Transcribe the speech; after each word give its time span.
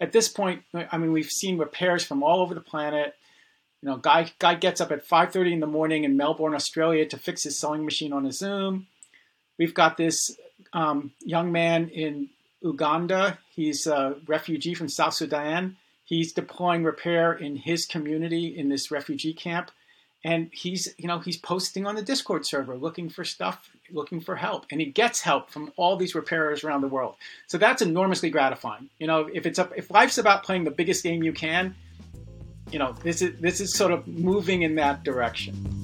at 0.00 0.12
this 0.12 0.28
point, 0.28 0.62
I 0.74 0.98
mean, 0.98 1.12
we've 1.12 1.30
seen 1.30 1.58
repairs 1.58 2.04
from 2.04 2.22
all 2.22 2.40
over 2.40 2.54
the 2.54 2.60
planet. 2.60 3.14
You 3.82 3.90
know, 3.90 3.96
guy 3.96 4.32
guy 4.38 4.54
gets 4.54 4.80
up 4.80 4.92
at 4.92 5.06
5:30 5.06 5.52
in 5.52 5.60
the 5.60 5.66
morning 5.66 6.04
in 6.04 6.16
Melbourne, 6.16 6.54
Australia, 6.54 7.06
to 7.06 7.18
fix 7.18 7.44
his 7.44 7.58
sewing 7.58 7.84
machine 7.84 8.12
on 8.12 8.26
a 8.26 8.32
Zoom. 8.32 8.86
We've 9.58 9.74
got 9.74 9.96
this 9.96 10.36
um, 10.72 11.12
young 11.20 11.52
man 11.52 11.88
in 11.90 12.30
Uganda. 12.62 13.38
He's 13.54 13.86
a 13.86 14.16
refugee 14.26 14.74
from 14.74 14.88
South 14.88 15.14
Sudan. 15.14 15.76
He's 16.04 16.32
deploying 16.32 16.84
repair 16.84 17.32
in 17.32 17.56
his 17.56 17.86
community 17.86 18.46
in 18.46 18.68
this 18.68 18.90
refugee 18.90 19.32
camp, 19.32 19.70
and 20.24 20.48
he's 20.52 20.92
you 20.96 21.06
know 21.06 21.18
he's 21.18 21.36
posting 21.36 21.86
on 21.86 21.94
the 21.94 22.02
Discord 22.02 22.46
server 22.46 22.76
looking 22.76 23.10
for 23.10 23.24
stuff, 23.24 23.70
looking 23.92 24.20
for 24.20 24.34
help, 24.34 24.66
and 24.70 24.80
he 24.80 24.86
gets 24.86 25.20
help 25.20 25.50
from 25.50 25.72
all 25.76 25.96
these 25.96 26.14
repairers 26.14 26.64
around 26.64 26.80
the 26.80 26.88
world. 26.88 27.14
So 27.46 27.58
that's 27.58 27.82
enormously 27.82 28.30
gratifying. 28.30 28.88
You 28.98 29.06
know, 29.06 29.28
if 29.32 29.46
it's 29.46 29.58
up, 29.58 29.72
if 29.76 29.90
life's 29.90 30.18
about 30.18 30.42
playing 30.42 30.64
the 30.64 30.70
biggest 30.70 31.02
game 31.02 31.22
you 31.22 31.32
can, 31.32 31.74
you 32.70 32.78
know, 32.78 32.92
this 33.02 33.22
is 33.22 33.38
this 33.40 33.60
is 33.60 33.74
sort 33.74 33.92
of 33.92 34.08
moving 34.08 34.62
in 34.62 34.76
that 34.76 35.04
direction. 35.04 35.83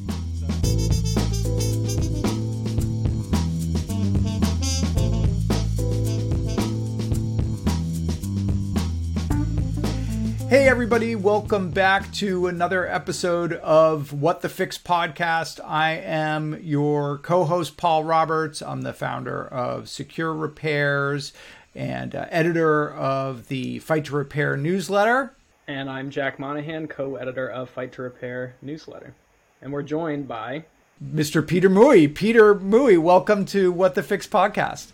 Hey, 10.50 10.66
everybody, 10.66 11.14
welcome 11.14 11.70
back 11.70 12.12
to 12.14 12.48
another 12.48 12.84
episode 12.84 13.52
of 13.52 14.12
What 14.12 14.40
the 14.40 14.48
Fix 14.48 14.76
podcast. 14.78 15.60
I 15.64 15.92
am 15.92 16.58
your 16.60 17.18
co 17.18 17.44
host, 17.44 17.76
Paul 17.76 18.02
Roberts. 18.02 18.60
I'm 18.60 18.82
the 18.82 18.92
founder 18.92 19.46
of 19.46 19.88
Secure 19.88 20.34
Repairs 20.34 21.32
and 21.72 22.16
uh, 22.16 22.26
editor 22.30 22.92
of 22.92 23.46
the 23.46 23.78
Fight 23.78 24.06
to 24.06 24.16
Repair 24.16 24.56
newsletter. 24.56 25.36
And 25.68 25.88
I'm 25.88 26.10
Jack 26.10 26.40
Monahan, 26.40 26.88
co 26.88 27.14
editor 27.14 27.48
of 27.48 27.70
Fight 27.70 27.92
to 27.92 28.02
Repair 28.02 28.56
newsletter. 28.60 29.14
And 29.62 29.72
we're 29.72 29.84
joined 29.84 30.26
by 30.26 30.64
Mr. 31.00 31.46
Peter 31.46 31.70
Mui. 31.70 32.12
Peter 32.12 32.56
Mui, 32.56 32.98
welcome 32.98 33.44
to 33.44 33.70
What 33.70 33.94
the 33.94 34.02
Fix 34.02 34.26
podcast. 34.26 34.88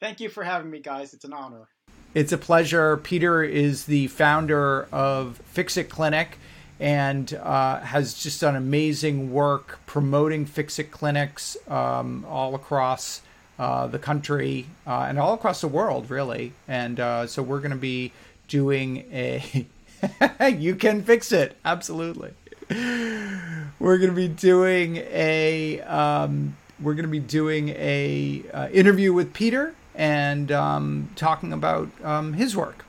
Thank 0.00 0.18
you 0.18 0.28
for 0.28 0.42
having 0.42 0.72
me, 0.72 0.80
guys. 0.80 1.14
It's 1.14 1.24
an 1.24 1.34
honor. 1.34 1.68
It's 2.14 2.32
a 2.32 2.38
pleasure. 2.38 2.98
Peter 2.98 3.42
is 3.42 3.86
the 3.86 4.08
founder 4.08 4.86
of 4.92 5.38
Fixit 5.46 5.88
Clinic 5.88 6.38
and 6.78 7.32
uh, 7.32 7.80
has 7.80 8.12
just 8.12 8.42
done 8.42 8.54
amazing 8.54 9.32
work 9.32 9.78
promoting 9.86 10.44
Fixit 10.44 10.90
clinics 10.90 11.56
um, 11.68 12.26
all 12.28 12.54
across 12.54 13.22
uh, 13.58 13.86
the 13.86 13.98
country 13.98 14.66
uh, 14.86 15.06
and 15.08 15.18
all 15.18 15.32
across 15.32 15.62
the 15.62 15.68
world, 15.68 16.10
really. 16.10 16.52
And 16.68 17.00
uh, 17.00 17.26
so 17.26 17.42
we're 17.42 17.60
going 17.60 17.70
to 17.70 17.76
be 17.76 18.12
doing 18.46 19.06
a 19.10 19.66
You 20.54 20.74
Can 20.74 21.02
Fix 21.04 21.32
It. 21.32 21.56
Absolutely. 21.64 22.32
We're 22.68 23.98
going 23.98 24.10
to 24.10 24.16
be 24.16 24.28
doing 24.28 24.96
a. 24.96 25.80
Um, 25.80 26.56
we're 26.80 26.94
going 26.94 27.06
to 27.06 27.10
be 27.10 27.20
doing 27.20 27.70
a 27.70 28.42
uh, 28.52 28.68
interview 28.70 29.12
with 29.12 29.32
Peter 29.32 29.74
and 29.94 30.50
um, 30.50 31.10
talking 31.16 31.52
about 31.52 31.88
um, 32.02 32.34
his 32.34 32.56
work. 32.56 32.84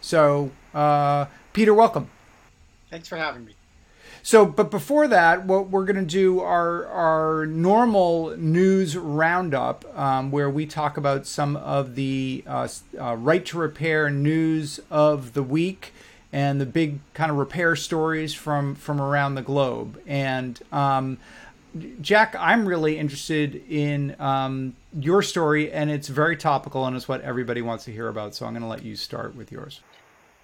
So, 0.00 0.50
uh, 0.74 1.26
Peter, 1.52 1.74
welcome. 1.74 2.10
Thanks 2.90 3.08
for 3.08 3.16
having 3.16 3.44
me. 3.44 3.54
So, 4.22 4.44
but 4.44 4.70
before 4.70 5.08
that, 5.08 5.46
what 5.46 5.70
we're 5.70 5.84
going 5.84 5.96
to 5.96 6.02
do 6.02 6.40
our 6.40 6.86
our 6.86 7.46
normal 7.46 8.36
news 8.36 8.96
roundup, 8.96 9.84
um, 9.98 10.30
where 10.30 10.50
we 10.50 10.66
talk 10.66 10.96
about 10.96 11.26
some 11.26 11.56
of 11.56 11.94
the 11.94 12.44
uh, 12.46 12.68
uh, 13.00 13.16
right 13.16 13.44
to 13.46 13.58
repair 13.58 14.10
news 14.10 14.80
of 14.90 15.34
the 15.34 15.42
week 15.42 15.92
and 16.32 16.60
the 16.60 16.66
big 16.66 16.98
kind 17.14 17.30
of 17.30 17.38
repair 17.38 17.74
stories 17.74 18.34
from 18.34 18.74
from 18.74 19.00
around 19.00 19.34
the 19.34 19.42
globe. 19.42 20.00
And 20.06 20.60
um, 20.72 21.18
Jack, 22.00 22.34
I'm 22.38 22.66
really 22.66 22.98
interested 22.98 23.62
in 23.68 24.16
um, 24.18 24.74
your 24.98 25.22
story, 25.22 25.70
and 25.70 25.90
it's 25.90 26.08
very 26.08 26.36
topical, 26.36 26.86
and 26.86 26.96
it's 26.96 27.08
what 27.08 27.20
everybody 27.20 27.62
wants 27.62 27.84
to 27.84 27.92
hear 27.92 28.08
about. 28.08 28.34
So 28.34 28.46
I'm 28.46 28.52
going 28.52 28.62
to 28.62 28.68
let 28.68 28.82
you 28.82 28.96
start 28.96 29.34
with 29.36 29.52
yours. 29.52 29.80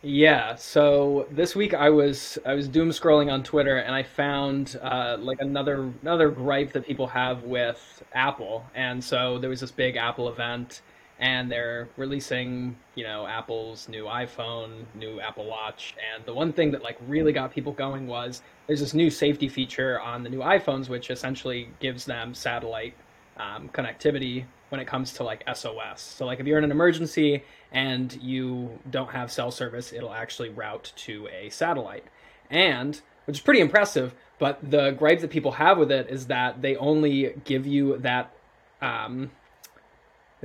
Yeah. 0.04 0.54
So 0.56 1.26
this 1.30 1.56
week 1.56 1.72
I 1.72 1.88
was 1.88 2.38
I 2.44 2.52
was 2.52 2.68
doom 2.68 2.90
scrolling 2.90 3.32
on 3.32 3.42
Twitter, 3.42 3.78
and 3.78 3.94
I 3.94 4.02
found 4.02 4.78
uh, 4.82 5.16
like 5.18 5.38
another 5.40 5.90
another 6.02 6.28
gripe 6.28 6.72
that 6.72 6.86
people 6.86 7.06
have 7.06 7.42
with 7.44 8.02
Apple. 8.12 8.64
And 8.74 9.02
so 9.02 9.38
there 9.38 9.48
was 9.48 9.60
this 9.60 9.70
big 9.70 9.96
Apple 9.96 10.28
event, 10.28 10.82
and 11.19 11.50
they're 11.50 11.88
releasing 11.97 12.76
you 12.94 13.04
know 13.04 13.26
Apple's 13.26 13.88
new 13.88 14.04
iPhone, 14.04 14.84
new 14.94 15.20
Apple 15.20 15.47
Watch, 15.47 15.94
and 16.14 16.25
the 16.25 16.34
one 16.34 16.52
thing 16.52 16.70
that 16.72 16.82
like 16.82 16.98
really 17.06 17.32
got 17.32 17.52
people 17.52 17.72
going 17.72 18.06
was 18.06 18.42
there's 18.66 18.80
this 18.80 18.94
new 18.94 19.10
safety 19.10 19.48
feature 19.48 20.00
on 20.00 20.22
the 20.22 20.30
new 20.30 20.41
iPhones, 20.41 20.88
which 20.88 21.10
essentially 21.10 21.69
gives 21.80 22.04
them 22.04 22.34
satellite 22.34 22.94
um, 23.36 23.69
connectivity 23.72 24.44
when 24.70 24.80
it 24.80 24.86
comes 24.86 25.12
to 25.12 25.22
like 25.22 25.44
SOS. 25.52 26.00
So 26.00 26.26
like 26.26 26.41
if 26.41 26.47
you're 26.47 26.58
in 26.58 26.64
an 26.64 26.70
emergency 26.70 27.44
and 27.72 28.12
you 28.22 28.78
don't 28.91 29.10
have 29.10 29.31
cell 29.31 29.50
service, 29.50 29.92
it'll 29.92 30.12
actually 30.12 30.48
route 30.48 30.92
to 30.96 31.28
a 31.28 31.48
satellite. 31.50 32.04
And 32.50 33.00
which 33.26 33.38
is 33.38 33.42
pretty 33.42 33.60
impressive, 33.60 34.14
but 34.38 34.58
the 34.69 34.91
gripe 34.91 35.20
that 35.20 35.31
people 35.31 35.52
have 35.52 35.78
with 35.78 35.91
it 35.91 36.08
is 36.10 36.26
that 36.26 36.60
they 36.60 36.76
only 36.76 37.34
give 37.44 37.66
you 37.66 37.98
that 37.98 38.34
um, 38.82 39.31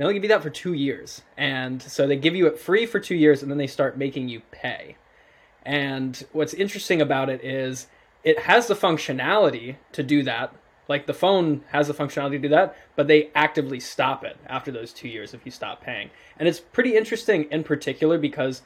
they 0.00 0.04
only 0.06 0.14
give 0.14 0.24
you 0.24 0.30
that 0.30 0.42
for 0.42 0.48
two 0.48 0.72
years. 0.72 1.20
And 1.36 1.82
so 1.82 2.06
they 2.06 2.16
give 2.16 2.34
you 2.34 2.46
it 2.46 2.58
free 2.58 2.86
for 2.86 2.98
two 2.98 3.14
years 3.14 3.42
and 3.42 3.50
then 3.50 3.58
they 3.58 3.66
start 3.66 3.98
making 3.98 4.30
you 4.30 4.40
pay. 4.50 4.96
And 5.62 6.24
what's 6.32 6.54
interesting 6.54 7.02
about 7.02 7.28
it 7.28 7.44
is 7.44 7.86
it 8.24 8.38
has 8.38 8.66
the 8.66 8.74
functionality 8.74 9.76
to 9.92 10.02
do 10.02 10.22
that 10.22 10.54
like 10.90 11.06
the 11.06 11.14
phone 11.14 11.62
has 11.68 11.86
the 11.86 11.94
functionality 11.94 12.32
to 12.32 12.38
do 12.40 12.48
that, 12.48 12.76
but 12.96 13.06
they 13.06 13.30
actively 13.36 13.78
stop 13.78 14.24
it 14.24 14.36
after 14.48 14.72
those 14.72 14.92
two 14.92 15.06
years 15.06 15.32
if 15.32 15.44
you 15.44 15.52
stop 15.52 15.80
paying. 15.80 16.10
And 16.36 16.48
it's 16.48 16.58
pretty 16.58 16.96
interesting 16.96 17.44
in 17.44 17.62
particular 17.62 18.18
because 18.18 18.62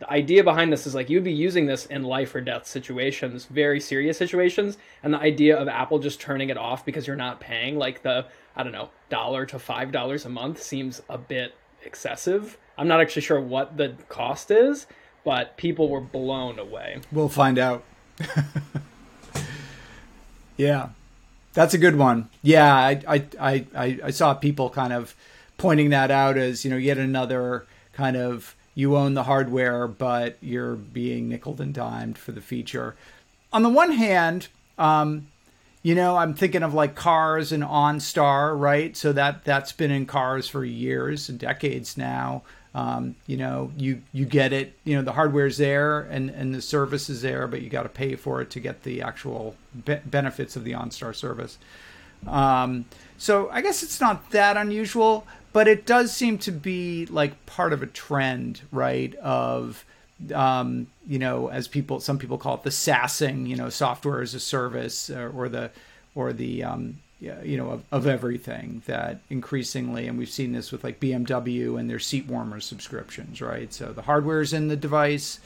the 0.00 0.10
idea 0.10 0.42
behind 0.42 0.72
this 0.72 0.86
is 0.86 0.94
like 0.94 1.10
you'd 1.10 1.24
be 1.24 1.32
using 1.32 1.66
this 1.66 1.86
in 1.86 2.02
life 2.02 2.34
or 2.34 2.40
death 2.40 2.66
situations, 2.66 3.44
very 3.44 3.78
serious 3.78 4.16
situations, 4.16 4.78
and 5.02 5.14
the 5.14 5.18
idea 5.18 5.56
of 5.56 5.68
Apple 5.68 5.98
just 5.98 6.20
turning 6.20 6.48
it 6.48 6.56
off 6.56 6.84
because 6.84 7.06
you're 7.06 7.16
not 7.16 7.38
paying 7.38 7.76
like 7.76 8.02
the 8.02 8.26
I 8.56 8.62
don't 8.62 8.72
know 8.72 8.88
dollar 9.10 9.44
to 9.46 9.58
five 9.58 9.92
dollars 9.92 10.24
a 10.24 10.30
month 10.30 10.62
seems 10.62 11.02
a 11.08 11.18
bit 11.18 11.54
excessive. 11.84 12.56
I'm 12.78 12.88
not 12.88 13.00
actually 13.00 13.22
sure 13.22 13.40
what 13.40 13.76
the 13.76 13.94
cost 14.08 14.50
is, 14.50 14.86
but 15.22 15.58
people 15.58 15.90
were 15.90 16.00
blown 16.00 16.58
away. 16.58 17.00
We'll 17.12 17.28
find 17.28 17.58
out. 17.58 17.84
yeah. 20.56 20.88
That's 21.52 21.74
a 21.74 21.78
good 21.78 21.96
one. 21.96 22.30
Yeah, 22.42 22.74
I, 22.74 23.26
I, 23.38 23.66
I, 23.74 23.98
I 24.04 24.10
saw 24.10 24.34
people 24.34 24.70
kind 24.70 24.92
of 24.92 25.14
pointing 25.58 25.90
that 25.90 26.10
out 26.10 26.38
as 26.38 26.64
you 26.64 26.70
know 26.70 26.78
yet 26.78 26.96
another 26.96 27.66
kind 27.92 28.16
of 28.16 28.56
you 28.80 28.96
own 28.96 29.12
the 29.12 29.24
hardware, 29.24 29.86
but 29.86 30.38
you're 30.40 30.74
being 30.74 31.28
nickel 31.28 31.60
and 31.60 31.74
dimed 31.74 32.16
for 32.16 32.32
the 32.32 32.40
feature. 32.40 32.96
On 33.52 33.62
the 33.62 33.68
one 33.68 33.92
hand, 33.92 34.48
um, 34.78 35.28
you 35.82 35.94
know, 35.94 36.16
I'm 36.16 36.32
thinking 36.32 36.62
of 36.62 36.72
like 36.72 36.94
cars 36.94 37.52
and 37.52 37.62
OnStar, 37.62 38.58
right? 38.58 38.96
So 38.96 39.12
that 39.12 39.44
that's 39.44 39.72
been 39.72 39.90
in 39.90 40.06
cars 40.06 40.48
for 40.48 40.64
years 40.64 41.28
and 41.28 41.38
decades 41.38 41.98
now. 41.98 42.42
Um, 42.74 43.16
you 43.26 43.36
know, 43.36 43.70
you 43.76 44.00
you 44.12 44.24
get 44.24 44.52
it. 44.52 44.78
You 44.84 44.96
know, 44.96 45.02
the 45.02 45.12
hardware's 45.12 45.58
there 45.58 46.00
and 46.00 46.30
and 46.30 46.54
the 46.54 46.62
service 46.62 47.10
is 47.10 47.20
there, 47.20 47.46
but 47.46 47.60
you 47.60 47.68
got 47.68 47.82
to 47.82 47.88
pay 47.90 48.16
for 48.16 48.40
it 48.40 48.50
to 48.50 48.60
get 48.60 48.82
the 48.82 49.02
actual 49.02 49.56
be- 49.84 50.00
benefits 50.06 50.56
of 50.56 50.64
the 50.64 50.72
OnStar 50.72 51.14
service. 51.14 51.58
Um, 52.26 52.86
so 53.18 53.50
I 53.50 53.60
guess 53.60 53.82
it's 53.82 54.00
not 54.00 54.30
that 54.30 54.56
unusual, 54.56 55.26
but 55.52 55.68
it 55.68 55.86
does 55.86 56.12
seem 56.12 56.38
to 56.38 56.52
be 56.52 57.06
like 57.06 57.46
part 57.46 57.72
of 57.72 57.82
a 57.82 57.86
trend, 57.86 58.62
right? 58.70 59.14
Of 59.16 59.84
um, 60.34 60.86
you 61.06 61.18
know, 61.18 61.48
as 61.48 61.66
people, 61.66 62.00
some 62.00 62.18
people 62.18 62.38
call 62.38 62.56
it 62.56 62.62
the 62.62 62.70
SaaSing, 62.70 63.46
you 63.46 63.56
know, 63.56 63.70
software 63.70 64.20
as 64.20 64.34
a 64.34 64.40
service, 64.40 65.08
or, 65.08 65.30
or 65.30 65.48
the 65.48 65.70
or 66.14 66.32
the 66.32 66.62
um, 66.64 66.98
you 67.20 67.56
know 67.56 67.70
of, 67.70 67.84
of, 67.92 68.06
everything 68.06 68.82
that 68.86 69.20
increasingly 69.28 70.06
and 70.06 70.18
we've 70.18 70.30
seen 70.30 70.52
this 70.52 70.72
with 70.72 70.82
like 70.82 70.98
bmw 71.00 71.78
and 71.78 71.90
their 71.90 71.98
seat 71.98 72.26
warmer 72.26 72.60
subscriptions 72.60 73.42
right 73.42 73.74
so 73.74 73.92
the 73.92 74.02
hardware 74.02 74.40
is 74.40 74.52
in 74.52 74.68
the 74.68 74.76
device 74.76 75.38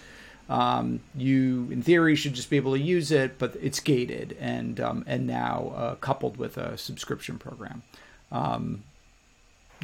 um, 0.49 1.01
you 1.17 1.69
in 1.73 1.83
theory 1.83 2.15
should 2.15 2.35
just 2.35 2.49
be 2.49 2.57
able 2.57 2.73
to 2.73 2.81
use 2.81 3.11
it 3.11 3.39
but 3.39 3.57
it's 3.61 3.81
gated 3.81 4.37
and 4.39 4.81
um, 4.81 5.05
and 5.07 5.27
now 5.27 5.73
uh, 5.77 5.95
coupled 5.97 6.37
with 6.37 6.57
a 6.57 6.79
subscription 6.79 7.39
program 7.39 7.83
um, 8.31 8.85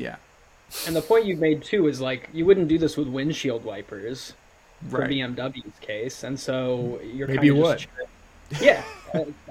yeah 0.00 0.16
and 0.86 0.94
the 0.94 1.02
point 1.02 1.24
you've 1.24 1.40
made 1.40 1.62
too 1.62 1.88
is 1.88 2.00
like 2.00 2.28
you 2.32 2.44
wouldn't 2.46 2.68
do 2.68 2.78
this 2.78 2.96
with 2.96 3.08
windshield 3.08 3.64
wipers 3.64 4.34
for 4.88 5.00
right. 5.00 5.10
bmw's 5.10 5.78
case 5.80 6.22
and 6.24 6.38
so 6.38 7.00
you're 7.02 7.28
maybe 7.28 7.46
you 7.46 7.56
would 7.56 7.86
yeah, 8.60 8.82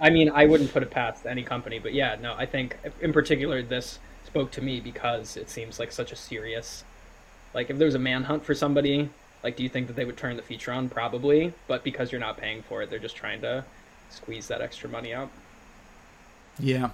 I 0.01 0.09
mean, 0.09 0.29
I 0.29 0.45
wouldn't 0.45 0.73
put 0.73 0.83
it 0.83 0.91
past 0.91 1.25
any 1.25 1.43
company, 1.43 1.79
but 1.79 1.93
yeah, 1.93 2.17
no, 2.19 2.33
I 2.37 2.45
think 2.45 2.77
in 3.01 3.13
particular 3.13 3.61
this 3.63 3.99
spoke 4.25 4.51
to 4.51 4.61
me 4.61 4.79
because 4.81 5.37
it 5.37 5.49
seems 5.49 5.79
like 5.79 5.91
such 5.91 6.11
a 6.11 6.15
serious, 6.15 6.83
like 7.53 7.69
if 7.69 7.77
there's 7.77 7.95
a 7.95 7.99
manhunt 7.99 8.43
for 8.45 8.53
somebody, 8.53 9.13
Like, 9.43 9.55
do 9.55 9.63
you 9.63 9.69
think 9.69 9.87
that 9.87 9.95
they 9.95 10.05
would 10.05 10.17
turn 10.17 10.35
the 10.35 10.41
feature 10.43 10.71
on? 10.73 10.89
Probably, 10.89 11.53
but 11.67 11.83
because 11.83 12.11
you're 12.11 12.19
not 12.19 12.37
paying 12.37 12.61
for 12.61 12.81
it, 12.81 12.89
they're 12.89 12.99
just 12.99 13.15
trying 13.15 13.41
to 13.41 13.65
squeeze 14.09 14.47
that 14.49 14.61
extra 14.61 14.89
money 14.89 15.13
out. 15.13 15.31
Yeah, 16.57 16.91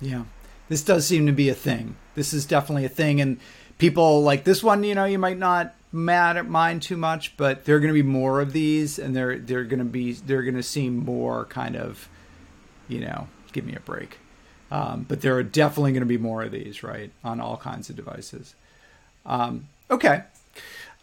yeah. 0.00 0.24
This 0.68 0.82
does 0.82 1.06
seem 1.06 1.26
to 1.26 1.32
be 1.32 1.48
a 1.48 1.54
thing. 1.54 1.96
This 2.14 2.32
is 2.32 2.46
definitely 2.46 2.84
a 2.84 2.90
thing, 2.90 3.20
and 3.20 3.38
people 3.78 4.22
like 4.22 4.44
this 4.44 4.62
one. 4.62 4.82
You 4.82 4.94
know, 4.94 5.04
you 5.04 5.18
might 5.18 5.38
not 5.38 5.74
mad 5.92 6.36
at 6.36 6.48
mine 6.48 6.80
too 6.80 6.96
much, 6.96 7.36
but 7.36 7.64
there 7.64 7.76
are 7.76 7.80
going 7.80 7.94
to 7.94 8.02
be 8.02 8.06
more 8.06 8.40
of 8.40 8.52
these, 8.52 8.98
and 8.98 9.14
they're 9.14 9.38
they're 9.38 9.64
going 9.64 9.78
to 9.78 9.84
be 9.84 10.12
they're 10.12 10.42
going 10.42 10.56
to 10.56 10.62
seem 10.62 10.96
more 10.96 11.44
kind 11.46 11.76
of, 11.76 12.08
you 12.88 13.00
know, 13.00 13.28
give 13.52 13.64
me 13.64 13.74
a 13.74 13.80
break. 13.80 14.18
Um, 14.70 15.06
but 15.08 15.20
there 15.20 15.36
are 15.36 15.44
definitely 15.44 15.92
going 15.92 16.00
to 16.00 16.06
be 16.06 16.18
more 16.18 16.42
of 16.42 16.50
these, 16.50 16.82
right, 16.82 17.12
on 17.22 17.40
all 17.40 17.56
kinds 17.56 17.88
of 17.88 17.96
devices. 17.96 18.54
Um, 19.24 19.68
okay, 19.90 20.24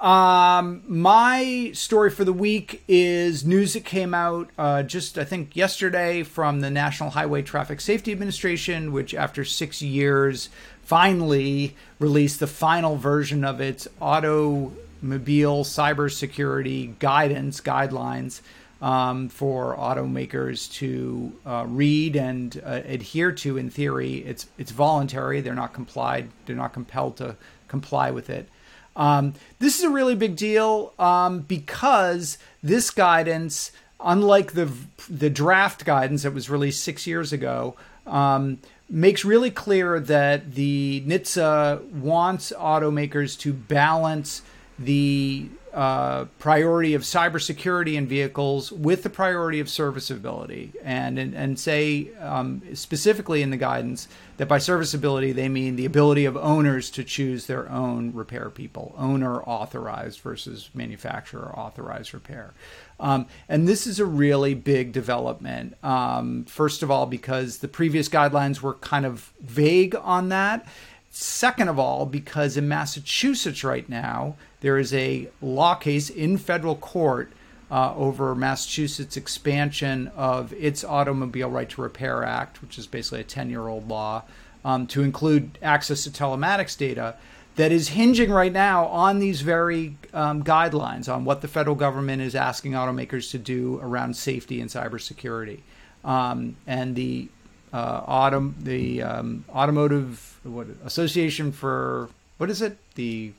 um, 0.03 0.83
my 0.85 1.71
story 1.73 2.09
for 2.09 2.25
the 2.25 2.33
week 2.33 2.83
is 2.89 3.45
news 3.45 3.71
that 3.71 3.85
came 3.85 4.13
out 4.13 4.49
uh, 4.57 4.83
just, 4.83 5.17
I 5.17 5.23
think, 5.23 5.55
yesterday 5.55 6.23
from 6.23 6.59
the 6.59 6.69
National 6.69 7.11
Highway 7.11 7.41
Traffic 7.41 7.79
Safety 7.79 8.11
Administration, 8.11 8.91
which, 8.91 9.15
after 9.15 9.45
six 9.45 9.81
years, 9.81 10.49
finally 10.81 11.77
released 11.99 12.41
the 12.41 12.47
final 12.47 12.97
version 12.97 13.45
of 13.45 13.61
its 13.61 13.87
automobile 14.01 15.63
cybersecurity 15.63 16.99
guidance 16.99 17.61
guidelines 17.61 18.41
um, 18.81 19.29
for 19.29 19.77
automakers 19.77 20.69
to 20.73 21.31
uh, 21.45 21.65
read 21.65 22.17
and 22.17 22.61
uh, 22.65 22.81
adhere 22.83 23.31
to. 23.31 23.57
In 23.57 23.69
theory, 23.69 24.15
it's 24.15 24.47
it's 24.57 24.71
voluntary; 24.71 25.39
they're 25.39 25.55
not 25.55 25.71
complied, 25.71 26.27
they're 26.45 26.57
not 26.57 26.73
compelled 26.73 27.15
to 27.17 27.37
comply 27.69 28.11
with 28.11 28.29
it. 28.29 28.49
Um, 28.95 29.33
this 29.59 29.77
is 29.77 29.83
a 29.83 29.89
really 29.89 30.15
big 30.15 30.35
deal 30.35 30.93
um, 30.99 31.39
because 31.41 32.37
this 32.61 32.91
guidance, 32.91 33.71
unlike 33.99 34.53
the 34.53 34.71
the 35.09 35.29
draft 35.29 35.85
guidance 35.85 36.23
that 36.23 36.33
was 36.33 36.49
released 36.49 36.83
six 36.83 37.05
years 37.07 37.33
ago, 37.33 37.75
um, 38.05 38.59
makes 38.89 39.25
really 39.25 39.51
clear 39.51 39.99
that 39.99 40.55
the 40.55 41.03
NHTSA 41.07 41.89
wants 41.91 42.53
automakers 42.55 43.37
to 43.39 43.53
balance 43.53 44.41
the 44.77 45.47
uh, 45.73 46.25
priority 46.37 46.93
of 46.93 47.01
cybersecurity 47.01 47.95
in 47.95 48.05
vehicles 48.05 48.71
with 48.71 49.01
the 49.03 49.09
priority 49.09 49.59
of 49.59 49.67
serviceability, 49.67 50.71
and 50.83 51.17
and, 51.17 51.33
and 51.33 51.59
say 51.59 52.13
um, 52.19 52.61
specifically 52.73 53.41
in 53.41 53.49
the 53.49 53.57
guidance 53.57 54.07
that 54.37 54.47
by 54.47 54.57
serviceability 54.57 55.31
they 55.31 55.49
mean 55.49 55.75
the 55.75 55.85
ability 55.85 56.25
of 56.25 56.37
owners 56.37 56.89
to 56.91 57.03
choose 57.03 57.47
their 57.47 57.69
own 57.69 58.13
repair 58.13 58.49
people, 58.49 58.93
owner 58.97 59.41
authorized 59.43 60.19
versus 60.19 60.69
manufacturer 60.73 61.51
authorized 61.57 62.13
repair. 62.13 62.53
Um, 62.99 63.27
and 63.49 63.67
this 63.67 63.87
is 63.87 63.99
a 63.99 64.05
really 64.05 64.53
big 64.53 64.93
development. 64.93 65.75
Um, 65.83 66.45
first 66.45 66.83
of 66.83 66.91
all, 66.91 67.05
because 67.05 67.57
the 67.57 67.67
previous 67.67 68.07
guidelines 68.07 68.61
were 68.61 68.75
kind 68.75 69.05
of 69.05 69.33
vague 69.41 69.95
on 69.95 70.29
that. 70.29 70.67
Second 71.15 71.67
of 71.67 71.77
all, 71.77 72.07
because 72.07 72.57
in 72.57 72.67
Massachusetts 72.67 73.63
right 73.63 73.87
now, 73.87 74.35
there 74.61 74.79
is 74.79 74.91
a 74.95 75.29
law 75.43 75.75
case 75.75 76.09
in 76.09 76.39
federal 76.39 76.75
court 76.75 77.31
uh, 77.69 77.93
over 77.95 78.33
Massachusetts' 78.33 79.15
expansion 79.15 80.11
of 80.15 80.51
its 80.53 80.83
Automobile 80.83 81.51
Right 81.51 81.69
to 81.69 81.83
Repair 81.83 82.23
Act, 82.23 82.63
which 82.63 82.79
is 82.79 82.87
basically 82.87 83.19
a 83.19 83.25
10 83.25 83.51
year 83.51 83.67
old 83.67 83.87
law, 83.87 84.23
um, 84.65 84.87
to 84.87 85.03
include 85.03 85.59
access 85.61 86.03
to 86.05 86.09
telematics 86.09 86.75
data 86.75 87.15
that 87.57 87.71
is 87.71 87.89
hinging 87.89 88.31
right 88.31 88.51
now 88.51 88.87
on 88.87 89.19
these 89.19 89.41
very 89.41 89.95
um, 90.15 90.43
guidelines 90.43 91.13
on 91.13 91.25
what 91.25 91.41
the 91.41 91.47
federal 91.47 91.75
government 91.75 92.23
is 92.23 92.33
asking 92.33 92.71
automakers 92.71 93.29
to 93.29 93.37
do 93.37 93.79
around 93.83 94.15
safety 94.15 94.59
and 94.59 94.71
cybersecurity. 94.71 95.59
Um, 96.03 96.55
and 96.65 96.95
the 96.95 97.29
uh, 97.71 98.01
autom- 98.01 98.55
the 98.63 99.03
um, 99.03 99.45
automotive 99.53 100.32
what, 100.43 100.67
association 100.83 101.51
for 101.51 102.09
what 102.37 102.49
is 102.49 102.61
it 102.61 102.77
the 102.95 103.31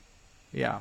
yeah 0.51 0.79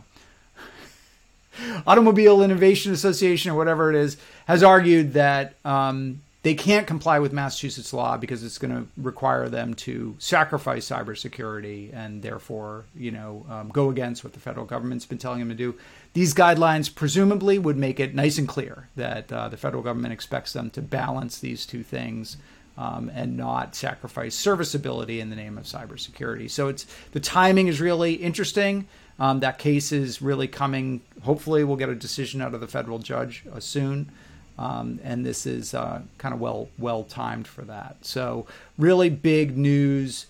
Automobile 1.86 2.42
Innovation 2.42 2.92
Association 2.92 3.52
or 3.52 3.54
whatever 3.54 3.90
it 3.90 3.96
is 3.96 4.16
has 4.46 4.62
argued 4.62 5.12
that 5.12 5.54
um, 5.64 6.20
they 6.44 6.54
can't 6.54 6.86
comply 6.86 7.18
with 7.18 7.32
Massachusetts 7.32 7.92
law 7.92 8.18
because 8.18 8.44
it's 8.44 8.58
going 8.58 8.74
to 8.74 8.86
require 8.98 9.48
them 9.48 9.72
to 9.74 10.14
sacrifice 10.18 10.88
cybersecurity 10.88 11.94
and 11.94 12.22
therefore, 12.22 12.84
you 12.94 13.10
know, 13.10 13.46
um, 13.48 13.70
go 13.70 13.88
against 13.88 14.24
what 14.24 14.34
the 14.34 14.40
federal 14.40 14.66
government's 14.66 15.06
been 15.06 15.18
telling 15.18 15.38
them 15.38 15.48
to 15.48 15.54
do. 15.54 15.74
These 16.12 16.34
guidelines 16.34 16.94
presumably 16.94 17.58
would 17.58 17.78
make 17.78 17.98
it 17.98 18.14
nice 18.14 18.36
and 18.36 18.46
clear 18.46 18.88
that 18.94 19.32
uh, 19.32 19.48
the 19.48 19.56
federal 19.56 19.82
government 19.82 20.12
expects 20.12 20.52
them 20.52 20.70
to 20.70 20.82
balance 20.82 21.38
these 21.38 21.64
two 21.64 21.82
things. 21.82 22.36
Um, 22.76 23.08
and 23.14 23.36
not 23.36 23.76
sacrifice 23.76 24.34
serviceability 24.34 25.20
in 25.20 25.30
the 25.30 25.36
name 25.36 25.58
of 25.58 25.64
cybersecurity. 25.64 26.50
So 26.50 26.66
it's 26.66 26.86
the 27.12 27.20
timing 27.20 27.68
is 27.68 27.80
really 27.80 28.14
interesting. 28.14 28.88
Um, 29.20 29.38
that 29.40 29.58
case 29.58 29.92
is 29.92 30.20
really 30.20 30.48
coming. 30.48 31.00
Hopefully, 31.22 31.62
we'll 31.62 31.76
get 31.76 31.88
a 31.88 31.94
decision 31.94 32.42
out 32.42 32.52
of 32.52 32.60
the 32.60 32.66
federal 32.66 32.98
judge 32.98 33.44
uh, 33.52 33.60
soon. 33.60 34.10
Um, 34.58 34.98
and 35.04 35.24
this 35.24 35.46
is 35.46 35.72
uh, 35.74 36.02
kind 36.18 36.34
of 36.34 36.40
well 36.40 36.68
well 36.76 37.04
timed 37.04 37.46
for 37.46 37.62
that. 37.62 37.98
So 38.02 38.46
really 38.76 39.08
big 39.08 39.56
news. 39.56 40.26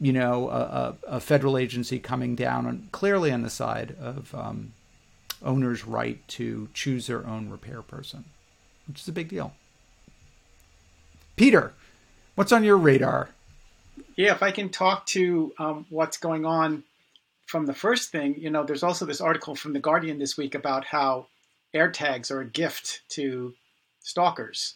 You 0.00 0.14
know, 0.14 0.48
a, 0.48 0.96
a 1.06 1.20
federal 1.20 1.58
agency 1.58 1.98
coming 1.98 2.36
down 2.36 2.66
on, 2.66 2.88
clearly 2.90 3.30
on 3.30 3.42
the 3.42 3.50
side 3.50 3.94
of 4.00 4.34
um, 4.34 4.72
owners' 5.42 5.86
right 5.86 6.26
to 6.28 6.70
choose 6.72 7.06
their 7.06 7.26
own 7.26 7.50
repair 7.50 7.82
person, 7.82 8.24
which 8.88 9.00
is 9.00 9.08
a 9.08 9.12
big 9.12 9.28
deal. 9.28 9.52
Peter, 11.40 11.72
what's 12.34 12.52
on 12.52 12.64
your 12.64 12.76
radar? 12.76 13.30
Yeah, 14.14 14.32
if 14.32 14.42
I 14.42 14.50
can 14.50 14.68
talk 14.68 15.06
to 15.06 15.54
um, 15.58 15.86
what's 15.88 16.18
going 16.18 16.44
on 16.44 16.84
from 17.46 17.64
the 17.64 17.72
first 17.72 18.12
thing, 18.12 18.38
you 18.38 18.50
know, 18.50 18.62
there's 18.62 18.82
also 18.82 19.06
this 19.06 19.22
article 19.22 19.54
from 19.54 19.72
The 19.72 19.80
Guardian 19.80 20.18
this 20.18 20.36
week 20.36 20.54
about 20.54 20.84
how 20.84 21.28
AirTags 21.74 22.30
are 22.30 22.42
a 22.42 22.44
gift 22.44 23.00
to 23.12 23.54
stalkers. 24.00 24.74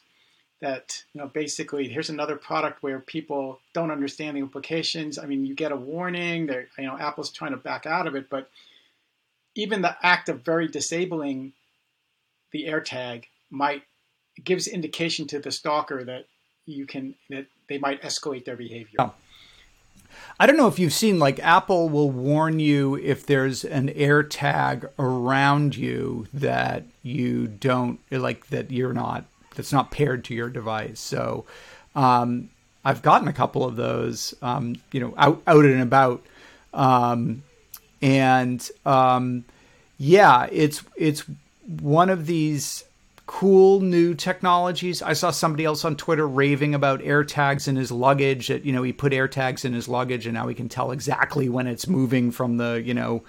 That, 0.62 1.04
you 1.12 1.20
know, 1.20 1.26
basically 1.26 1.86
here's 1.86 2.08
another 2.08 2.36
product 2.36 2.82
where 2.82 2.98
people 2.98 3.60
don't 3.74 3.90
understand 3.90 4.34
the 4.34 4.40
implications. 4.40 5.18
I 5.18 5.26
mean, 5.26 5.44
you 5.44 5.54
get 5.54 5.70
a 5.70 5.76
warning, 5.76 6.48
you 6.48 6.86
know, 6.86 6.96
Apple's 6.98 7.30
trying 7.30 7.50
to 7.50 7.58
back 7.58 7.84
out 7.84 8.06
of 8.06 8.14
it, 8.14 8.30
but 8.30 8.48
even 9.54 9.82
the 9.82 9.98
act 10.02 10.30
of 10.30 10.40
very 10.40 10.68
disabling 10.68 11.52
the 12.52 12.68
AirTag 12.68 13.24
might 13.50 13.82
gives 14.42 14.66
indication 14.66 15.26
to 15.26 15.38
the 15.38 15.52
stalker 15.52 16.02
that 16.04 16.24
you 16.66 16.86
can 16.86 17.14
that 17.30 17.46
they 17.68 17.78
might 17.78 18.02
escalate 18.02 18.44
their 18.44 18.56
behavior. 18.56 18.96
Oh. 18.98 19.14
I 20.38 20.46
don't 20.46 20.56
know 20.56 20.68
if 20.68 20.78
you've 20.78 20.92
seen 20.92 21.18
like 21.18 21.40
Apple 21.40 21.88
will 21.88 22.10
warn 22.10 22.60
you 22.60 22.96
if 22.96 23.26
there's 23.26 23.64
an 23.64 23.88
AirTag 23.88 24.88
around 24.98 25.76
you 25.76 26.28
that 26.32 26.84
you 27.02 27.48
don't 27.48 27.98
like 28.10 28.48
that 28.48 28.70
you're 28.70 28.92
not 28.92 29.24
that's 29.54 29.72
not 29.72 29.90
paired 29.90 30.24
to 30.24 30.34
your 30.34 30.48
device. 30.48 31.00
So 31.00 31.44
um, 31.94 32.50
I've 32.84 33.02
gotten 33.02 33.28
a 33.28 33.32
couple 33.32 33.64
of 33.64 33.76
those, 33.76 34.34
um, 34.42 34.76
you 34.92 35.00
know, 35.00 35.14
out 35.16 35.42
out 35.46 35.64
and 35.64 35.80
about, 35.80 36.24
um, 36.72 37.42
and 38.02 38.68
um, 38.84 39.44
yeah, 39.98 40.48
it's 40.50 40.82
it's 40.96 41.24
one 41.66 42.10
of 42.10 42.26
these 42.26 42.84
cool 43.26 43.80
new 43.80 44.14
technologies. 44.14 45.02
I 45.02 45.14
saw 45.14 45.30
somebody 45.30 45.64
else 45.64 45.84
on 45.84 45.96
Twitter 45.96 46.26
raving 46.26 46.74
about 46.74 47.00
AirTags 47.00 47.68
in 47.68 47.76
his 47.76 47.90
luggage. 47.90 48.48
That 48.48 48.64
you 48.64 48.72
know 48.72 48.82
he 48.82 48.92
put 48.92 49.12
AirTags 49.12 49.64
in 49.64 49.72
his 49.72 49.88
luggage, 49.88 50.26
and 50.26 50.34
now 50.34 50.46
he 50.48 50.54
can 50.54 50.68
tell 50.68 50.90
exactly 50.90 51.48
when 51.48 51.66
it's 51.66 51.86
moving 51.86 52.30
from 52.30 52.56
the 52.58 52.82
you 52.84 52.94
know 52.94 53.22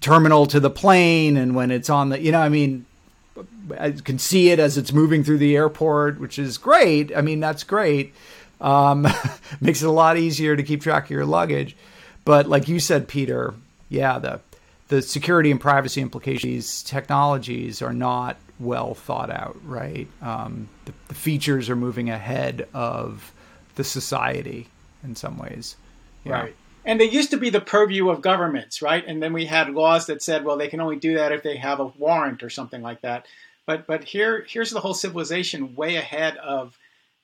terminal 0.00 0.46
to 0.46 0.60
the 0.60 0.70
plane, 0.70 1.36
and 1.36 1.54
when 1.54 1.70
it's 1.70 1.90
on 1.90 2.10
the 2.10 2.20
you 2.20 2.32
know 2.32 2.40
I 2.40 2.48
mean. 2.48 2.86
I 3.78 3.90
can 3.90 4.18
see 4.18 4.48
it 4.48 4.58
as 4.58 4.78
it's 4.78 4.94
moving 4.94 5.22
through 5.22 5.38
the 5.38 5.56
airport, 5.56 6.18
which 6.18 6.38
is 6.38 6.56
great. 6.56 7.14
I 7.14 7.20
mean, 7.20 7.38
that's 7.38 7.64
great. 7.64 8.14
Um, 8.62 9.06
makes 9.60 9.82
it 9.82 9.86
a 9.86 9.90
lot 9.90 10.16
easier 10.16 10.56
to 10.56 10.62
keep 10.62 10.80
track 10.80 11.04
of 11.04 11.10
your 11.10 11.26
luggage. 11.26 11.76
But 12.24 12.48
like 12.48 12.66
you 12.66 12.80
said, 12.80 13.08
Peter, 13.08 13.52
yeah, 13.90 14.18
the 14.18 14.40
the 14.88 15.02
security 15.02 15.50
and 15.50 15.60
privacy 15.60 16.00
implications 16.00 16.82
technologies 16.82 17.82
are 17.82 17.92
not 17.92 18.38
well 18.58 18.94
thought 18.94 19.30
out, 19.30 19.56
right? 19.64 20.08
Um, 20.22 20.68
the, 20.84 20.92
the, 21.08 21.14
features 21.14 21.68
are 21.68 21.76
moving 21.76 22.10
ahead 22.10 22.66
of 22.72 23.32
the 23.74 23.84
society 23.84 24.68
in 25.04 25.14
some 25.14 25.38
ways. 25.38 25.76
Right. 26.24 26.56
And 26.84 27.00
they 27.00 27.08
used 27.10 27.30
to 27.30 27.36
be 27.36 27.50
the 27.50 27.60
purview 27.60 28.08
of 28.10 28.20
governments, 28.20 28.80
right? 28.80 29.04
And 29.06 29.22
then 29.22 29.32
we 29.32 29.46
had 29.46 29.70
laws 29.70 30.06
that 30.06 30.22
said, 30.22 30.44
well, 30.44 30.56
they 30.56 30.68
can 30.68 30.80
only 30.80 30.96
do 30.96 31.14
that 31.16 31.32
if 31.32 31.42
they 31.42 31.56
have 31.56 31.80
a 31.80 31.86
warrant 31.86 32.42
or 32.42 32.50
something 32.50 32.82
like 32.82 33.02
that. 33.02 33.26
But 33.66 33.86
but 33.86 34.04
here 34.04 34.46
here's 34.48 34.70
the 34.70 34.80
whole 34.80 34.94
civilization 34.94 35.74
way 35.74 35.96
ahead 35.96 36.36
of 36.36 36.78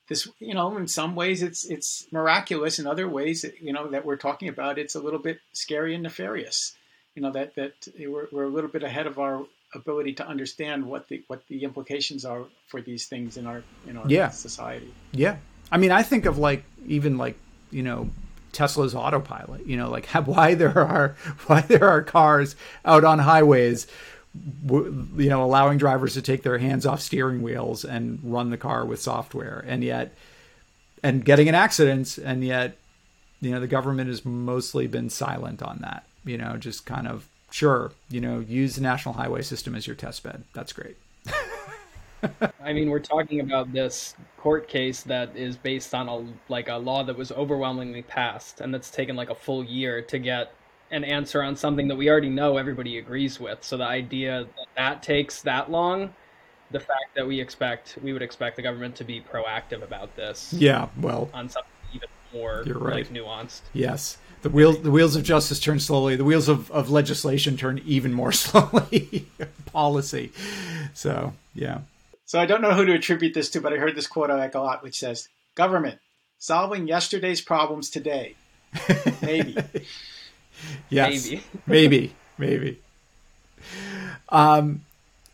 this. 0.08 0.28
You 0.40 0.54
know, 0.54 0.76
in 0.76 0.88
some 0.88 1.14
ways 1.14 1.42
it's 1.42 1.64
it's 1.64 2.06
miraculous. 2.10 2.80
In 2.80 2.88
other 2.88 3.08
ways, 3.08 3.44
you 3.60 3.72
know, 3.72 3.86
that 3.88 4.04
we're 4.04 4.16
talking 4.16 4.48
about, 4.48 4.78
it's 4.78 4.96
a 4.96 5.00
little 5.00 5.20
bit 5.20 5.38
scary 5.52 5.94
and 5.94 6.02
nefarious. 6.02 6.76
you 7.14 7.22
know 7.22 7.30
that 7.30 7.54
that 7.54 7.88
we're, 7.96 8.26
we're 8.32 8.44
a 8.44 8.48
little 8.48 8.70
bit 8.70 8.82
ahead 8.82 9.06
of 9.06 9.20
our 9.20 9.46
ability 9.74 10.12
to 10.14 10.26
understand 10.26 10.84
what 10.84 11.08
the 11.08 11.22
what 11.28 11.46
the 11.48 11.64
implications 11.64 12.24
are 12.24 12.44
for 12.66 12.80
these 12.82 13.06
things 13.06 13.36
in 13.36 13.46
our 13.46 13.62
in 13.86 13.96
our 13.96 14.08
yeah. 14.08 14.28
society. 14.30 14.92
Yeah, 15.12 15.36
I 15.70 15.78
mean, 15.78 15.90
I 15.90 16.02
think 16.02 16.26
of 16.26 16.38
like 16.38 16.64
even 16.86 17.18
like 17.18 17.36
you 17.70 17.82
know 17.82 18.10
Tesla's 18.52 18.94
autopilot. 18.94 19.66
You 19.66 19.76
know, 19.76 19.90
like 19.90 20.06
why 20.26 20.54
there 20.54 20.78
are 20.78 21.16
why 21.46 21.62
there 21.62 21.88
are 21.88 22.02
cars 22.02 22.56
out 22.84 23.04
on 23.04 23.18
highways, 23.18 23.86
you 24.34 25.28
know, 25.28 25.42
allowing 25.42 25.78
drivers 25.78 26.14
to 26.14 26.22
take 26.22 26.42
their 26.42 26.58
hands 26.58 26.86
off 26.86 27.00
steering 27.00 27.42
wheels 27.42 27.84
and 27.84 28.20
run 28.22 28.50
the 28.50 28.58
car 28.58 28.84
with 28.84 29.00
software, 29.00 29.64
and 29.66 29.82
yet, 29.82 30.14
and 31.02 31.24
getting 31.24 31.48
in 31.48 31.54
accidents, 31.54 32.18
and 32.18 32.44
yet, 32.44 32.76
you 33.40 33.50
know, 33.50 33.60
the 33.60 33.66
government 33.66 34.08
has 34.08 34.24
mostly 34.24 34.86
been 34.86 35.10
silent 35.10 35.62
on 35.62 35.78
that. 35.80 36.04
You 36.24 36.38
know, 36.38 36.56
just 36.56 36.86
kind 36.86 37.08
of 37.08 37.28
sure, 37.52 37.92
you 38.08 38.20
know, 38.20 38.40
use 38.40 38.76
the 38.76 38.80
national 38.80 39.14
highway 39.14 39.42
system 39.42 39.74
as 39.74 39.86
your 39.86 39.96
test 39.96 40.22
bed. 40.22 40.44
That's 40.54 40.72
great. 40.72 40.96
I 42.62 42.72
mean, 42.72 42.90
we're 42.90 43.00
talking 43.00 43.40
about 43.40 43.72
this 43.72 44.14
court 44.36 44.68
case 44.68 45.02
that 45.02 45.36
is 45.36 45.56
based 45.56 45.94
on 45.94 46.08
a 46.08 46.24
like 46.48 46.68
a 46.68 46.76
law 46.76 47.02
that 47.04 47.16
was 47.16 47.32
overwhelmingly 47.32 48.02
passed, 48.02 48.60
and 48.60 48.72
that's 48.72 48.90
taken 48.90 49.16
like 49.16 49.30
a 49.30 49.34
full 49.34 49.64
year 49.64 50.02
to 50.02 50.18
get 50.18 50.52
an 50.90 51.04
answer 51.04 51.42
on 51.42 51.56
something 51.56 51.88
that 51.88 51.96
we 51.96 52.10
already 52.10 52.28
know 52.28 52.58
everybody 52.58 52.98
agrees 52.98 53.40
with. 53.40 53.64
So 53.64 53.76
the 53.76 53.84
idea 53.84 54.44
that 54.44 54.66
that 54.76 55.02
takes 55.02 55.42
that 55.42 55.70
long, 55.70 56.14
the 56.70 56.80
fact 56.80 57.14
that 57.16 57.26
we 57.26 57.40
expect 57.40 57.98
we 58.02 58.12
would 58.12 58.22
expect 58.22 58.56
the 58.56 58.62
government 58.62 58.94
to 58.96 59.04
be 59.04 59.20
proactive 59.20 59.82
about 59.82 60.14
this. 60.14 60.52
Yeah, 60.52 60.88
well, 61.00 61.28
on 61.34 61.48
something 61.48 61.70
even 61.92 62.08
more 62.32 62.62
you're 62.66 62.78
right. 62.78 62.94
like 62.94 63.08
nuanced. 63.08 63.62
Yes. 63.72 64.18
The 64.42 64.50
wheels, 64.50 64.82
the 64.82 64.90
wheels 64.90 65.16
of 65.16 65.22
justice 65.22 65.60
turn 65.60 65.80
slowly. 65.80 66.16
The 66.16 66.24
wheels 66.24 66.48
of, 66.48 66.70
of 66.70 66.90
legislation 66.90 67.56
turn 67.56 67.80
even 67.86 68.12
more 68.12 68.32
slowly. 68.32 69.26
Policy. 69.66 70.32
So, 70.94 71.32
yeah. 71.54 71.80
So 72.26 72.40
I 72.40 72.46
don't 72.46 72.62
know 72.62 72.72
who 72.72 72.84
to 72.86 72.94
attribute 72.94 73.34
this 73.34 73.50
to, 73.50 73.60
but 73.60 73.72
I 73.72 73.76
heard 73.76 73.94
this 73.94 74.06
quote 74.06 74.30
I 74.30 74.36
like 74.36 74.54
a 74.54 74.60
lot, 74.60 74.82
which 74.82 74.98
says, 74.98 75.28
"Government 75.54 75.98
solving 76.38 76.88
yesterday's 76.88 77.40
problems 77.40 77.90
today." 77.90 78.36
Maybe. 79.20 79.56
yes. 80.88 81.28
Maybe. 81.28 81.42
maybe. 81.66 82.14
Maybe. 82.38 82.80
Um, 84.28 84.84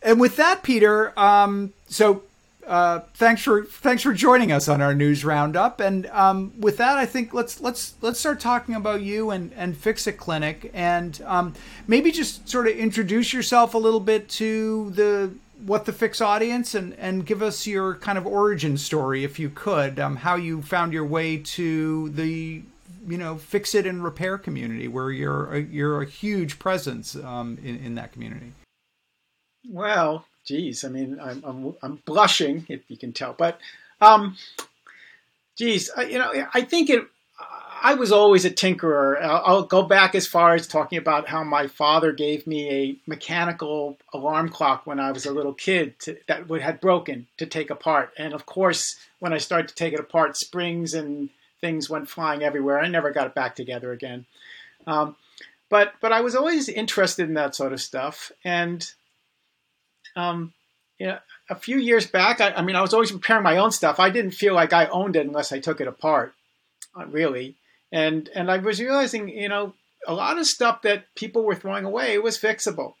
and 0.01 0.19
with 0.19 0.35
that, 0.35 0.61
Peter. 0.61 1.17
Um, 1.17 1.73
so 1.87 2.23
uh, 2.69 2.99
thanks 3.15 3.41
for 3.41 3.63
thanks 3.65 4.03
for 4.03 4.13
joining 4.13 4.51
us 4.51 4.67
on 4.67 4.79
our 4.79 4.93
news 4.93 5.25
roundup. 5.25 5.79
And 5.79 6.05
um, 6.07 6.53
with 6.59 6.77
that, 6.77 6.99
I 6.99 7.05
think 7.07 7.33
let's 7.33 7.59
let's 7.59 7.95
let's 8.01 8.19
start 8.19 8.39
talking 8.39 8.75
about 8.75 9.01
you 9.01 9.31
and 9.31 9.51
and 9.53 9.75
Fixit 9.75 10.17
Clinic, 10.17 10.69
and 10.71 11.19
um, 11.25 11.55
maybe 11.87 12.11
just 12.11 12.47
sort 12.47 12.67
of 12.67 12.77
introduce 12.77 13.33
yourself 13.33 13.73
a 13.73 13.79
little 13.79 13.99
bit 13.99 14.29
to 14.29 14.91
the 14.91 15.31
what 15.65 15.85
the 15.85 15.91
fix 15.91 16.21
audience 16.21 16.75
and 16.75 16.93
and 16.93 17.25
give 17.25 17.41
us 17.41 17.65
your 17.65 17.95
kind 17.95 18.19
of 18.19 18.27
origin 18.27 18.77
story 18.77 19.23
if 19.23 19.39
you 19.39 19.49
could 19.49 19.99
um, 19.99 20.17
how 20.17 20.35
you 20.35 20.61
found 20.61 20.93
your 20.93 21.05
way 21.05 21.37
to 21.37 22.09
the 22.09 22.61
you 23.07 23.17
know 23.17 23.35
fix 23.35 23.73
it 23.73 23.85
and 23.87 24.03
repair 24.03 24.37
community 24.37 24.87
where 24.87 25.11
you're 25.11 25.53
a, 25.53 25.59
you're 25.59 26.01
a 26.01 26.05
huge 26.05 26.59
presence 26.59 27.15
um, 27.15 27.57
in, 27.63 27.75
in 27.77 27.95
that 27.95 28.13
community 28.13 28.53
well 29.67 30.23
geez 30.45 30.83
i 30.83 30.89
mean 30.89 31.19
i'm 31.21 31.43
i'm, 31.45 31.75
I'm 31.81 31.95
blushing 32.05 32.65
if 32.69 32.81
you 32.89 32.97
can 32.97 33.13
tell 33.13 33.33
but 33.33 33.59
um 34.01 34.37
geez 35.55 35.89
you 35.97 36.17
know 36.17 36.31
i 36.53 36.61
think 36.61 36.89
it 36.89 37.07
I 37.81 37.93
was 37.93 38.11
always 38.11 38.45
a 38.45 38.51
tinkerer. 38.51 39.21
I'll, 39.21 39.41
I'll, 39.45 39.63
go 39.63 39.83
back 39.83 40.15
as 40.15 40.27
far 40.27 40.53
as 40.53 40.67
talking 40.67 40.97
about 40.97 41.27
how 41.27 41.43
my 41.43 41.67
father 41.67 42.11
gave 42.11 42.45
me 42.45 42.69
a 42.69 42.95
mechanical 43.07 43.97
alarm 44.13 44.49
clock 44.49 44.85
when 44.85 44.99
I 44.99 45.11
was 45.11 45.25
a 45.25 45.31
little 45.31 45.53
kid 45.53 45.97
to, 45.99 46.17
that 46.27 46.49
would, 46.49 46.61
had 46.61 46.81
broken 46.81 47.27
to 47.37 47.45
take 47.45 47.69
apart. 47.69 48.11
And 48.17 48.33
of 48.33 48.45
course, 48.45 48.97
when 49.19 49.33
I 49.33 49.37
started 49.37 49.69
to 49.69 49.75
take 49.75 49.93
it 49.93 49.99
apart, 49.99 50.37
springs 50.37 50.93
and 50.93 51.29
things 51.61 51.89
went 51.89 52.09
flying 52.09 52.43
everywhere. 52.43 52.79
I 52.79 52.87
never 52.87 53.11
got 53.11 53.27
it 53.27 53.35
back 53.35 53.55
together 53.55 53.91
again. 53.91 54.25
Um, 54.87 55.15
but 55.69 55.93
but 56.01 56.11
I 56.11 56.21
was 56.21 56.35
always 56.35 56.67
interested 56.67 57.27
in 57.27 57.35
that 57.35 57.55
sort 57.55 57.73
of 57.73 57.81
stuff. 57.81 58.31
And 58.43 58.91
um, 60.15 60.53
you 60.97 61.07
know, 61.07 61.19
a 61.49 61.55
few 61.55 61.77
years 61.77 62.05
back, 62.05 62.41
I, 62.41 62.51
I 62.51 62.61
mean, 62.61 62.75
I 62.75 62.81
was 62.81 62.93
always 62.93 63.13
repairing 63.13 63.43
my 63.43 63.57
own 63.57 63.71
stuff. 63.71 63.99
I 63.99 64.09
didn't 64.09 64.31
feel 64.31 64.53
like 64.53 64.73
I 64.73 64.87
owned 64.87 65.15
it 65.15 65.25
unless 65.25 65.51
I 65.51 65.59
took 65.59 65.81
it 65.81 65.87
apart. 65.87 66.33
Really 67.07 67.55
and 67.91 68.29
and 68.33 68.51
I 68.51 68.57
was 68.57 68.79
realizing, 68.79 69.29
you 69.29 69.49
know, 69.49 69.73
a 70.07 70.13
lot 70.13 70.37
of 70.37 70.45
stuff 70.45 70.83
that 70.83 71.05
people 71.15 71.43
were 71.43 71.55
throwing 71.55 71.85
away 71.85 72.17
was 72.17 72.37
fixable. 72.37 72.93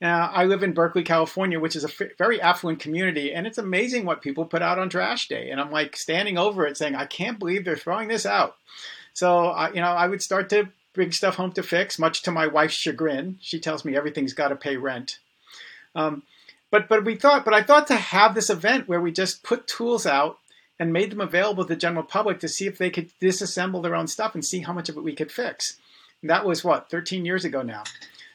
Now, 0.00 0.30
I 0.32 0.46
live 0.46 0.64
in 0.64 0.72
Berkeley, 0.72 1.04
California, 1.04 1.60
which 1.60 1.76
is 1.76 1.84
a 1.84 1.88
f- 1.88 2.16
very 2.18 2.40
affluent 2.40 2.80
community, 2.80 3.32
and 3.32 3.46
it's 3.46 3.58
amazing 3.58 4.04
what 4.04 4.20
people 4.20 4.44
put 4.44 4.62
out 4.62 4.78
on 4.78 4.88
trash 4.88 5.28
day. 5.28 5.50
And 5.50 5.60
I'm 5.60 5.70
like 5.70 5.96
standing 5.96 6.38
over 6.38 6.66
it, 6.66 6.76
saying, 6.76 6.94
"I 6.94 7.06
can't 7.06 7.38
believe 7.38 7.64
they're 7.64 7.76
throwing 7.76 8.08
this 8.08 8.26
out." 8.26 8.56
So, 9.14 9.46
I, 9.46 9.68
you 9.68 9.80
know, 9.80 9.92
I 9.92 10.08
would 10.08 10.22
start 10.22 10.48
to 10.50 10.70
bring 10.94 11.12
stuff 11.12 11.36
home 11.36 11.52
to 11.52 11.62
fix, 11.62 11.98
much 11.98 12.22
to 12.22 12.32
my 12.32 12.46
wife's 12.46 12.74
chagrin. 12.74 13.38
She 13.40 13.60
tells 13.60 13.84
me 13.84 13.96
everything's 13.96 14.32
got 14.32 14.48
to 14.48 14.56
pay 14.56 14.76
rent. 14.76 15.18
Um, 15.94 16.22
but 16.72 16.88
but 16.88 17.04
we 17.04 17.14
thought, 17.14 17.44
but 17.44 17.54
I 17.54 17.62
thought 17.62 17.86
to 17.88 17.94
have 17.94 18.34
this 18.34 18.50
event 18.50 18.88
where 18.88 19.00
we 19.00 19.12
just 19.12 19.44
put 19.44 19.68
tools 19.68 20.06
out 20.06 20.38
and 20.80 20.92
made 20.92 21.12
them 21.12 21.20
available 21.20 21.62
to 21.62 21.68
the 21.68 21.76
general 21.76 22.02
public 22.02 22.40
to 22.40 22.48
see 22.48 22.66
if 22.66 22.78
they 22.78 22.90
could 22.90 23.10
disassemble 23.20 23.82
their 23.82 23.94
own 23.94 24.08
stuff 24.08 24.34
and 24.34 24.44
see 24.44 24.60
how 24.60 24.72
much 24.72 24.88
of 24.88 24.96
it 24.96 25.04
we 25.04 25.14
could 25.14 25.30
fix. 25.30 25.76
And 26.22 26.30
that 26.30 26.46
was 26.46 26.64
what 26.64 26.90
13 26.90 27.24
years 27.24 27.44
ago 27.44 27.62
now. 27.62 27.84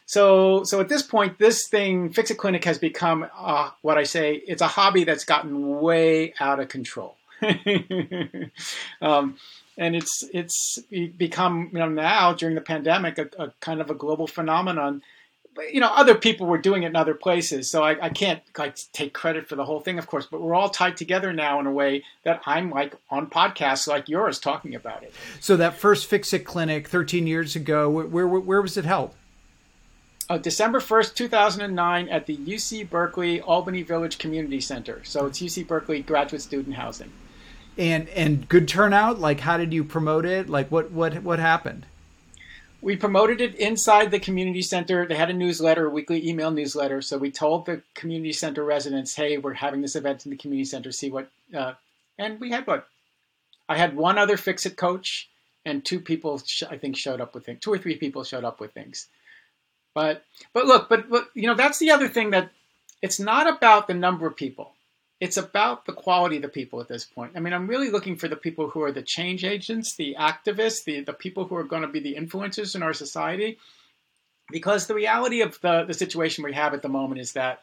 So, 0.05 0.63
so 0.63 0.79
at 0.79 0.87
this 0.87 1.01
point, 1.01 1.39
this 1.39 1.67
thing, 1.67 2.11
Fixit 2.11 2.37
Clinic, 2.37 2.63
has 2.63 2.77
become 2.77 3.27
uh, 3.37 3.71
what 3.81 3.97
I 3.97 4.03
say. 4.03 4.35
It's 4.35 4.61
a 4.61 4.67
hobby 4.67 5.03
that's 5.03 5.25
gotten 5.25 5.81
way 5.81 6.33
out 6.39 6.61
of 6.61 6.69
control, 6.69 7.17
um, 9.01 9.37
and 9.77 9.95
it's 9.95 10.23
it's 10.31 10.79
become 11.17 11.71
you 11.73 11.79
know 11.79 11.89
now 11.89 12.33
during 12.33 12.55
the 12.55 12.61
pandemic 12.61 13.17
a, 13.17 13.29
a 13.37 13.51
kind 13.59 13.81
of 13.81 13.89
a 13.89 13.95
global 13.95 14.27
phenomenon 14.27 15.01
you 15.71 15.79
know, 15.79 15.91
other 15.93 16.15
people 16.15 16.47
were 16.47 16.57
doing 16.57 16.83
it 16.83 16.87
in 16.87 16.95
other 16.95 17.13
places, 17.13 17.69
so 17.69 17.83
I, 17.83 18.05
I, 18.05 18.09
can't 18.09 18.41
like 18.57 18.77
take 18.93 19.13
credit 19.13 19.47
for 19.47 19.55
the 19.55 19.65
whole 19.65 19.79
thing, 19.79 19.97
of 19.97 20.07
course. 20.07 20.25
But 20.25 20.41
we're 20.41 20.55
all 20.55 20.69
tied 20.69 20.97
together 20.97 21.33
now 21.33 21.59
in 21.59 21.67
a 21.67 21.71
way 21.71 22.03
that 22.23 22.41
I'm 22.45 22.69
like 22.69 22.95
on 23.09 23.27
podcasts 23.27 23.87
like 23.87 24.09
yours 24.09 24.39
talking 24.39 24.75
about 24.75 25.03
it. 25.03 25.13
So 25.39 25.57
that 25.57 25.75
first 25.75 26.07
Fixit 26.07 26.45
clinic 26.45 26.87
13 26.87 27.27
years 27.27 27.55
ago, 27.55 27.89
where 27.89 28.05
where, 28.05 28.27
where 28.27 28.61
was 28.61 28.77
it 28.77 28.85
held? 28.85 29.13
Uh, 30.29 30.37
December 30.37 30.79
1st, 30.79 31.15
2009, 31.15 32.09
at 32.09 32.25
the 32.25 32.35
UC 32.35 32.89
Berkeley 32.89 33.39
Albany 33.39 33.81
Village 33.81 34.17
Community 34.17 34.59
Center. 34.59 35.01
So 35.05 35.25
it's 35.25 35.39
UC 35.39 35.67
Berkeley 35.67 36.01
graduate 36.01 36.41
student 36.41 36.75
housing. 36.75 37.11
And 37.77 38.09
and 38.09 38.49
good 38.49 38.67
turnout. 38.67 39.19
Like, 39.19 39.39
how 39.39 39.57
did 39.57 39.71
you 39.71 39.83
promote 39.83 40.25
it? 40.25 40.49
Like, 40.49 40.69
what 40.71 40.91
what 40.91 41.21
what 41.23 41.39
happened? 41.39 41.85
We 42.81 42.95
promoted 42.95 43.41
it 43.41 43.55
inside 43.55 44.11
the 44.11 44.19
community 44.19 44.61
center. 44.61 45.07
They 45.07 45.15
had 45.15 45.29
a 45.29 45.33
newsletter, 45.33 45.87
a 45.87 45.89
weekly 45.89 46.27
email 46.27 46.51
newsletter. 46.51 47.01
So 47.01 47.17
we 47.17 47.31
told 47.31 47.65
the 47.65 47.81
community 47.95 48.33
center 48.33 48.63
residents, 48.63 49.15
"Hey, 49.15 49.37
we're 49.37 49.53
having 49.53 49.81
this 49.81 49.95
event 49.95 50.25
in 50.25 50.31
the 50.31 50.37
community 50.37 50.65
center. 50.65 50.91
See 50.91 51.09
what." 51.09 51.29
Uh, 51.53 51.73
and 52.17 52.39
we 52.39 52.51
had 52.51 52.67
what? 52.67 52.87
I 53.69 53.77
had 53.77 53.95
one 53.95 54.17
other 54.17 54.37
fix 54.37 54.65
it 54.65 54.77
coach, 54.77 55.29
and 55.65 55.83
two 55.83 55.99
people 55.99 56.39
sh- 56.39 56.63
I 56.69 56.77
think 56.77 56.95
showed 56.95 57.19
up 57.19 57.33
with 57.35 57.45
things. 57.45 57.59
Two 57.61 57.73
or 57.73 57.77
three 57.77 57.97
people 57.97 58.23
showed 58.23 58.45
up 58.45 58.59
with 58.59 58.73
things. 58.73 59.07
But 59.93 60.23
but 60.53 60.65
look, 60.65 60.89
but 60.89 61.09
but 61.09 61.29
you 61.33 61.47
know 61.47 61.55
that's 61.55 61.79
the 61.79 61.91
other 61.91 62.07
thing 62.07 62.29
that 62.31 62.51
it's 63.01 63.19
not 63.19 63.47
about 63.47 63.87
the 63.87 63.93
number 63.93 64.27
of 64.27 64.35
people 64.35 64.73
it's 65.19 65.37
about 65.37 65.85
the 65.85 65.93
quality 65.93 66.35
of 66.35 66.43
the 66.43 66.47
people 66.47 66.79
at 66.79 66.87
this 66.87 67.05
point. 67.05 67.33
I 67.35 67.39
mean, 67.39 67.53
I'm 67.53 67.67
really 67.67 67.89
looking 67.89 68.17
for 68.17 68.27
the 68.27 68.35
people 68.35 68.69
who 68.69 68.83
are 68.83 68.91
the 68.91 69.01
change 69.01 69.43
agents, 69.43 69.95
the 69.95 70.15
activists, 70.19 70.83
the, 70.83 71.01
the 71.01 71.13
people 71.13 71.45
who 71.45 71.55
are 71.55 71.63
going 71.63 71.81
to 71.81 71.87
be 71.87 71.99
the 71.99 72.15
influencers 72.15 72.75
in 72.75 72.83
our 72.83 72.93
society. 72.93 73.57
Because 74.49 74.87
the 74.87 74.93
reality 74.93 75.41
of 75.41 75.59
the, 75.61 75.83
the 75.85 75.93
situation 75.93 76.43
we 76.43 76.53
have 76.53 76.73
at 76.73 76.81
the 76.81 76.89
moment 76.89 77.19
is 77.19 77.33
that 77.33 77.61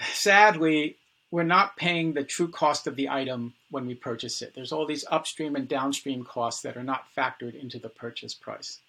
sadly, 0.00 0.96
we're 1.30 1.42
not 1.44 1.76
paying 1.76 2.12
the 2.12 2.24
true 2.24 2.48
cost 2.48 2.86
of 2.86 2.96
the 2.96 3.08
item 3.08 3.54
when 3.70 3.86
we 3.86 3.94
purchase 3.94 4.42
it. 4.42 4.52
There's 4.54 4.72
all 4.72 4.86
these 4.86 5.04
upstream 5.08 5.54
and 5.54 5.68
downstream 5.68 6.24
costs 6.24 6.62
that 6.62 6.76
are 6.76 6.82
not 6.82 7.04
factored 7.16 7.60
into 7.60 7.78
the 7.78 7.88
purchase 7.88 8.34
price. 8.34 8.80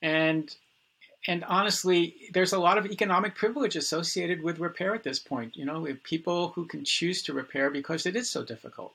And 0.00 0.54
and 1.26 1.44
honestly, 1.44 2.16
there's 2.32 2.52
a 2.52 2.58
lot 2.58 2.76
of 2.76 2.86
economic 2.86 3.34
privilege 3.34 3.76
associated 3.76 4.42
with 4.42 4.58
repair 4.58 4.94
at 4.94 5.04
this 5.04 5.18
point. 5.18 5.56
You 5.56 5.64
know, 5.64 5.86
people 6.02 6.48
who 6.48 6.66
can 6.66 6.84
choose 6.84 7.22
to 7.22 7.32
repair 7.32 7.70
because 7.70 8.04
it 8.04 8.14
is 8.14 8.28
so 8.28 8.44
difficult. 8.44 8.94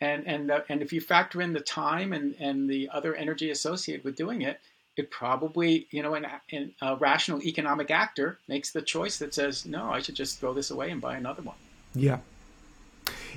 And 0.00 0.26
and 0.26 0.50
the, 0.50 0.64
and 0.68 0.82
if 0.82 0.92
you 0.92 1.00
factor 1.00 1.40
in 1.40 1.52
the 1.52 1.60
time 1.60 2.12
and, 2.12 2.34
and 2.38 2.68
the 2.68 2.90
other 2.92 3.14
energy 3.14 3.50
associated 3.50 4.04
with 4.04 4.16
doing 4.16 4.42
it, 4.42 4.60
it 4.96 5.10
probably 5.10 5.86
you 5.90 6.02
know 6.02 6.14
an, 6.14 6.26
an, 6.50 6.74
a 6.82 6.96
rational 6.96 7.42
economic 7.42 7.90
actor 7.90 8.38
makes 8.48 8.72
the 8.72 8.82
choice 8.82 9.18
that 9.18 9.32
says 9.32 9.64
no, 9.64 9.90
I 9.90 10.00
should 10.00 10.16
just 10.16 10.40
throw 10.40 10.52
this 10.52 10.70
away 10.70 10.90
and 10.90 11.00
buy 11.00 11.16
another 11.16 11.42
one. 11.42 11.56
Yeah, 11.94 12.18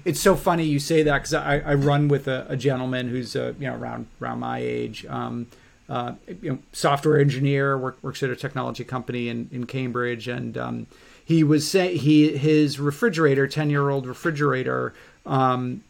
it's 0.03 0.19
so 0.19 0.35
funny 0.35 0.65
you 0.65 0.79
say 0.79 1.03
that 1.03 1.19
because 1.19 1.33
I, 1.33 1.59
I 1.59 1.73
run 1.75 2.07
with 2.07 2.27
a, 2.27 2.45
a, 2.49 2.57
gentleman 2.57 3.07
who's 3.09 3.35
uh, 3.35 3.53
you 3.59 3.67
know 3.67 3.75
around 3.75 4.07
around 4.21 4.39
my 4.39 4.59
age. 4.59 5.05
Um, 5.05 5.47
uh, 5.87 6.13
you 6.41 6.51
know, 6.51 6.59
software 6.71 7.19
engineer, 7.19 7.77
work, 7.77 7.97
works 8.01 8.23
at 8.23 8.29
a 8.29 8.35
technology 8.35 8.83
company 8.83 9.29
in, 9.29 9.49
in 9.51 9.65
Cambridge, 9.65 10.27
and 10.27 10.57
um, 10.57 10.87
he 11.23 11.43
was 11.43 11.69
saying 11.69 11.99
he 11.99 12.37
his 12.37 12.79
refrigerator, 12.79 13.47
ten 13.47 13.69
year 13.69 13.89
old 13.89 14.07
refrigerator, 14.07 14.93
um, 15.25 15.83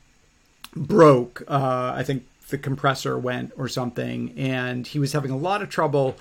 broke. 0.76 1.44
Uh, 1.48 1.94
I 1.96 2.04
think 2.04 2.26
the 2.50 2.58
compressor 2.58 3.18
went 3.18 3.54
or 3.58 3.68
something, 3.68 4.34
and 4.38 4.86
he 4.86 5.00
was 5.00 5.14
having 5.14 5.32
a 5.32 5.38
lot 5.38 5.62
of 5.62 5.70
trouble. 5.70 6.18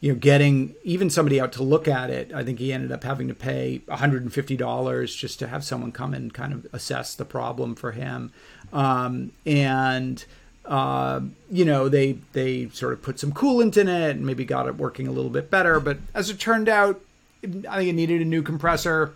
You 0.00 0.12
know, 0.12 0.18
getting 0.20 0.76
even 0.84 1.10
somebody 1.10 1.40
out 1.40 1.52
to 1.54 1.64
look 1.64 1.88
at 1.88 2.08
it. 2.08 2.32
I 2.32 2.44
think 2.44 2.60
he 2.60 2.72
ended 2.72 2.92
up 2.92 3.02
having 3.02 3.26
to 3.26 3.34
pay 3.34 3.82
$150 3.88 5.16
just 5.16 5.40
to 5.40 5.48
have 5.48 5.64
someone 5.64 5.90
come 5.90 6.14
and 6.14 6.32
kind 6.32 6.52
of 6.52 6.68
assess 6.72 7.16
the 7.16 7.24
problem 7.24 7.74
for 7.74 7.90
him. 7.90 8.32
Um, 8.72 9.32
and 9.44 10.24
uh, 10.68 11.20
you 11.50 11.64
know, 11.64 11.88
they 11.88 12.18
they 12.34 12.68
sort 12.68 12.92
of 12.92 13.02
put 13.02 13.18
some 13.18 13.32
coolant 13.32 13.76
in 13.76 13.88
it 13.88 14.16
and 14.16 14.26
maybe 14.26 14.44
got 14.44 14.68
it 14.68 14.76
working 14.76 15.08
a 15.08 15.12
little 15.12 15.30
bit 15.30 15.50
better. 15.50 15.80
But 15.80 15.98
as 16.14 16.28
it 16.28 16.38
turned 16.38 16.68
out, 16.68 17.00
I 17.42 17.78
think 17.78 17.88
it 17.88 17.94
needed 17.94 18.20
a 18.20 18.26
new 18.26 18.42
compressor, 18.42 19.14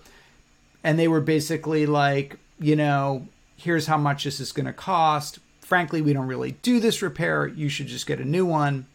and 0.82 0.98
they 0.98 1.08
were 1.08 1.20
basically 1.20 1.84
like, 1.84 2.38
you 2.58 2.74
know, 2.74 3.28
here's 3.56 3.86
how 3.86 3.98
much 3.98 4.24
this 4.24 4.40
is 4.40 4.50
going 4.50 4.66
to 4.66 4.72
cost. 4.72 5.38
Frankly, 5.60 6.00
we 6.00 6.14
don't 6.14 6.26
really 6.26 6.52
do 6.62 6.80
this 6.80 7.02
repair. 7.02 7.46
You 7.46 7.68
should 7.68 7.86
just 7.86 8.06
get 8.06 8.18
a 8.18 8.24
new 8.24 8.46
one 8.46 8.86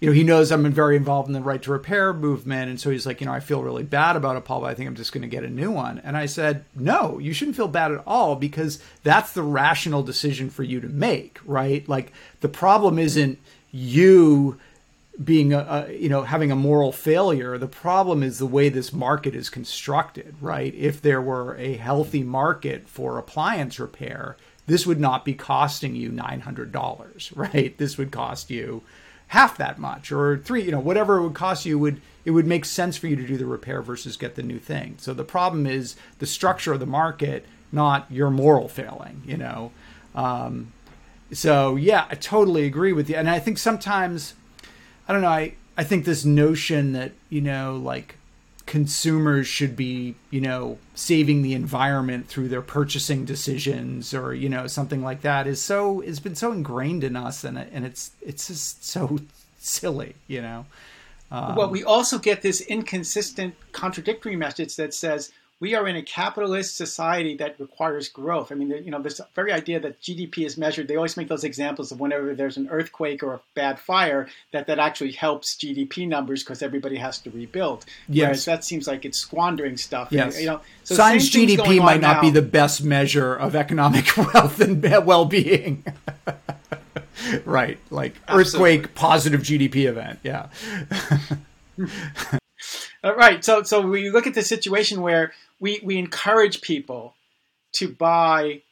you 0.00 0.08
know, 0.08 0.12
he 0.12 0.22
knows 0.22 0.52
I'm 0.52 0.70
very 0.72 0.96
involved 0.96 1.28
in 1.28 1.32
the 1.32 1.40
right 1.40 1.60
to 1.62 1.72
repair 1.72 2.12
movement. 2.12 2.70
And 2.70 2.80
so 2.80 2.90
he's 2.90 3.04
like, 3.04 3.20
you 3.20 3.26
know, 3.26 3.32
I 3.32 3.40
feel 3.40 3.62
really 3.62 3.82
bad 3.82 4.14
about 4.14 4.36
it, 4.36 4.44
Paul, 4.44 4.60
but 4.60 4.70
I 4.70 4.74
think 4.74 4.88
I'm 4.88 4.94
just 4.94 5.12
going 5.12 5.22
to 5.22 5.28
get 5.28 5.42
a 5.42 5.48
new 5.48 5.72
one. 5.72 6.00
And 6.04 6.16
I 6.16 6.26
said, 6.26 6.64
no, 6.76 7.18
you 7.18 7.32
shouldn't 7.32 7.56
feel 7.56 7.68
bad 7.68 7.90
at 7.90 8.02
all 8.06 8.36
because 8.36 8.80
that's 9.02 9.32
the 9.32 9.42
rational 9.42 10.04
decision 10.04 10.50
for 10.50 10.62
you 10.62 10.80
to 10.80 10.88
make, 10.88 11.40
right? 11.44 11.88
Like 11.88 12.12
the 12.40 12.48
problem 12.48 12.98
isn't 12.98 13.40
you 13.72 14.58
being 15.22 15.52
a, 15.52 15.58
a, 15.88 15.92
you 15.92 16.08
know 16.08 16.22
having 16.22 16.52
a 16.52 16.56
moral 16.56 16.92
failure 16.92 17.58
the 17.58 17.66
problem 17.66 18.22
is 18.22 18.38
the 18.38 18.46
way 18.46 18.68
this 18.68 18.92
market 18.92 19.34
is 19.34 19.50
constructed 19.50 20.32
right 20.40 20.72
if 20.76 21.02
there 21.02 21.20
were 21.20 21.56
a 21.56 21.74
healthy 21.74 22.22
market 22.22 22.88
for 22.88 23.18
appliance 23.18 23.80
repair 23.80 24.36
this 24.66 24.86
would 24.86 25.00
not 25.00 25.24
be 25.24 25.34
costing 25.34 25.96
you 25.96 26.10
$900 26.10 27.32
right 27.34 27.76
this 27.78 27.98
would 27.98 28.12
cost 28.12 28.48
you 28.48 28.82
half 29.28 29.56
that 29.56 29.78
much 29.78 30.10
or 30.10 30.38
three 30.38 30.62
you 30.62 30.70
know 30.70 30.80
whatever 30.80 31.18
it 31.18 31.22
would 31.22 31.34
cost 31.34 31.66
you 31.66 31.78
would 31.78 32.00
it 32.24 32.32
would 32.32 32.46
make 32.46 32.64
sense 32.64 32.96
for 32.96 33.06
you 33.06 33.16
to 33.16 33.26
do 33.26 33.36
the 33.36 33.46
repair 33.46 33.80
versus 33.80 34.16
get 34.16 34.34
the 34.34 34.42
new 34.42 34.58
thing. 34.58 34.96
So 34.98 35.14
the 35.14 35.24
problem 35.24 35.66
is 35.66 35.96
the 36.18 36.26
structure 36.26 36.72
of 36.72 36.80
the 36.80 36.86
market 36.86 37.46
not 37.70 38.10
your 38.10 38.30
moral 38.30 38.68
failing 38.68 39.22
you 39.26 39.36
know? 39.36 39.70
Um, 40.14 40.72
so 41.32 41.76
yeah 41.76 42.06
i 42.10 42.14
totally 42.14 42.64
agree 42.64 42.92
with 42.92 43.08
you. 43.08 43.16
And 43.16 43.28
i 43.28 43.38
think 43.38 43.58
sometimes 43.58 44.34
i 45.08 45.12
don't 45.12 45.22
know 45.22 45.28
i 45.28 45.54
i 45.76 45.84
think 45.84 46.04
this 46.04 46.24
notion 46.24 46.92
that 46.92 47.12
you 47.28 47.40
know 47.40 47.76
like 47.76 48.17
consumers 48.68 49.46
should 49.46 49.74
be, 49.74 50.14
you 50.30 50.42
know, 50.42 50.76
saving 50.94 51.40
the 51.40 51.54
environment 51.54 52.28
through 52.28 52.48
their 52.48 52.60
purchasing 52.60 53.24
decisions 53.24 54.12
or, 54.12 54.34
you 54.34 54.50
know, 54.50 54.66
something 54.66 55.02
like 55.02 55.22
that 55.22 55.46
is 55.46 55.60
so 55.60 56.02
it's 56.02 56.20
been 56.20 56.34
so 56.34 56.52
ingrained 56.52 57.02
in 57.02 57.16
us 57.16 57.44
and 57.44 57.56
and 57.56 57.86
it's 57.86 58.10
it's 58.20 58.48
just 58.48 58.84
so 58.84 59.18
silly, 59.58 60.14
you 60.26 60.42
know. 60.42 60.66
Um, 61.30 61.56
well, 61.56 61.70
we 61.70 61.82
also 61.82 62.18
get 62.18 62.42
this 62.42 62.60
inconsistent 62.60 63.54
contradictory 63.72 64.36
message 64.36 64.76
that 64.76 64.92
says 64.92 65.32
we 65.60 65.74
are 65.74 65.88
in 65.88 65.96
a 65.96 66.02
capitalist 66.02 66.76
society 66.76 67.36
that 67.36 67.58
requires 67.58 68.08
growth. 68.08 68.52
I 68.52 68.54
mean, 68.54 68.70
you 68.70 68.92
know, 68.92 69.02
this 69.02 69.20
very 69.34 69.52
idea 69.52 69.80
that 69.80 70.00
GDP 70.00 70.46
is 70.46 70.56
measured. 70.56 70.86
They 70.86 70.94
always 70.94 71.16
make 71.16 71.28
those 71.28 71.42
examples 71.42 71.90
of 71.90 71.98
whenever 71.98 72.32
there's 72.34 72.56
an 72.56 72.68
earthquake 72.70 73.24
or 73.24 73.34
a 73.34 73.40
bad 73.54 73.80
fire, 73.80 74.28
that 74.52 74.68
that 74.68 74.78
actually 74.78 75.12
helps 75.12 75.56
GDP 75.56 76.06
numbers 76.06 76.44
because 76.44 76.62
everybody 76.62 76.96
has 76.96 77.18
to 77.20 77.30
rebuild. 77.30 77.84
Yes. 78.08 78.24
Whereas 78.24 78.44
that 78.44 78.64
seems 78.64 78.86
like 78.86 79.04
it's 79.04 79.18
squandering 79.18 79.76
stuff. 79.76 80.08
Yes. 80.12 80.34
And, 80.34 80.44
you 80.44 80.50
know, 80.50 80.60
so 80.84 80.94
science 80.94 81.28
GDP 81.28 81.82
might 81.82 82.00
not 82.00 82.16
now. 82.16 82.20
be 82.20 82.30
the 82.30 82.42
best 82.42 82.84
measure 82.84 83.34
of 83.34 83.56
economic 83.56 84.16
wealth 84.16 84.60
and 84.60 84.80
well-being. 85.04 85.84
right, 87.44 87.78
like 87.90 88.14
Absolutely. 88.28 88.78
earthquake 88.78 88.94
positive 88.94 89.40
GDP 89.40 89.88
event. 89.88 90.20
Yeah. 90.22 90.48
Uh, 93.04 93.14
right. 93.14 93.44
So 93.44 93.62
so 93.62 93.80
we 93.80 94.10
look 94.10 94.26
at 94.26 94.34
the 94.34 94.42
situation 94.42 95.02
where 95.02 95.32
we 95.60 95.80
we 95.82 95.98
encourage 95.98 96.60
people 96.60 97.14
to 97.72 97.88
buy 97.88 98.62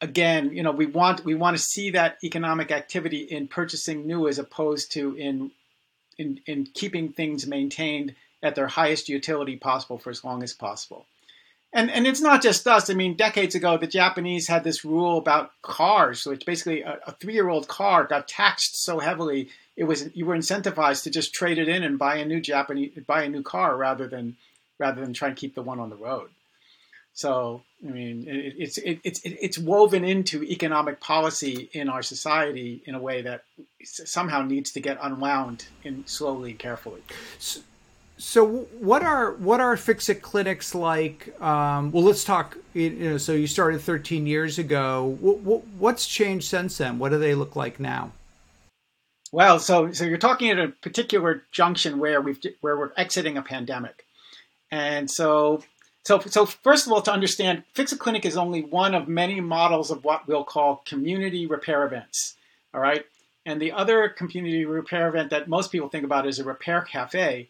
again 0.00 0.52
you 0.52 0.62
know 0.62 0.72
we 0.72 0.86
want 0.86 1.24
we 1.24 1.34
want 1.34 1.56
to 1.56 1.62
see 1.62 1.90
that 1.90 2.18
economic 2.24 2.70
activity 2.70 3.18
in 3.18 3.48
purchasing 3.48 4.06
new 4.06 4.28
as 4.28 4.38
opposed 4.38 4.92
to 4.92 5.14
in 5.16 5.50
in 6.18 6.40
in 6.46 6.66
keeping 6.66 7.12
things 7.12 7.46
maintained 7.46 8.14
at 8.42 8.54
their 8.54 8.66
highest 8.66 9.08
utility 9.08 9.56
possible 9.56 9.98
for 9.98 10.10
as 10.10 10.24
long 10.24 10.42
as 10.42 10.52
possible. 10.52 11.06
And 11.72 11.90
and 11.90 12.06
it's 12.06 12.20
not 12.20 12.42
just 12.42 12.66
us. 12.66 12.90
I 12.90 12.94
mean 12.94 13.16
decades 13.16 13.54
ago 13.54 13.78
the 13.78 13.86
japanese 13.86 14.48
had 14.48 14.64
this 14.64 14.84
rule 14.84 15.18
about 15.18 15.52
cars 15.62 16.26
which 16.26 16.44
basically 16.44 16.82
a, 16.82 16.98
a 17.06 17.12
three-year-old 17.12 17.68
car 17.68 18.04
got 18.04 18.28
taxed 18.28 18.82
so 18.82 18.98
heavily 18.98 19.48
it 19.76 19.84
was 19.84 20.14
you 20.14 20.26
were 20.26 20.36
incentivized 20.36 21.04
to 21.04 21.10
just 21.10 21.32
trade 21.32 21.58
it 21.58 21.68
in 21.68 21.82
and 21.82 21.98
buy 21.98 22.16
a 22.16 22.26
new 22.26 22.40
japanese 22.40 22.92
buy 23.06 23.22
a 23.22 23.28
new 23.28 23.42
car 23.42 23.76
rather 23.76 24.06
than 24.06 24.36
rather 24.78 25.00
than 25.00 25.12
try 25.12 25.28
and 25.28 25.36
keep 25.36 25.54
the 25.54 25.62
one 25.62 25.80
on 25.80 25.90
the 25.90 25.96
road. 25.96 26.30
So, 27.14 27.62
I 27.86 27.90
mean, 27.90 28.26
it, 28.26 28.54
it's 28.58 28.78
it, 28.78 29.00
it's 29.04 29.20
it's 29.24 29.58
woven 29.58 30.04
into 30.04 30.42
economic 30.42 31.00
policy 31.00 31.68
in 31.72 31.88
our 31.88 32.02
society 32.02 32.82
in 32.86 32.94
a 32.94 33.00
way 33.00 33.22
that 33.22 33.44
somehow 33.84 34.42
needs 34.42 34.72
to 34.72 34.80
get 34.80 34.98
unwound 35.00 35.66
in 35.84 36.06
slowly 36.06 36.50
and 36.50 36.58
carefully. 36.58 37.02
So, 37.38 37.60
so 38.16 38.46
what 38.78 39.02
are 39.02 39.32
what 39.32 39.60
are 39.60 39.76
fix-it 39.76 40.22
clinics 40.22 40.74
like? 40.74 41.38
Um, 41.40 41.92
well, 41.92 42.04
let's 42.04 42.24
talk. 42.24 42.56
You 42.72 42.90
know, 42.90 43.18
so 43.18 43.32
you 43.32 43.46
started 43.46 43.82
13 43.82 44.26
years 44.26 44.58
ago. 44.58 45.16
What, 45.20 45.66
what's 45.78 46.06
changed 46.06 46.48
since 46.48 46.78
then? 46.78 46.98
What 46.98 47.10
do 47.10 47.18
they 47.18 47.34
look 47.34 47.56
like 47.56 47.78
now? 47.78 48.12
Well, 49.32 49.58
so 49.58 49.92
so 49.92 50.04
you're 50.04 50.18
talking 50.18 50.50
at 50.50 50.58
a 50.58 50.68
particular 50.68 51.42
junction 51.52 51.98
where 51.98 52.22
we've 52.22 52.38
where 52.62 52.78
we're 52.78 52.92
exiting 52.96 53.36
a 53.36 53.42
pandemic. 53.42 54.06
And 54.72 55.10
so, 55.10 55.62
so, 56.02 56.18
so 56.20 56.46
first 56.46 56.86
of 56.86 56.92
all, 56.92 57.02
to 57.02 57.12
understand, 57.12 57.62
Fixit 57.74 57.98
Clinic 57.98 58.24
is 58.24 58.38
only 58.38 58.62
one 58.62 58.94
of 58.94 59.06
many 59.06 59.38
models 59.40 59.90
of 59.90 60.02
what 60.02 60.26
we'll 60.26 60.44
call 60.44 60.82
community 60.86 61.46
repair 61.46 61.86
events. 61.86 62.36
All 62.74 62.80
right. 62.80 63.04
And 63.44 63.60
the 63.60 63.72
other 63.72 64.08
community 64.08 64.64
repair 64.64 65.08
event 65.08 65.30
that 65.30 65.46
most 65.46 65.70
people 65.70 65.90
think 65.90 66.04
about 66.04 66.26
is 66.26 66.38
a 66.38 66.44
repair 66.44 66.80
cafe, 66.80 67.48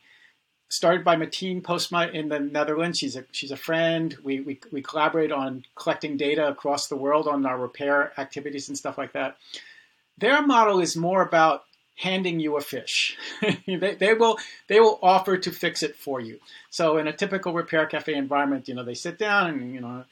started 0.69 1.05
by 1.05 1.17
Martine 1.17 1.63
Postma 1.63 2.13
in 2.13 2.29
the 2.29 2.41
Netherlands. 2.41 2.99
She's 2.99 3.15
a 3.15 3.25
she's 3.31 3.51
a 3.51 3.57
friend. 3.57 4.17
We, 4.25 4.41
we 4.41 4.59
we 4.73 4.83
collaborate 4.83 5.31
on 5.31 5.65
collecting 5.77 6.17
data 6.17 6.49
across 6.49 6.89
the 6.89 6.97
world 6.97 7.29
on 7.29 7.47
our 7.47 7.59
repair 7.59 8.19
activities 8.19 8.69
and 8.69 8.77
stuff 8.77 8.99
like 8.99 9.13
that. 9.13 9.37
Their 10.19 10.45
model 10.45 10.81
is 10.81 10.97
more 10.97 11.23
about 11.23 11.65
handing 11.97 12.41
you 12.41 12.57
a 12.57 12.61
fish. 12.61 13.17
they, 13.67 13.95
they, 13.95 14.15
will 14.15 14.39
they 14.67 14.81
will 14.81 14.99
offer 15.03 15.37
to 15.37 15.51
fix 15.51 15.83
it 15.83 15.97
for 15.97 16.21
you. 16.21 16.39
So 16.71 16.99
in 16.99 17.09
a 17.09 17.13
typical 17.13 17.53
repair 17.53 17.87
cafe 17.87 18.15
environment, 18.15 18.69
you 18.69 18.75
know, 18.75 18.85
they 18.85 18.95
sit 18.95 19.19
down 19.19 19.51
and 19.51 19.75
you 19.75 19.81
know, 19.81 20.05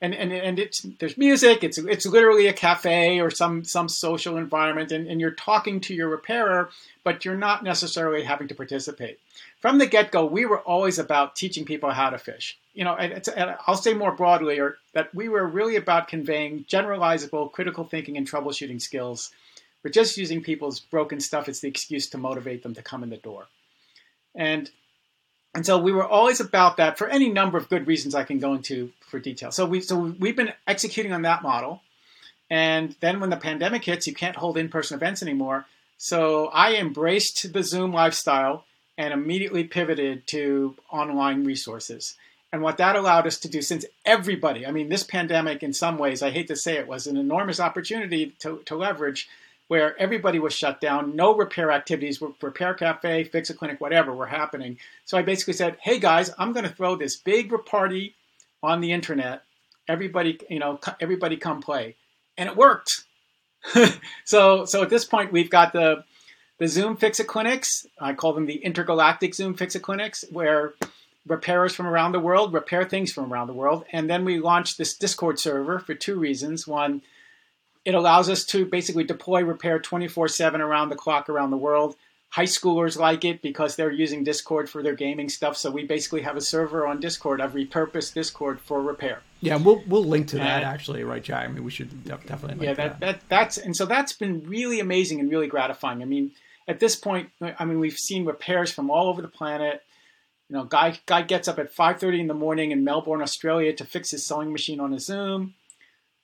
and 0.00 0.14
and, 0.14 0.32
and 0.32 0.58
it's 0.58 0.82
there's 1.00 1.18
music. 1.18 1.64
It's 1.64 1.78
it's 1.78 2.06
literally 2.06 2.46
a 2.46 2.52
cafe 2.52 3.20
or 3.20 3.30
some 3.30 3.64
some 3.64 3.88
social 3.88 4.36
environment, 4.36 4.92
and, 4.92 5.08
and 5.08 5.20
you're 5.20 5.32
talking 5.32 5.80
to 5.82 5.94
your 5.94 6.08
repairer, 6.08 6.70
but 7.02 7.24
you're 7.24 7.36
not 7.36 7.64
necessarily 7.64 8.22
having 8.22 8.48
to 8.48 8.54
participate. 8.54 9.18
From 9.60 9.78
the 9.78 9.86
get 9.86 10.12
go, 10.12 10.24
we 10.24 10.46
were 10.46 10.60
always 10.60 11.00
about 11.00 11.34
teaching 11.34 11.64
people 11.64 11.90
how 11.90 12.10
to 12.10 12.18
fish. 12.18 12.56
You 12.74 12.84
know, 12.84 12.94
and, 12.94 13.28
I'll 13.66 13.74
say 13.74 13.92
more 13.92 14.12
broadly, 14.12 14.60
or 14.60 14.78
that 14.92 15.12
we 15.12 15.28
were 15.28 15.44
really 15.44 15.74
about 15.74 16.06
conveying 16.06 16.64
generalizable 16.64 17.50
critical 17.50 17.82
thinking 17.82 18.16
and 18.16 18.30
troubleshooting 18.30 18.80
skills 18.80 19.32
we're 19.84 19.90
just 19.90 20.16
using 20.16 20.42
people's 20.42 20.80
broken 20.80 21.20
stuff 21.20 21.48
as 21.48 21.60
the 21.60 21.68
excuse 21.68 22.08
to 22.10 22.18
motivate 22.18 22.62
them 22.62 22.74
to 22.74 22.82
come 22.82 23.02
in 23.02 23.10
the 23.10 23.16
door. 23.16 23.46
And 24.34 24.70
and 25.54 25.64
so 25.64 25.78
we 25.78 25.92
were 25.92 26.06
always 26.06 26.40
about 26.40 26.76
that 26.76 26.98
for 26.98 27.08
any 27.08 27.30
number 27.30 27.56
of 27.56 27.68
good 27.68 27.86
reasons 27.86 28.14
I 28.14 28.24
can 28.24 28.38
go 28.38 28.54
into 28.54 28.92
for 29.00 29.18
detail. 29.18 29.50
So 29.50 29.66
we 29.66 29.80
so 29.80 30.14
we've 30.18 30.36
been 30.36 30.52
executing 30.66 31.12
on 31.12 31.22
that 31.22 31.42
model. 31.42 31.82
And 32.50 32.96
then 33.00 33.20
when 33.20 33.30
the 33.30 33.36
pandemic 33.36 33.84
hits, 33.84 34.06
you 34.06 34.14
can't 34.14 34.36
hold 34.36 34.56
in-person 34.56 34.96
events 34.96 35.22
anymore. 35.22 35.66
So 35.98 36.46
I 36.46 36.76
embraced 36.76 37.52
the 37.52 37.62
Zoom 37.62 37.92
lifestyle 37.92 38.64
and 38.96 39.12
immediately 39.12 39.64
pivoted 39.64 40.26
to 40.28 40.76
online 40.90 41.44
resources. 41.44 42.16
And 42.52 42.62
what 42.62 42.78
that 42.78 42.96
allowed 42.96 43.26
us 43.26 43.38
to 43.40 43.48
do, 43.48 43.60
since 43.60 43.84
everybody, 44.06 44.66
I 44.66 44.70
mean, 44.70 44.88
this 44.88 45.02
pandemic 45.02 45.62
in 45.62 45.74
some 45.74 45.98
ways, 45.98 46.22
I 46.22 46.30
hate 46.30 46.48
to 46.48 46.56
say 46.56 46.78
it, 46.78 46.88
was 46.88 47.06
an 47.06 47.18
enormous 47.18 47.60
opportunity 47.60 48.34
to, 48.40 48.62
to 48.64 48.76
leverage 48.76 49.28
where 49.68 49.98
everybody 50.00 50.38
was 50.38 50.54
shut 50.54 50.80
down, 50.80 51.14
no 51.14 51.36
repair 51.36 51.70
activities, 51.70 52.20
repair 52.42 52.74
cafe, 52.74 53.24
fix 53.24 53.50
a 53.50 53.54
clinic, 53.54 53.80
whatever 53.80 54.14
were 54.14 54.26
happening. 54.26 54.78
So 55.04 55.16
I 55.16 55.22
basically 55.22 55.52
said, 55.52 55.76
hey 55.80 55.98
guys, 55.98 56.30
I'm 56.38 56.52
going 56.52 56.64
to 56.64 56.74
throw 56.74 56.96
this 56.96 57.16
big 57.16 57.52
party 57.66 58.14
on 58.62 58.80
the 58.80 58.92
internet. 58.92 59.42
Everybody, 59.86 60.40
you 60.50 60.58
know, 60.58 60.80
everybody 61.00 61.36
come 61.36 61.60
play, 61.60 61.96
and 62.36 62.48
it 62.48 62.56
worked. 62.56 63.04
so 64.24 64.64
so 64.64 64.82
at 64.82 64.90
this 64.90 65.04
point 65.04 65.32
we've 65.32 65.50
got 65.50 65.72
the 65.72 66.04
the 66.58 66.68
Zoom 66.68 66.96
Fixit 66.96 67.26
clinics. 67.26 67.86
I 68.00 68.14
call 68.14 68.32
them 68.32 68.46
the 68.46 68.56
intergalactic 68.56 69.34
Zoom 69.34 69.54
Fixit 69.54 69.82
clinics, 69.82 70.24
where 70.30 70.74
repairers 71.26 71.74
from 71.74 71.86
around 71.86 72.12
the 72.12 72.20
world 72.20 72.52
repair 72.52 72.84
things 72.84 73.12
from 73.12 73.32
around 73.32 73.46
the 73.46 73.52
world. 73.52 73.84
And 73.92 74.08
then 74.08 74.24
we 74.24 74.40
launched 74.40 74.78
this 74.78 74.96
Discord 74.96 75.38
server 75.38 75.78
for 75.78 75.94
two 75.94 76.18
reasons. 76.18 76.66
One, 76.66 77.02
it 77.88 77.94
allows 77.94 78.28
us 78.28 78.44
to 78.44 78.66
basically 78.66 79.02
deploy 79.02 79.42
repair 79.42 79.78
24 79.78 80.28
7 80.28 80.60
around 80.60 80.90
the 80.90 80.94
clock 80.94 81.30
around 81.30 81.50
the 81.50 81.56
world. 81.56 81.96
High 82.28 82.44
schoolers 82.44 82.98
like 82.98 83.24
it 83.24 83.40
because 83.40 83.76
they're 83.76 83.90
using 83.90 84.24
Discord 84.24 84.68
for 84.68 84.82
their 84.82 84.94
gaming 84.94 85.30
stuff. 85.30 85.56
So 85.56 85.70
we 85.70 85.86
basically 85.86 86.20
have 86.20 86.36
a 86.36 86.42
server 86.42 86.86
on 86.86 87.00
Discord. 87.00 87.40
I've 87.40 87.54
repurposed 87.54 88.12
Discord 88.12 88.60
for 88.60 88.82
repair. 88.82 89.22
Yeah, 89.40 89.56
we'll 89.56 89.82
we'll 89.86 90.04
link 90.04 90.28
to 90.28 90.36
that 90.36 90.64
actually, 90.64 91.02
right, 91.02 91.22
Jack? 91.22 91.48
I 91.48 91.50
mean, 91.50 91.64
we 91.64 91.70
should 91.70 92.04
definitely. 92.04 92.66
yeah, 92.66 92.74
that, 92.74 93.00
that 93.00 93.20
that 93.20 93.28
that's 93.30 93.56
and 93.56 93.74
so 93.74 93.86
that's 93.86 94.12
been 94.12 94.46
really 94.46 94.80
amazing 94.80 95.18
and 95.20 95.30
really 95.30 95.46
gratifying. 95.46 96.02
I 96.02 96.04
mean, 96.04 96.32
at 96.68 96.80
this 96.80 96.94
point, 96.94 97.30
I 97.40 97.64
mean, 97.64 97.80
we've 97.80 97.96
seen 97.96 98.26
repairs 98.26 98.70
from 98.70 98.90
all 98.90 99.08
over 99.08 99.22
the 99.22 99.28
planet. 99.28 99.82
You 100.50 100.56
know, 100.56 100.64
guy 100.64 101.00
guy 101.06 101.22
gets 101.22 101.48
up 101.48 101.58
at 101.58 101.74
5:30 101.74 102.20
in 102.20 102.26
the 102.26 102.34
morning 102.34 102.70
in 102.70 102.84
Melbourne, 102.84 103.22
Australia, 103.22 103.72
to 103.72 103.86
fix 103.86 104.10
his 104.10 104.26
sewing 104.26 104.52
machine 104.52 104.78
on 104.78 104.92
a 104.92 105.00
Zoom. 105.00 105.54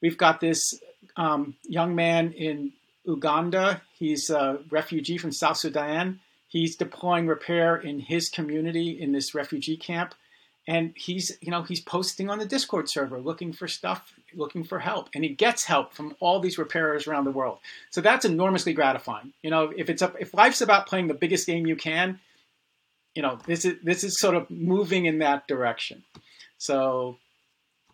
We've 0.02 0.18
got 0.18 0.40
this 0.40 0.78
um, 1.16 1.54
young 1.64 1.94
man 1.94 2.32
in 2.32 2.72
Uganda. 3.04 3.82
He's 3.98 4.30
a 4.30 4.58
refugee 4.70 5.18
from 5.18 5.32
South 5.32 5.56
Sudan. 5.56 6.20
He's 6.48 6.76
deploying 6.76 7.26
repair 7.26 7.76
in 7.76 7.98
his 8.00 8.28
community 8.28 9.00
in 9.00 9.12
this 9.12 9.34
refugee 9.34 9.76
camp, 9.76 10.14
and 10.66 10.92
he's 10.96 11.36
you 11.40 11.50
know 11.50 11.62
he's 11.62 11.80
posting 11.80 12.30
on 12.30 12.38
the 12.38 12.46
Discord 12.46 12.88
server 12.88 13.20
looking 13.20 13.52
for 13.52 13.66
stuff, 13.66 14.14
looking 14.34 14.64
for 14.64 14.78
help, 14.78 15.08
and 15.14 15.24
he 15.24 15.30
gets 15.30 15.64
help 15.64 15.92
from 15.92 16.14
all 16.20 16.40
these 16.40 16.58
repairers 16.58 17.06
around 17.06 17.24
the 17.24 17.32
world. 17.32 17.58
So 17.90 18.00
that's 18.00 18.24
enormously 18.24 18.72
gratifying. 18.72 19.32
You 19.42 19.50
know, 19.50 19.72
if 19.76 19.90
it's 19.90 20.02
if 20.20 20.32
life's 20.32 20.60
about 20.60 20.86
playing 20.86 21.08
the 21.08 21.14
biggest 21.14 21.46
game 21.46 21.66
you 21.66 21.76
can, 21.76 22.20
you 23.14 23.22
know 23.22 23.38
this 23.46 23.64
is 23.64 23.74
this 23.82 24.04
is 24.04 24.18
sort 24.18 24.36
of 24.36 24.48
moving 24.48 25.06
in 25.06 25.18
that 25.18 25.48
direction. 25.48 26.04
So, 26.58 27.18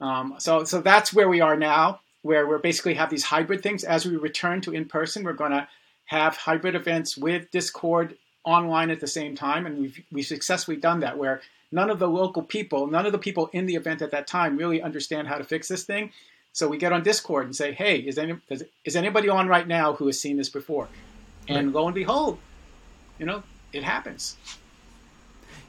um, 0.00 0.34
so 0.38 0.64
so 0.64 0.80
that's 0.82 1.14
where 1.14 1.30
we 1.30 1.40
are 1.40 1.56
now 1.56 2.00
where 2.22 2.46
we're 2.46 2.58
basically 2.58 2.94
have 2.94 3.10
these 3.10 3.24
hybrid 3.24 3.62
things. 3.62 3.84
As 3.84 4.06
we 4.06 4.16
return 4.16 4.60
to 4.62 4.72
in 4.72 4.86
person, 4.86 5.24
we're 5.24 5.32
going 5.32 5.52
to 5.52 5.68
have 6.06 6.36
hybrid 6.36 6.74
events 6.74 7.16
with 7.16 7.50
Discord 7.50 8.16
online 8.44 8.90
at 8.90 9.00
the 9.00 9.06
same 9.06 9.34
time, 9.34 9.66
and 9.66 9.78
we've 9.78 10.00
we've 10.10 10.26
successfully 10.26 10.76
done 10.76 11.00
that. 11.00 11.18
Where 11.18 11.40
none 11.70 11.90
of 11.90 11.98
the 11.98 12.08
local 12.08 12.42
people, 12.42 12.86
none 12.86 13.06
of 13.06 13.12
the 13.12 13.18
people 13.18 13.48
in 13.52 13.66
the 13.66 13.74
event 13.74 14.02
at 14.02 14.10
that 14.10 14.26
time, 14.26 14.56
really 14.56 14.82
understand 14.82 15.28
how 15.28 15.38
to 15.38 15.44
fix 15.44 15.68
this 15.68 15.84
thing. 15.84 16.12
So 16.52 16.66
we 16.66 16.78
get 16.78 16.92
on 16.92 17.02
Discord 17.02 17.44
and 17.44 17.54
say, 17.54 17.72
"Hey, 17.72 17.98
is 17.98 18.18
any 18.18 18.36
is, 18.48 18.64
is 18.84 18.96
anybody 18.96 19.28
on 19.28 19.48
right 19.48 19.66
now 19.66 19.94
who 19.94 20.06
has 20.06 20.18
seen 20.18 20.36
this 20.36 20.48
before?" 20.48 20.88
And 21.48 21.68
right. 21.68 21.74
lo 21.74 21.86
and 21.86 21.94
behold, 21.94 22.38
you 23.18 23.26
know, 23.26 23.42
it 23.72 23.84
happens. 23.84 24.36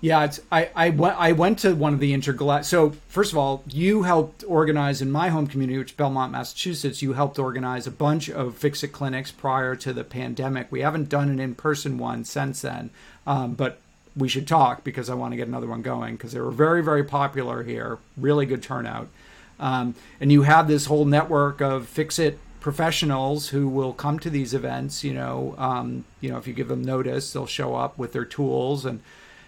Yeah, 0.04 0.26
it's, 0.26 0.40
I, 0.52 0.70
I, 0.76 0.90
went, 0.90 1.16
I 1.20 1.32
went 1.32 1.60
to 1.60 1.76
one 1.76 1.94
of 1.94 2.00
the 2.00 2.14
intergalactic. 2.14 2.66
So, 2.66 2.90
first 3.08 3.32
of 3.32 3.38
all, 3.38 3.64
you 3.68 4.02
helped 4.02 4.44
organize 4.48 5.00
in 5.00 5.12
my 5.12 5.30
home 5.30 5.46
community, 5.46 5.78
which 5.78 5.96
Belmont, 5.96 6.32
Massachusetts, 6.32 7.04
you 7.04 7.14
helped 7.14 7.38
organize 7.38 7.86
a 7.86 7.92
bunch 7.92 8.28
of 8.28 8.58
Fixit 8.58 8.92
clinics 8.92 9.32
prior 9.32 9.76
to 9.76 9.94
the 9.94 10.04
pandemic. 10.04 10.72
We 10.72 10.82
haven't 10.82 11.08
done 11.08 11.30
an 11.30 11.40
in 11.40 11.54
person 11.54 12.00
one 12.00 12.24
since 12.26 12.62
then, 12.62 12.90
um, 13.28 13.54
but 13.54 13.80
we 14.16 14.28
should 14.28 14.48
talk 14.48 14.84
because 14.84 15.08
I 15.08 15.14
want 15.14 15.34
to 15.34 15.38
get 15.38 15.48
another 15.48 15.68
one 15.68 15.84
going 15.84 16.16
because 16.16 16.32
they 16.32 16.42
were 16.42 16.52
very, 16.52 16.84
very 16.84 17.04
popular 17.04 17.62
here. 17.62 18.00
Really 18.18 18.48
good 18.48 18.64
turnout. 18.64 19.08
Um, 19.60 19.94
and 20.20 20.32
you 20.32 20.42
have 20.42 20.68
this 20.68 20.88
whole 20.88 21.06
network 21.06 21.62
of 21.62 21.88
Fix 21.88 22.18
It 22.18 22.40
professionals 22.60 23.50
who 23.50 23.68
will 23.68 23.94
come 23.94 24.20
to 24.20 24.30
these 24.30 24.54
events. 24.54 25.04
You 25.04 25.14
know, 25.14 25.56
um, 25.58 26.06
you 26.22 26.32
know, 26.32 26.38
if 26.38 26.48
you 26.48 26.54
give 26.54 26.70
them 26.70 26.82
notice, 26.82 27.34
they'll 27.34 27.46
show 27.46 27.76
up 27.76 27.98
with 27.98 28.14
their 28.14 28.26
tools 28.26 28.86
and 28.86 29.02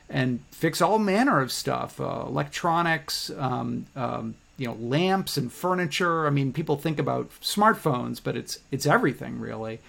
and 0.10 0.40
fix 0.52 0.82
all 0.82 1.00
manner 1.00 1.42
of 1.42 1.52
stuff, 1.52 2.00
uh, 2.00 2.24
electronics, 2.28 3.32
um, 3.38 3.86
um, 3.96 4.36
you 4.58 4.68
know, 4.68 4.76
lamps 4.76 5.38
and 5.38 5.52
furniture. 5.52 6.28
I 6.28 6.30
mean, 6.30 6.54
people 6.54 6.78
think 6.78 7.00
about 7.00 7.30
smartphones, 7.42 8.22
but 8.24 8.36
it's 8.36 8.60
it's 8.72 8.86
everything 8.86 9.40
really, 9.40 9.80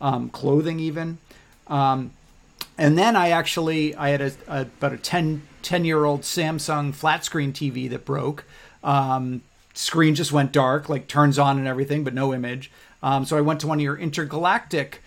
um, 0.00 0.30
clothing 0.30 0.80
even. 0.80 1.18
Um, 1.66 2.12
and 2.78 2.98
then 2.98 3.16
I 3.16 3.30
actually 3.30 3.94
I 3.94 4.10
had 4.10 4.20
a, 4.20 4.32
a, 4.48 4.60
about 4.62 4.92
a 4.92 4.96
10, 4.96 5.42
10 5.62 5.84
year 5.84 6.04
old 6.04 6.22
Samsung 6.22 6.94
flat 6.94 7.24
screen 7.24 7.52
TV 7.52 7.88
that 7.90 8.04
broke. 8.04 8.44
Um, 8.82 9.42
screen 9.74 10.14
just 10.14 10.32
went 10.32 10.52
dark, 10.52 10.88
like 10.88 11.08
turns 11.08 11.38
on 11.38 11.58
and 11.58 11.66
everything, 11.66 12.04
but 12.04 12.14
no 12.14 12.32
image. 12.32 12.70
Um, 13.02 13.24
so 13.24 13.36
I 13.36 13.42
went 13.42 13.60
to 13.60 13.66
one 13.66 13.78
of 13.78 13.82
your 13.82 13.96
intergalactic 13.98 15.02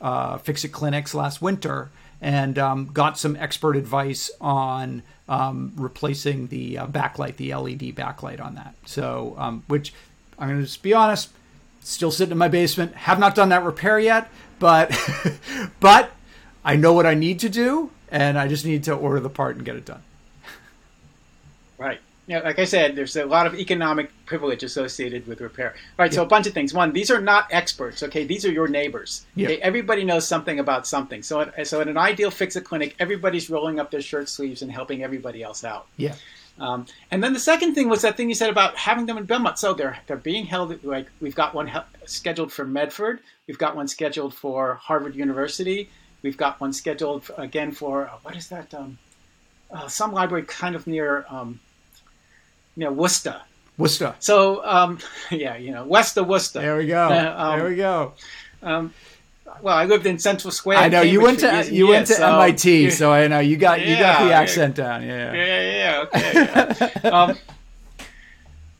uh, 0.00 0.38
fix 0.38 0.64
it 0.64 0.68
clinics 0.68 1.14
last 1.14 1.42
winter 1.42 1.90
and 2.26 2.58
um, 2.58 2.86
got 2.92 3.16
some 3.16 3.36
expert 3.36 3.76
advice 3.76 4.32
on 4.40 5.04
um, 5.28 5.72
replacing 5.76 6.48
the 6.48 6.76
uh, 6.76 6.86
backlight, 6.88 7.36
the 7.36 7.54
LED 7.54 7.94
backlight 7.94 8.44
on 8.44 8.56
that. 8.56 8.74
So, 8.84 9.36
um, 9.38 9.62
which 9.68 9.94
I'm 10.36 10.48
going 10.48 10.58
to 10.58 10.66
just 10.66 10.82
be 10.82 10.92
honest, 10.92 11.30
still 11.82 12.10
sitting 12.10 12.32
in 12.32 12.38
my 12.38 12.48
basement. 12.48 12.96
Have 12.96 13.20
not 13.20 13.36
done 13.36 13.50
that 13.50 13.62
repair 13.62 14.00
yet, 14.00 14.28
but 14.58 14.92
but 15.80 16.10
I 16.64 16.74
know 16.74 16.94
what 16.94 17.06
I 17.06 17.14
need 17.14 17.38
to 17.40 17.48
do, 17.48 17.92
and 18.10 18.36
I 18.36 18.48
just 18.48 18.64
need 18.64 18.82
to 18.84 18.94
order 18.94 19.20
the 19.20 19.30
part 19.30 19.54
and 19.54 19.64
get 19.64 19.76
it 19.76 19.84
done. 19.84 20.02
You 22.26 22.36
know, 22.36 22.42
like 22.42 22.58
I 22.58 22.64
said, 22.64 22.96
there's 22.96 23.14
a 23.16 23.24
lot 23.24 23.46
of 23.46 23.54
economic 23.54 24.10
privilege 24.26 24.64
associated 24.64 25.26
with 25.28 25.40
repair. 25.40 25.70
All 25.70 26.04
right, 26.04 26.10
yeah. 26.10 26.16
so 26.16 26.22
a 26.22 26.26
bunch 26.26 26.46
of 26.48 26.54
things. 26.54 26.74
One, 26.74 26.92
these 26.92 27.10
are 27.10 27.20
not 27.20 27.46
experts. 27.52 28.02
Okay, 28.02 28.24
these 28.24 28.44
are 28.44 28.50
your 28.50 28.66
neighbors. 28.66 29.24
Yeah. 29.36 29.46
Okay? 29.48 29.58
Everybody 29.62 30.02
knows 30.02 30.26
something 30.26 30.58
about 30.58 30.88
something. 30.88 31.22
So, 31.22 31.50
so 31.62 31.80
in 31.80 31.88
an 31.88 31.96
ideal 31.96 32.32
fix 32.32 32.56
it 32.56 32.62
clinic, 32.62 32.96
everybody's 32.98 33.48
rolling 33.48 33.78
up 33.78 33.92
their 33.92 34.00
shirt 34.00 34.28
sleeves 34.28 34.62
and 34.62 34.72
helping 34.72 35.04
everybody 35.04 35.42
else 35.42 35.62
out. 35.62 35.86
Yeah. 35.96 36.16
Um, 36.58 36.86
and 37.10 37.22
then 37.22 37.32
the 37.32 37.40
second 37.40 37.74
thing 37.74 37.88
was 37.88 38.02
that 38.02 38.16
thing 38.16 38.28
you 38.28 38.34
said 38.34 38.50
about 38.50 38.76
having 38.76 39.06
them 39.06 39.18
in 39.18 39.24
Belmont. 39.24 39.58
So 39.58 39.74
they're 39.74 39.98
they're 40.06 40.16
being 40.16 40.46
held. 40.46 40.82
Like 40.84 41.08
we've 41.20 41.34
got 41.34 41.54
one 41.54 41.70
scheduled 42.06 42.52
for 42.52 42.64
Medford. 42.64 43.20
We've 43.46 43.58
got 43.58 43.76
one 43.76 43.88
scheduled 43.88 44.34
for 44.34 44.74
Harvard 44.74 45.14
University. 45.14 45.90
We've 46.22 46.36
got 46.36 46.60
one 46.60 46.72
scheduled 46.72 47.30
again 47.36 47.72
for 47.72 48.08
uh, 48.08 48.18
what 48.22 48.36
is 48.36 48.48
that? 48.48 48.72
Um, 48.72 48.98
uh, 49.70 49.88
some 49.88 50.12
library 50.12 50.44
kind 50.44 50.74
of 50.74 50.86
near. 50.86 51.26
Um, 51.28 51.60
you 52.76 52.84
know, 52.84 52.92
Worcester. 52.92 53.40
Worcester. 53.78 54.14
So, 54.20 54.64
um, 54.64 54.98
yeah, 55.30 55.56
you 55.56 55.72
know, 55.72 55.84
west 55.84 56.16
of 56.16 56.26
Worcester. 56.26 56.60
There 56.60 56.76
we 56.76 56.86
go. 56.86 57.08
Uh, 57.08 57.34
um, 57.36 57.58
there 57.58 57.68
we 57.68 57.76
go. 57.76 58.12
Um, 58.62 58.94
well, 59.62 59.76
I 59.76 59.84
lived 59.84 60.06
in 60.06 60.18
Central 60.18 60.50
Square. 60.50 60.78
I 60.78 60.88
know 60.88 61.02
you 61.02 61.20
went 61.20 61.40
to 61.40 61.46
years 61.46 61.70
you 61.70 61.86
went 61.88 62.06
to 62.08 62.14
so, 62.14 62.40
MIT, 62.40 62.90
so 63.00 63.12
I 63.12 63.26
know 63.26 63.38
you 63.38 63.56
got 63.56 63.80
yeah, 63.80 63.86
you 63.86 63.98
got 63.98 64.24
the 64.24 64.32
accent 64.32 64.76
down. 64.76 65.02
Yeah, 65.02 65.32
yeah, 65.32 65.72
yeah. 65.72 66.04
Okay. 66.04 66.90
Yeah. 67.02 67.10
um, 67.10 67.38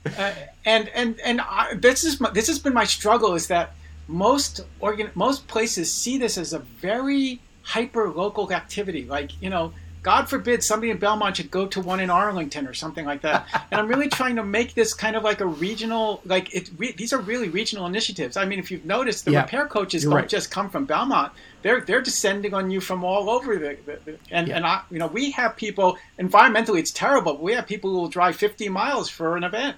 uh, 0.19 0.33
and 0.65 0.89
and 0.91 1.21
and 1.21 1.41
I, 1.41 1.75
this 1.75 2.05
is 2.05 2.21
my, 2.21 2.31
this 2.31 2.47
has 2.49 2.59
been 2.59 2.75
my 2.75 2.85
struggle 2.85 3.35
is 3.35 3.49
that 3.49 3.75
most 4.09 4.61
organ 4.81 5.11
most 5.15 5.49
places 5.49 5.93
see 5.93 6.19
this 6.19 6.37
as 6.37 6.53
a 6.53 6.59
very 6.59 7.41
hyper 7.63 8.11
local 8.11 8.53
activity. 8.53 9.05
Like 9.05 9.41
you 9.41 9.51
know, 9.51 9.73
God 10.07 10.29
forbid 10.29 10.63
somebody 10.63 10.93
in 10.93 10.99
Belmont 10.99 11.37
should 11.37 11.51
go 11.51 11.67
to 11.67 11.81
one 11.81 11.99
in 11.99 12.11
Arlington 12.11 12.69
or 12.69 12.75
something 12.75 13.05
like 13.05 13.23
that. 13.23 13.45
and 13.73 13.81
I'm 13.81 13.89
really 13.89 14.09
trying 14.09 14.37
to 14.37 14.45
make 14.45 14.73
this 14.75 14.95
kind 14.95 15.17
of 15.17 15.25
like 15.25 15.41
a 15.41 15.47
regional, 15.47 16.21
like 16.25 16.55
it. 16.55 16.71
Re, 16.79 16.93
these 16.93 17.13
are 17.13 17.19
really 17.19 17.49
regional 17.49 17.87
initiatives. 17.87 18.37
I 18.37 18.45
mean, 18.45 18.61
if 18.61 18.71
you've 18.71 18.85
noticed, 18.85 19.25
the 19.25 19.33
yeah, 19.33 19.41
repair 19.41 19.67
coaches 19.67 20.05
don't 20.05 20.15
right. 20.15 20.29
just 20.29 20.53
come 20.53 20.71
from 20.71 20.85
Belmont. 20.85 21.33
They're 21.63 21.81
they're 21.81 22.01
descending 22.01 22.55
on 22.55 22.71
you 22.71 22.81
from 22.81 23.03
all 23.03 23.29
over 23.29 23.57
the, 23.57 23.79
the, 23.85 23.99
the 24.05 24.19
and 24.31 24.47
yeah. 24.47 24.59
and 24.59 24.65
I, 24.65 24.83
you 24.93 25.01
know 25.01 25.09
we 25.09 25.33
have 25.33 25.57
people 25.57 25.99
environmentally 26.21 26.79
it's 26.79 26.93
terrible. 26.93 27.33
But 27.33 27.43
we 27.43 27.55
have 27.55 27.67
people 27.67 27.91
who 27.91 27.97
will 27.97 28.09
drive 28.09 28.37
50 28.37 28.69
miles 28.69 29.09
for 29.09 29.37
an 29.37 29.43
event, 29.43 29.77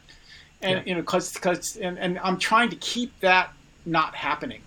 and 0.60 0.80
yeah. 0.80 0.82
you 0.84 0.94
know 0.94 1.00
because 1.00 1.32
because 1.32 1.78
and, 1.78 1.98
and 1.98 2.18
I'm 2.18 2.36
trying 2.36 2.68
to 2.68 2.76
keep 2.76 3.18
that 3.20 3.50
not 3.86 4.14
happening. 4.14 4.60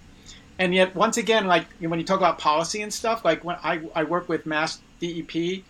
And 0.58 0.74
yet, 0.74 0.96
once 0.96 1.18
again, 1.18 1.46
like 1.46 1.68
when 1.80 2.00
you 2.00 2.06
talk 2.06 2.18
about 2.18 2.40
policy 2.40 2.82
and 2.82 2.92
stuff, 2.92 3.24
like 3.24 3.44
when 3.44 3.58
I, 3.64 3.82
I 3.94 4.04
work 4.04 4.28
with 4.28 4.48
Mass 4.48 4.80
DEP 5.02 5.64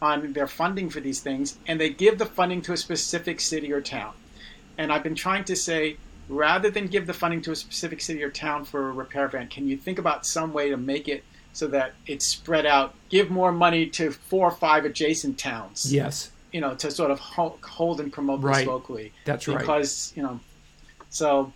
on 0.00 0.32
their 0.32 0.46
funding 0.46 0.90
for 0.90 1.00
these 1.00 1.20
things, 1.20 1.58
and 1.66 1.80
they 1.80 1.90
give 1.90 2.18
the 2.18 2.26
funding 2.26 2.62
to 2.62 2.72
a 2.72 2.76
specific 2.76 3.40
city 3.40 3.72
or 3.72 3.80
town. 3.80 4.14
And 4.78 4.92
I've 4.92 5.02
been 5.02 5.14
trying 5.14 5.44
to 5.44 5.56
say, 5.56 5.96
rather 6.28 6.70
than 6.70 6.86
give 6.86 7.06
the 7.06 7.14
funding 7.14 7.40
to 7.42 7.52
a 7.52 7.56
specific 7.56 8.00
city 8.00 8.22
or 8.22 8.30
town 8.30 8.64
for 8.64 8.88
a 8.88 8.92
repair 8.92 9.26
event, 9.26 9.50
can 9.50 9.66
you 9.66 9.76
think 9.76 9.98
about 9.98 10.26
some 10.26 10.52
way 10.52 10.70
to 10.70 10.76
make 10.76 11.08
it 11.08 11.24
so 11.52 11.66
that 11.68 11.94
it's 12.06 12.26
spread 12.26 12.66
out? 12.66 12.94
Give 13.08 13.30
more 13.30 13.52
money 13.52 13.86
to 13.90 14.10
four 14.10 14.48
or 14.48 14.50
five 14.50 14.84
adjacent 14.84 15.38
towns. 15.38 15.92
Yes. 15.92 16.30
You 16.52 16.60
know, 16.60 16.74
to 16.76 16.90
sort 16.90 17.10
of 17.10 17.18
hold 17.18 18.00
and 18.00 18.12
promote 18.12 18.42
right. 18.42 18.58
this 18.58 18.66
locally. 18.66 19.12
That's 19.24 19.48
right. 19.48 19.58
Because 19.58 20.12
you 20.16 20.22
know, 20.22 20.40
so, 21.10 21.52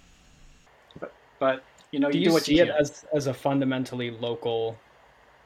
but, 0.98 1.12
but 1.38 1.64
you 1.90 2.00
know, 2.00 2.10
do 2.10 2.18
you, 2.18 2.24
you 2.24 2.28
do 2.28 2.32
what 2.34 2.44
see 2.44 2.56
you 2.56 2.64
it 2.64 2.70
as 2.70 3.04
as 3.14 3.26
a 3.26 3.34
fundamentally 3.34 4.10
local, 4.10 4.76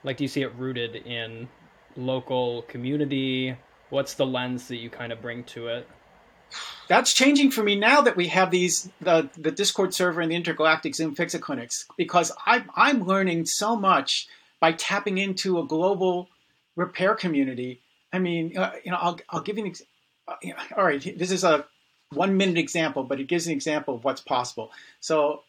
like 0.03 0.17
do 0.17 0.25
you 0.25 0.29
see 0.29 0.43
it 0.43 0.53
rooted 0.57 0.97
in 0.97 1.49
local 1.97 2.63
community? 2.63 3.57
What's 3.91 4.15
the 4.15 4.27
lens 4.27 4.69
that 4.69 4.77
you 4.77 4.91
kind 4.91 5.13
of 5.13 5.21
bring 5.21 5.45
to 5.45 5.69
it? 5.69 5.89
that's 6.89 7.13
changing 7.13 7.51
for 7.51 7.63
me 7.63 7.77
now 7.77 8.03
that 8.03 8.17
we 8.17 8.29
have 8.29 8.51
these 8.51 8.91
the 9.01 9.29
the 9.37 9.51
Discord 9.51 9.95
server 9.95 10.21
and 10.21 10.31
the 10.31 10.37
intergalactic 10.37 10.95
Zoom 10.95 11.15
Fixit 11.15 11.43
clinics 11.43 11.87
because 11.97 12.33
I 12.47 12.65
I'm 12.75 13.05
learning 13.05 13.47
so 13.47 13.77
much 13.77 14.29
by 14.61 14.73
tapping 14.73 15.19
into 15.19 15.59
a 15.59 15.67
global 15.67 16.29
repair 16.77 17.15
community. 17.15 17.81
I 18.13 18.19
mean, 18.19 18.57
uh, 18.57 18.73
you 18.85 18.91
know, 18.91 18.99
I'll 19.01 19.19
I'll 19.31 19.41
give 19.41 19.59
you 19.59 19.65
an 19.65 19.71
ex- 19.71 19.83
uh, 20.29 20.35
all 20.77 20.85
right. 20.85 21.19
This 21.19 21.31
is 21.31 21.45
a 21.45 21.67
one 22.13 22.37
minute 22.37 22.59
example, 22.59 23.05
but 23.05 23.21
it 23.21 23.27
gives 23.27 23.47
an 23.47 23.53
example 23.53 23.95
of 23.95 24.05
what's 24.05 24.21
possible. 24.21 24.73
So. 25.01 25.43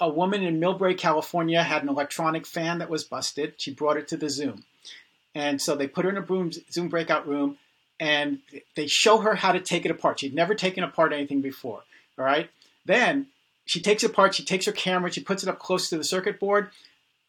A 0.00 0.08
woman 0.08 0.42
in 0.42 0.60
Millbrae, 0.60 0.96
California 0.96 1.62
had 1.62 1.82
an 1.82 1.90
electronic 1.90 2.46
fan 2.46 2.78
that 2.78 2.88
was 2.88 3.04
busted. 3.04 3.60
She 3.60 3.70
brought 3.70 3.98
it 3.98 4.08
to 4.08 4.16
the 4.16 4.30
Zoom. 4.30 4.64
And 5.34 5.60
so 5.60 5.74
they 5.74 5.88
put 5.88 6.04
her 6.04 6.10
in 6.10 6.16
a 6.16 6.52
Zoom 6.72 6.88
breakout 6.88 7.26
room 7.26 7.58
and 8.00 8.40
they 8.76 8.86
show 8.86 9.18
her 9.18 9.34
how 9.34 9.52
to 9.52 9.60
take 9.60 9.84
it 9.84 9.90
apart. 9.90 10.20
She'd 10.20 10.34
never 10.34 10.54
taken 10.54 10.84
apart 10.84 11.12
anything 11.12 11.40
before. 11.40 11.82
All 12.18 12.24
right. 12.24 12.50
Then 12.84 13.26
she 13.66 13.80
takes 13.80 14.04
it 14.04 14.10
apart. 14.10 14.34
She 14.34 14.44
takes 14.44 14.66
her 14.66 14.72
camera. 14.72 15.12
She 15.12 15.22
puts 15.22 15.42
it 15.42 15.48
up 15.48 15.58
close 15.58 15.88
to 15.88 15.96
the 15.96 16.04
circuit 16.04 16.38
board. 16.38 16.68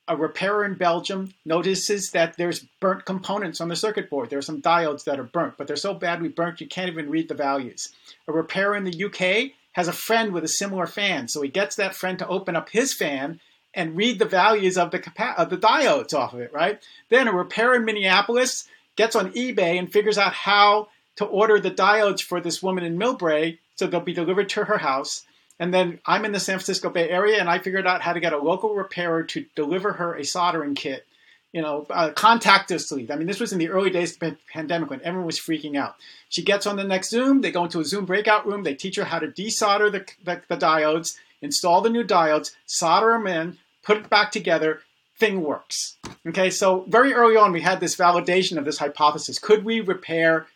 A 0.08 0.16
repairer 0.16 0.64
in 0.66 0.76
Belgium 0.76 1.34
notices 1.46 2.12
that 2.12 2.38
there's 2.38 2.66
burnt 2.80 3.06
components 3.06 3.60
on 3.60 3.70
the 3.70 3.76
circuit 3.76 4.08
board. 4.10 4.30
There 4.30 4.38
are 4.38 4.44
some 4.44 4.62
diodes 4.62 5.04
that 5.06 5.20
are 5.20 5.24
burnt, 5.24 5.56
but 5.58 5.66
they're 5.66 5.76
so 5.76 5.96
badly 5.96 6.30
burnt 6.30 6.62
you 6.62 6.68
can't 6.68 6.92
even 6.92 7.10
read 7.10 7.28
the 7.28 7.34
values. 7.34 7.90
A 8.28 8.32
repairer 8.32 8.76
in 8.76 8.84
the 8.84 9.06
UK 9.06 9.54
has 9.72 9.88
a 9.88 9.94
friend 9.94 10.32
with 10.32 10.44
a 10.44 10.48
similar 10.48 10.86
fan, 10.86 11.28
so 11.28 11.42
he 11.42 11.50
gets 11.50 11.76
that 11.78 11.96
friend 11.96 12.20
to 12.20 12.28
open 12.28 12.56
up 12.56 12.70
his 12.70 12.94
fan 12.94 13.40
and 13.76 13.96
read 13.96 14.20
the 14.20 14.26
values 14.26 14.78
of 14.78 14.92
the 14.92 15.00
capa- 15.00 15.36
of 15.38 15.50
the 15.50 15.58
diodes 15.58 16.14
off 16.14 16.34
of 16.34 16.40
it. 16.40 16.54
Right. 16.54 16.82
Then 17.10 17.28
a 17.28 17.34
repairer 17.34 17.76
in 17.76 17.86
Minneapolis 17.86 18.68
gets 18.96 19.16
on 19.16 19.34
eBay 19.34 19.78
and 19.78 19.92
figures 19.92 20.18
out 20.18 20.34
how 20.34 20.88
to 21.18 21.26
order 21.26 21.60
the 21.60 21.72
diodes 21.72 22.22
for 22.22 22.42
this 22.42 22.62
woman 22.64 22.84
in 22.84 22.98
Millbrae 22.98 23.58
so 23.76 23.88
they'll 23.88 24.00
be 24.00 24.14
delivered 24.14 24.50
to 24.50 24.66
her 24.66 24.78
house. 24.78 25.26
And 25.60 25.74
then 25.74 26.00
I'm 26.06 26.26
in 26.26 26.32
the 26.32 26.40
San 26.40 26.58
Francisco 26.58 26.90
Bay 26.90 27.10
Area 27.10 27.40
and 27.40 27.50
I 27.50 27.60
figured 27.60 27.88
out 27.88 28.02
how 28.02 28.14
to 28.14 28.20
get 28.20 28.34
a 28.34 28.38
local 28.38 28.74
repairer 28.74 29.24
to 29.24 29.46
deliver 29.56 29.94
her 29.94 30.16
a 30.16 30.26
soldering 30.26 30.76
kit, 30.76 31.06
you 31.54 31.62
know, 31.62 31.86
uh, 31.90 32.12
contactlessly. 32.12 33.10
I 33.10 33.16
mean, 33.16 33.28
this 33.28 33.40
was 33.40 33.54
in 33.54 33.60
the 33.60 33.70
early 33.70 33.90
days 33.90 34.14
of 34.14 34.20
the 34.20 34.38
pandemic 34.52 34.90
when 34.90 35.02
everyone 35.02 35.28
was 35.28 35.40
freaking 35.40 35.78
out. 35.78 35.96
She 36.28 36.44
gets 36.44 36.68
on 36.68 36.76
the 36.76 36.84
next 36.84 37.10
Zoom, 37.10 37.42
they 37.42 37.52
go 37.52 37.64
into 37.64 37.80
a 37.80 37.86
Zoom 37.86 38.06
breakout 38.06 38.46
room, 38.46 38.64
they 38.64 38.76
teach 38.76 38.98
her 38.98 39.06
how 39.06 39.20
to 39.20 39.28
desolder 39.28 39.92
the, 39.92 40.06
the, 40.24 40.42
the 40.50 40.58
diodes, 40.58 41.18
install 41.42 41.82
the 41.82 41.90
new 41.90 42.04
diodes, 42.04 42.54
solder 42.66 43.12
them 43.12 43.28
in, 43.28 43.58
put 43.86 43.98
it 43.98 44.10
back 44.10 44.32
together, 44.32 44.82
thing 45.18 45.42
works. 45.42 45.98
Okay, 46.28 46.50
so 46.50 46.86
very 46.90 47.14
early 47.14 47.38
on, 47.38 47.54
we 47.54 47.62
had 47.62 47.80
this 47.80 47.96
validation 47.96 48.58
of 48.58 48.66
this 48.66 48.80
hypothesis. 48.80 49.40
Could 49.40 49.64
we 49.64 49.80
repair 49.80 50.48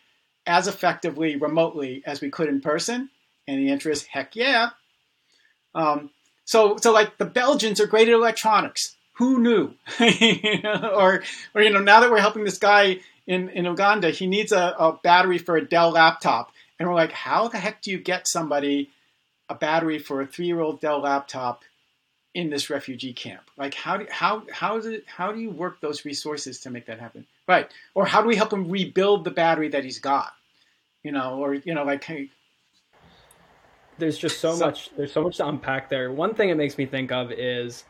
as 0.46 0.68
effectively 0.68 1.36
remotely 1.36 2.02
as 2.04 2.20
we 2.20 2.30
could 2.30 2.48
in 2.48 2.60
person? 2.60 3.08
And 3.46 3.58
the 3.58 3.70
answer 3.70 3.90
is 3.90 4.04
heck 4.04 4.36
yeah. 4.36 4.70
Um, 5.74 6.10
so, 6.44 6.76
so 6.76 6.92
like 6.92 7.16
the 7.16 7.24
Belgians 7.24 7.80
are 7.80 7.86
great 7.86 8.08
at 8.08 8.14
electronics. 8.14 8.96
Who 9.14 9.38
knew? 9.38 9.74
or, 10.00 11.22
or 11.54 11.62
you 11.62 11.70
know, 11.70 11.80
now 11.80 12.00
that 12.00 12.10
we're 12.10 12.20
helping 12.20 12.44
this 12.44 12.58
guy 12.58 12.98
in, 13.26 13.48
in 13.50 13.64
Uganda, 13.64 14.10
he 14.10 14.26
needs 14.26 14.50
a, 14.50 14.74
a 14.78 14.98
battery 15.02 15.38
for 15.38 15.56
a 15.56 15.64
Dell 15.64 15.90
laptop, 15.90 16.52
and 16.78 16.88
we're 16.88 16.94
like, 16.94 17.12
how 17.12 17.48
the 17.48 17.58
heck 17.58 17.82
do 17.82 17.90
you 17.90 17.98
get 17.98 18.26
somebody 18.26 18.90
a 19.48 19.54
battery 19.54 19.98
for 19.98 20.22
a 20.22 20.26
three-year-old 20.26 20.80
Dell 20.80 21.02
laptop 21.02 21.64
in 22.34 22.50
this 22.50 22.70
refugee 22.70 23.12
camp? 23.12 23.50
Like 23.56 23.74
how 23.74 23.96
do 23.96 24.06
how 24.10 24.44
how 24.52 24.76
is 24.76 24.86
it 24.86 25.04
how 25.06 25.32
do 25.32 25.40
you 25.40 25.50
work 25.50 25.80
those 25.80 26.04
resources 26.04 26.60
to 26.60 26.70
make 26.70 26.86
that 26.86 27.00
happen? 27.00 27.26
Right. 27.48 27.70
Or 27.94 28.06
how 28.06 28.22
do 28.22 28.28
we 28.28 28.36
help 28.36 28.52
him 28.52 28.68
rebuild 28.68 29.24
the 29.24 29.30
battery 29.30 29.68
that 29.68 29.84
he's 29.84 29.98
got? 29.98 30.32
You 31.02 31.12
know, 31.12 31.38
or 31.38 31.54
you 31.54 31.74
know, 31.74 31.84
like 31.84 32.04
hey, 32.04 32.30
there's 33.98 34.18
just 34.18 34.40
so, 34.40 34.54
so 34.54 34.66
much 34.66 34.90
there's 34.96 35.12
so 35.12 35.22
much 35.22 35.38
to 35.38 35.48
unpack 35.48 35.88
there. 35.88 36.12
One 36.12 36.34
thing 36.34 36.50
it 36.50 36.56
makes 36.56 36.78
me 36.78 36.86
think 36.86 37.10
of 37.10 37.32
is 37.32 37.84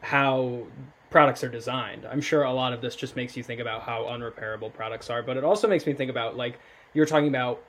how 0.00 0.66
products 1.10 1.44
are 1.44 1.48
designed. 1.48 2.06
I'm 2.06 2.20
sure 2.20 2.42
a 2.42 2.52
lot 2.52 2.72
of 2.72 2.80
this 2.80 2.96
just 2.96 3.16
makes 3.16 3.36
you 3.36 3.42
think 3.42 3.60
about 3.60 3.82
how 3.82 4.04
unrepairable 4.04 4.72
products 4.72 5.10
are, 5.10 5.22
but 5.22 5.36
it 5.36 5.44
also 5.44 5.68
makes 5.68 5.86
me 5.86 5.92
think 5.92 6.10
about 6.10 6.36
like 6.36 6.58
you're 6.94 7.06
talking 7.06 7.28
about 7.28 7.62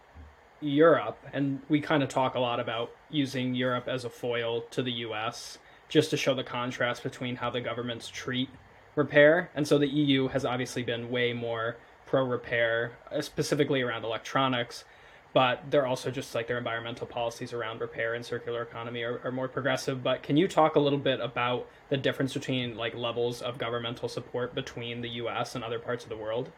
Europe, 0.62 1.18
and 1.34 1.62
we 1.70 1.82
kind 1.82 2.04
of 2.04 2.10
talk 2.10 2.36
a 2.36 2.40
lot 2.40 2.60
about 2.60 2.92
using 3.10 3.54
Europe 3.54 3.88
as 3.88 4.06
a 4.06 4.10
foil 4.10 4.62
to 4.72 4.82
the 4.82 4.92
US 4.92 5.58
just 5.94 6.10
to 6.10 6.18
show 6.18 6.34
the 6.34 6.44
contrast 6.44 7.04
between 7.04 7.36
how 7.36 7.52
the 7.52 7.62
governments 7.62 8.10
treat 8.10 8.50
repair. 8.96 9.52
And 9.54 9.68
so 9.68 9.78
the 9.78 9.88
EU 9.88 10.28
has 10.30 10.44
obviously 10.44 10.82
been 10.82 11.12
way 11.12 11.34
more 11.34 11.78
pro 12.08 12.26
repair, 12.26 12.94
uh, 13.12 13.22
specifically 13.22 13.84
around 13.84 14.04
electronics, 14.04 14.86
but 15.34 15.62
they're 15.70 15.86
also 15.86 16.10
just 16.10 16.34
like 16.34 16.48
their 16.48 16.58
environmental 16.58 17.06
policies 17.06 17.54
around 17.54 17.80
repair 17.80 18.16
and 18.16 18.26
circular 18.26 18.64
economy 18.64 19.04
are, 19.04 19.22
are 19.24 19.32
more 19.32 19.48
progressive. 19.48 20.02
But 20.02 20.24
can 20.24 20.36
you 20.36 20.48
talk 20.48 20.76
a 20.76 20.80
little 20.80 20.98
bit 20.98 21.20
about 21.20 21.68
the 21.90 21.98
difference 21.98 22.34
between 22.34 22.76
like 22.76 22.96
levels 22.96 23.44
of 23.44 23.60
governmental 23.60 24.10
support 24.10 24.56
between 24.56 25.02
the 25.02 25.10
US 25.10 25.54
and 25.54 25.64
other 25.64 25.78
parts 25.78 26.04
of 26.04 26.10
the 26.10 26.18
world? 26.18 26.52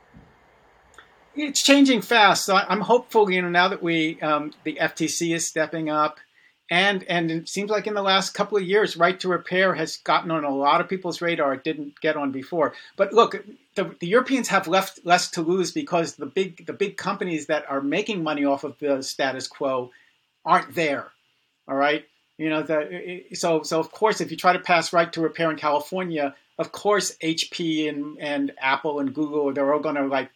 It's 1.36 1.62
changing 1.62 2.04
fast. 2.04 2.46
So 2.46 2.56
I'm 2.56 2.80
hopeful, 2.80 3.30
you 3.30 3.42
know, 3.42 3.50
now 3.50 3.68
that 3.68 3.84
we 3.84 4.22
um, 4.22 4.54
the 4.64 4.78
FTC 4.80 5.36
is 5.36 5.46
stepping 5.46 5.90
up, 5.90 6.22
and 6.70 7.04
and 7.04 7.30
it 7.30 7.48
seems 7.48 7.70
like 7.70 7.86
in 7.86 7.94
the 7.94 8.02
last 8.02 8.34
couple 8.34 8.58
of 8.58 8.64
years, 8.64 8.98
right 8.98 9.20
to 9.20 9.28
repair 9.28 9.76
has 9.76 9.98
gotten 9.98 10.32
on 10.32 10.44
a 10.44 10.50
lot 10.50 10.82
of 10.82 10.90
people's 10.90 11.22
radar. 11.22 11.54
It 11.54 11.64
didn't 11.64 12.00
get 12.02 12.18
on 12.18 12.32
before. 12.32 12.74
But 12.98 13.14
look, 13.14 13.44
the, 13.76 13.96
the 14.00 14.08
Europeans 14.08 14.48
have 14.48 14.68
left 14.68 15.06
less 15.06 15.30
to 15.32 15.42
lose 15.42 15.72
because 15.72 16.16
the 16.16 16.26
big 16.26 16.66
the 16.66 16.74
big 16.74 16.98
companies 16.98 17.48
that 17.48 17.70
are 17.70 17.82
making 17.82 18.24
money 18.24 18.46
off 18.46 18.64
of 18.64 18.78
the 18.80 19.04
status 19.04 19.48
quo 19.48 19.92
aren't 20.44 20.74
there. 20.74 21.12
All 21.68 21.76
right, 21.76 22.06
you 22.38 22.50
know 22.50 22.64
the 22.64 23.26
so 23.34 23.62
so 23.62 23.80
of 23.80 23.92
course 23.92 24.20
if 24.20 24.32
you 24.32 24.38
try 24.38 24.54
to 24.54 24.60
pass 24.60 24.92
right 24.92 25.12
to 25.14 25.22
repair 25.22 25.52
in 25.52 25.58
California, 25.58 26.34
of 26.58 26.72
course 26.72 27.16
HP 27.22 27.88
and 27.88 28.18
and 28.20 28.52
Apple 28.60 29.00
and 29.00 29.14
Google 29.14 29.54
they're 29.54 29.72
all 29.72 29.80
going 29.80 29.96
to 29.96 30.08
like 30.08 30.32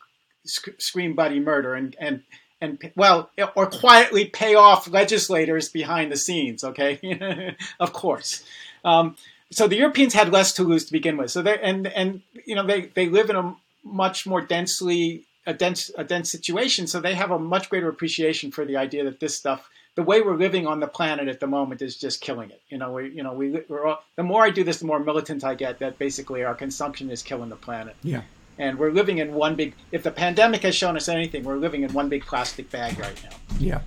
sc- 0.46 0.80
scream 0.80 1.15
bloody 1.15 1.39
murder 1.39 1.74
and 1.74 1.96
and 2.00 2.22
and 2.62 2.91
well, 2.95 3.30
or 3.56 3.67
quietly 3.67 4.26
pay 4.26 4.56
off 4.56 4.89
legislators 4.89 5.69
behind 5.69 6.12
the 6.12 6.17
scenes. 6.17 6.63
Okay, 6.63 7.56
of 7.80 7.93
course. 7.93 8.43
Um, 8.84 9.15
so 9.52 9.67
the 9.67 9.78
Europeans 9.78 10.13
had 10.13 10.32
less 10.32 10.54
to 10.54 10.63
lose 10.63 10.86
to 10.86 10.91
begin 10.91 11.17
with. 11.17 11.32
So 11.32 11.41
they 11.41 11.58
and 11.60 11.88
and 11.88 12.22
you 12.45 12.56
know 12.56 12.65
they 12.65 12.88
they 12.88 13.08
live 13.08 13.30
in 13.30 13.36
a 13.36 13.56
much 13.84 14.28
more 14.28 14.41
densely 14.41 15.24
a 15.45 15.54
dense 15.54 15.89
a 15.98 16.04
dense 16.04 16.32
situation. 16.32 16.88
So 16.88 17.00
they 17.00 17.15
have 17.15 17.32
a 17.32 17.39
much 17.39 17.69
greater 17.69 17.89
appreciation 17.89 18.52
for 18.52 18.65
the 18.65 18.78
idea 18.78 19.04
that 19.06 19.19
this 19.19 19.38
stuff. 19.38 19.69
The 19.95 20.04
way 20.04 20.22
we're 20.22 20.38
living 20.38 20.65
on 20.65 20.80
the 20.80 20.88
planet 20.88 21.28
at 21.28 21.41
the 21.41 21.48
moment 21.48 21.82
is 21.82 21.98
just 21.98 22.22
killing 22.22 22.52
it. 22.52 22.62
You 22.69 22.78
know, 22.78 22.93
we, 22.93 23.10
you 23.10 23.22
know, 23.22 23.34
we, 23.34 23.63
we're 23.67 23.86
all, 23.86 24.02
the 24.15 24.24
more 24.24 24.45
I 24.45 24.50
do 24.50 24.63
this, 24.63 24.80
the 24.80 24.86
more 24.86 25.00
militant 25.00 25.43
I 25.43 25.56
get. 25.56 25.80
That 25.80 25.98
basically 25.98 26.43
our 26.43 26.56
consumption 26.56 27.10
is 27.10 27.22
killing 27.22 27.50
the 27.50 27.58
planet. 27.58 27.98
Yeah 28.02 28.22
and 28.60 28.78
we're 28.78 28.91
living 28.91 29.17
in 29.17 29.34
one 29.34 29.56
big 29.56 29.74
if 29.91 30.04
the 30.04 30.12
pandemic 30.12 30.62
has 30.62 30.76
shown 30.76 30.95
us 30.95 31.08
anything 31.10 31.43
we're 31.43 31.56
living 31.56 31.82
in 31.82 31.91
one 31.93 32.10
big 32.10 32.24
plastic 32.26 32.69
bag 32.69 33.00
right 33.00 33.24
now. 33.24 33.36
Yeah. 33.58 33.82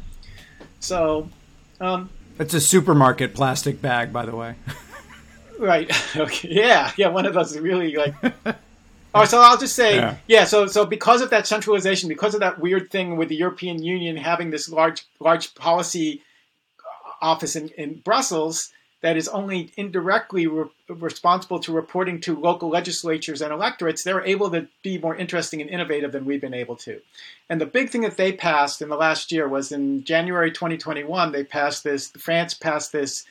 So 0.80 1.28
um, 1.80 2.10
it's 2.40 2.54
a 2.54 2.60
supermarket 2.60 3.34
plastic 3.34 3.80
bag 3.80 4.12
by 4.12 4.26
the 4.26 4.34
way. 4.34 4.56
Right. 5.58 5.92
Okay. 6.16 6.48
Yeah. 6.50 6.90
Yeah 6.96 7.08
one 7.08 7.24
of 7.24 7.34
those 7.34 7.56
really 7.56 7.94
like 7.94 8.14
oh 9.14 9.24
so 9.24 9.40
i'll 9.40 9.58
just 9.58 9.76
say 9.76 9.96
yeah. 9.96 10.16
yeah 10.26 10.44
so 10.44 10.66
so 10.66 10.84
because 10.86 11.20
of 11.20 11.30
that 11.30 11.46
centralization 11.46 12.08
because 12.08 12.34
of 12.34 12.40
that 12.40 12.58
weird 12.58 12.90
thing 12.90 13.16
with 13.16 13.28
the 13.28 13.36
european 13.36 13.82
union 13.82 14.16
having 14.16 14.50
this 14.50 14.68
large 14.68 15.06
large 15.20 15.54
policy 15.54 16.22
office 17.20 17.54
in, 17.54 17.68
in 17.76 18.00
brussels 18.00 18.72
that 19.02 19.16
is 19.16 19.28
only 19.28 19.72
indirectly 19.76 20.46
re- 20.46 20.70
responsible 20.88 21.58
to 21.60 21.72
reporting 21.72 22.20
to 22.20 22.38
local 22.38 22.70
legislatures 22.70 23.42
and 23.42 23.52
electorates, 23.52 24.02
they're 24.02 24.24
able 24.24 24.50
to 24.50 24.68
be 24.82 24.96
more 24.96 25.16
interesting 25.16 25.60
and 25.60 25.68
innovative 25.68 26.12
than 26.12 26.24
we've 26.24 26.40
been 26.40 26.54
able 26.54 26.76
to. 26.76 27.00
And 27.48 27.60
the 27.60 27.66
big 27.66 27.90
thing 27.90 28.02
that 28.02 28.16
they 28.16 28.32
passed 28.32 28.80
in 28.80 28.88
the 28.88 28.96
last 28.96 29.32
year 29.32 29.48
was 29.48 29.72
in 29.72 30.04
January 30.04 30.52
2021, 30.52 31.32
they 31.32 31.44
passed 31.44 31.84
this, 31.84 32.10
France 32.10 32.54
passed 32.54 32.92
this 32.92 33.24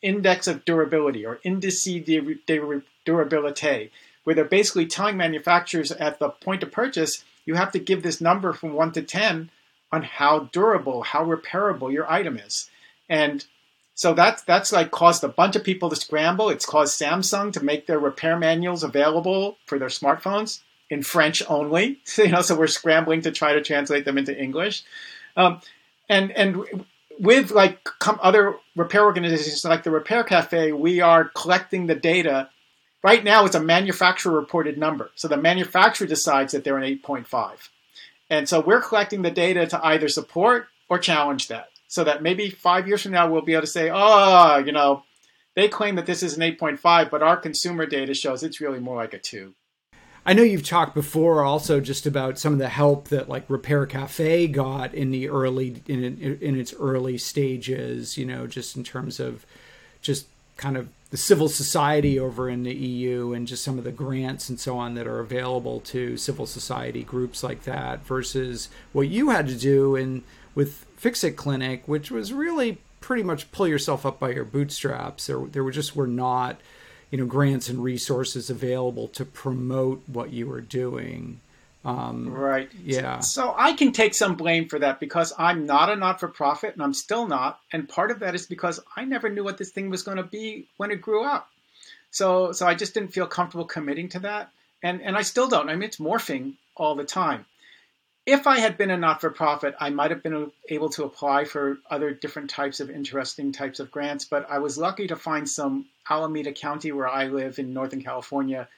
index 0.00 0.46
of 0.46 0.64
durability 0.64 1.26
or 1.26 1.40
indice 1.44 2.04
de, 2.04 2.20
de 2.46 2.82
durabilité, 3.06 3.90
where 4.24 4.34
they're 4.34 4.44
basically 4.44 4.86
telling 4.86 5.16
manufacturers 5.16 5.92
at 5.92 6.18
the 6.18 6.30
point 6.30 6.62
of 6.62 6.72
purchase, 6.72 7.24
you 7.44 7.54
have 7.54 7.72
to 7.72 7.78
give 7.78 8.02
this 8.02 8.20
number 8.20 8.52
from 8.52 8.72
1 8.72 8.92
to 8.92 9.02
10 9.02 9.50
on 9.92 10.02
how 10.02 10.40
durable, 10.52 11.02
how 11.02 11.24
repairable 11.24 11.92
your 11.92 12.10
item 12.10 12.38
is. 12.38 12.70
And 13.08 13.44
so 13.98 14.14
that's 14.14 14.42
that's 14.42 14.70
like 14.70 14.92
caused 14.92 15.24
a 15.24 15.28
bunch 15.28 15.56
of 15.56 15.64
people 15.64 15.90
to 15.90 15.96
scramble. 15.96 16.50
It's 16.50 16.64
caused 16.64 17.02
Samsung 17.02 17.52
to 17.54 17.64
make 17.64 17.88
their 17.88 17.98
repair 17.98 18.38
manuals 18.38 18.84
available 18.84 19.58
for 19.66 19.76
their 19.76 19.88
smartphones 19.88 20.60
in 20.88 21.02
French 21.02 21.42
only. 21.48 21.98
you 22.16 22.28
know, 22.28 22.40
so 22.40 22.56
we're 22.56 22.68
scrambling 22.68 23.22
to 23.22 23.32
try 23.32 23.54
to 23.54 23.60
translate 23.60 24.04
them 24.04 24.16
into 24.16 24.40
English. 24.40 24.84
Um, 25.36 25.60
and 26.08 26.30
and 26.30 26.86
with 27.18 27.50
like 27.50 27.88
other 28.06 28.54
repair 28.76 29.04
organizations 29.04 29.64
like 29.64 29.82
the 29.82 29.90
Repair 29.90 30.22
Cafe, 30.22 30.70
we 30.70 31.00
are 31.00 31.24
collecting 31.24 31.88
the 31.88 31.96
data. 31.96 32.50
Right 33.02 33.24
now, 33.24 33.46
it's 33.46 33.56
a 33.56 33.60
manufacturer 33.60 34.32
reported 34.32 34.78
number. 34.78 35.10
So 35.16 35.26
the 35.26 35.36
manufacturer 35.36 36.06
decides 36.06 36.52
that 36.52 36.62
they're 36.62 36.78
an 36.78 36.98
8.5. 37.00 37.68
And 38.30 38.48
so 38.48 38.60
we're 38.60 38.80
collecting 38.80 39.22
the 39.22 39.32
data 39.32 39.66
to 39.66 39.84
either 39.84 40.08
support 40.08 40.68
or 40.88 41.00
challenge 41.00 41.48
that. 41.48 41.70
So 41.88 42.04
that 42.04 42.22
maybe 42.22 42.50
five 42.50 42.86
years 42.86 43.02
from 43.02 43.12
now 43.12 43.30
we'll 43.30 43.42
be 43.42 43.54
able 43.54 43.62
to 43.62 43.66
say, 43.66 43.90
oh, 43.92 44.58
you 44.58 44.72
know, 44.72 45.02
they 45.56 45.68
claim 45.68 45.96
that 45.96 46.06
this 46.06 46.22
is 46.22 46.36
an 46.36 46.42
8.5, 46.42 47.10
but 47.10 47.22
our 47.22 47.36
consumer 47.36 47.84
data 47.84 48.14
shows 48.14 48.44
it's 48.44 48.60
really 48.60 48.78
more 48.78 48.96
like 48.96 49.14
a 49.14 49.18
two. 49.18 49.54
I 50.24 50.34
know 50.34 50.42
you've 50.42 50.66
talked 50.66 50.94
before 50.94 51.42
also 51.42 51.80
just 51.80 52.06
about 52.06 52.38
some 52.38 52.52
of 52.52 52.58
the 52.58 52.68
help 52.68 53.08
that 53.08 53.30
like 53.30 53.48
Repair 53.48 53.86
Cafe 53.86 54.48
got 54.48 54.92
in 54.92 55.10
the 55.10 55.28
early 55.30 55.82
in 55.88 56.04
in 56.04 56.60
its 56.60 56.74
early 56.74 57.16
stages, 57.16 58.18
you 58.18 58.26
know, 58.26 58.46
just 58.46 58.76
in 58.76 58.84
terms 58.84 59.20
of 59.20 59.46
just 60.02 60.26
kind 60.58 60.76
of 60.76 60.90
the 61.10 61.16
civil 61.16 61.48
society 61.48 62.20
over 62.20 62.50
in 62.50 62.62
the 62.64 62.74
EU 62.74 63.32
and 63.32 63.46
just 63.46 63.64
some 63.64 63.78
of 63.78 63.84
the 63.84 63.92
grants 63.92 64.50
and 64.50 64.60
so 64.60 64.76
on 64.76 64.94
that 64.94 65.06
are 65.06 65.20
available 65.20 65.80
to 65.80 66.18
civil 66.18 66.44
society 66.44 67.02
groups 67.02 67.42
like 67.42 67.62
that 67.62 68.04
versus 68.04 68.68
what 68.92 69.08
you 69.08 69.30
had 69.30 69.48
to 69.48 69.54
do 69.54 69.96
in 69.96 70.22
with 70.54 70.84
Fixit 70.98 71.36
Clinic, 71.36 71.86
which 71.86 72.10
was 72.10 72.32
really 72.32 72.78
pretty 73.00 73.22
much 73.22 73.50
pull 73.52 73.68
yourself 73.68 74.04
up 74.04 74.18
by 74.18 74.30
your 74.30 74.44
bootstraps. 74.44 75.26
There, 75.26 75.38
there 75.46 75.64
were 75.64 75.70
just 75.70 75.94
were 75.94 76.08
not, 76.08 76.60
you 77.10 77.18
know, 77.18 77.24
grants 77.24 77.68
and 77.68 77.82
resources 77.82 78.50
available 78.50 79.08
to 79.08 79.24
promote 79.24 80.02
what 80.06 80.32
you 80.32 80.46
were 80.46 80.60
doing. 80.60 81.40
Um, 81.84 82.32
right. 82.32 82.68
Yeah. 82.84 83.20
So 83.20 83.54
I 83.56 83.72
can 83.72 83.92
take 83.92 84.12
some 84.12 84.34
blame 84.34 84.68
for 84.68 84.80
that 84.80 84.98
because 84.98 85.32
I'm 85.38 85.64
not 85.64 85.88
a 85.90 85.96
not 85.96 86.18
for 86.18 86.28
profit 86.28 86.74
and 86.74 86.82
I'm 86.82 86.92
still 86.92 87.26
not. 87.28 87.60
And 87.72 87.88
part 87.88 88.10
of 88.10 88.18
that 88.18 88.34
is 88.34 88.46
because 88.46 88.80
I 88.96 89.04
never 89.04 89.28
knew 89.28 89.44
what 89.44 89.56
this 89.56 89.70
thing 89.70 89.88
was 89.88 90.02
going 90.02 90.16
to 90.16 90.24
be 90.24 90.66
when 90.76 90.90
it 90.90 91.00
grew 91.00 91.24
up. 91.24 91.48
So 92.10 92.52
so 92.52 92.66
I 92.66 92.74
just 92.74 92.94
didn't 92.94 93.12
feel 93.12 93.26
comfortable 93.26 93.64
committing 93.64 94.08
to 94.10 94.18
that. 94.20 94.50
And 94.82 95.00
and 95.00 95.16
I 95.16 95.22
still 95.22 95.48
don't. 95.48 95.68
I 95.68 95.74
mean 95.74 95.84
it's 95.84 95.98
morphing 95.98 96.54
all 96.76 96.96
the 96.96 97.04
time. 97.04 97.46
If 98.30 98.46
I 98.46 98.58
had 98.58 98.76
been 98.76 98.90
a 98.90 98.96
not 98.96 99.20
for 99.20 99.30
profit, 99.30 99.74
I 99.80 99.90
might 99.90 100.10
have 100.10 100.22
been 100.22 100.52
able 100.68 100.90
to 100.90 101.04
apply 101.04 101.44
for 101.44 101.78
other 101.90 102.12
different 102.12 102.50
types 102.50 102.78
of 102.80 102.90
interesting 102.90 103.52
types 103.52 103.80
of 103.80 103.90
grants, 103.90 104.24
but 104.24 104.46
I 104.50 104.58
was 104.58 104.76
lucky 104.76 105.06
to 105.06 105.16
find 105.16 105.48
some 105.48 105.86
Alameda 106.08 106.52
County 106.52 106.92
where 106.92 107.08
I 107.08 107.26
live 107.26 107.58
in 107.58 107.72
Northern 107.72 108.02
California 108.02 108.68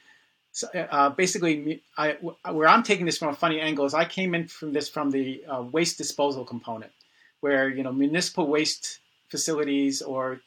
so, 0.53 0.69
uh, 0.69 1.11
basically, 1.11 1.83
I, 1.97 2.17
where 2.51 2.69
I'm 2.69 2.83
taking 2.83 3.07
this 3.07 3.19
from 3.19 3.29
a 3.29 3.35
funny 3.35 3.61
angle 3.61 3.87
is 3.87 3.95
I 3.95 4.05
came 4.05 4.35
in 4.35 4.49
from 4.49 4.73
this 4.73 4.89
from 4.89 5.11
the 5.11 5.45
uh, 5.47 5.63
waste 5.63 5.97
disposal 5.97 6.45
component, 6.45 6.93
where 7.41 7.69
you 7.69 7.83
know 7.85 7.93
municipal 7.93 8.47
waste 8.47 8.99
facilities 9.29 10.03
or 10.03 10.41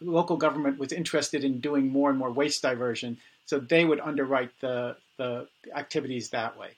local 0.00 0.36
government 0.36 0.78
was 0.78 0.92
interested 0.92 1.44
in 1.44 1.60
doing 1.60 1.88
more 1.88 2.10
and 2.10 2.18
more 2.18 2.30
waste 2.30 2.62
diversion, 2.62 3.18
so 3.44 3.60
they 3.60 3.84
would 3.84 4.00
underwrite 4.00 4.50
the 4.60 4.96
the 5.16 5.46
activities 5.74 6.30
that 6.30 6.58
way. 6.58 6.70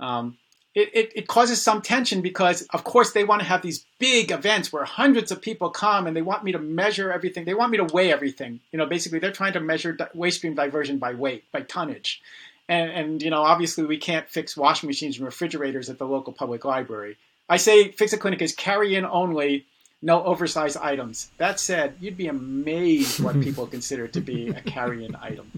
Um, 0.00 0.36
it, 0.74 0.90
it, 0.94 1.12
it, 1.16 1.28
causes 1.28 1.60
some 1.60 1.82
tension 1.82 2.20
because, 2.20 2.62
of 2.70 2.84
course, 2.84 3.12
they 3.12 3.24
want 3.24 3.42
to 3.42 3.48
have 3.48 3.60
these 3.60 3.84
big 3.98 4.30
events 4.30 4.72
where 4.72 4.84
hundreds 4.84 5.32
of 5.32 5.42
people 5.42 5.68
come 5.68 6.06
and 6.06 6.16
they 6.16 6.22
want 6.22 6.44
me 6.44 6.52
to 6.52 6.60
measure 6.60 7.10
everything. 7.10 7.44
They 7.44 7.54
want 7.54 7.72
me 7.72 7.78
to 7.78 7.84
weigh 7.84 8.12
everything. 8.12 8.60
You 8.70 8.78
know, 8.78 8.86
basically, 8.86 9.18
they're 9.18 9.32
trying 9.32 9.54
to 9.54 9.60
measure 9.60 9.96
waste 10.14 10.38
stream 10.38 10.54
diversion 10.54 10.98
by 10.98 11.14
weight, 11.14 11.44
by 11.50 11.62
tonnage. 11.62 12.22
And, 12.68 12.90
and, 12.92 13.22
you 13.22 13.30
know, 13.30 13.42
obviously, 13.42 13.84
we 13.84 13.96
can't 13.96 14.28
fix 14.28 14.56
washing 14.56 14.86
machines 14.86 15.16
and 15.16 15.26
refrigerators 15.26 15.90
at 15.90 15.98
the 15.98 16.06
local 16.06 16.32
public 16.32 16.64
library. 16.64 17.16
I 17.48 17.56
say 17.56 17.90
Fixit 17.90 18.20
Clinic 18.20 18.40
is 18.40 18.54
carry 18.54 18.94
in 18.94 19.04
only, 19.04 19.66
no 20.02 20.22
oversized 20.22 20.76
items. 20.76 21.32
That 21.38 21.58
said, 21.58 21.96
you'd 21.98 22.16
be 22.16 22.28
amazed 22.28 23.18
what 23.18 23.40
people 23.42 23.66
consider 23.66 24.06
to 24.06 24.20
be 24.20 24.50
a 24.50 24.60
carry 24.60 25.04
in 25.04 25.16
item. 25.16 25.50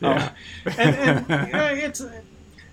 yeah. 0.00 0.32
Um, 0.64 0.72
and, 0.78 0.96
and 1.28 1.46
you 1.48 1.52
know, 1.52 1.66
it's 1.74 2.02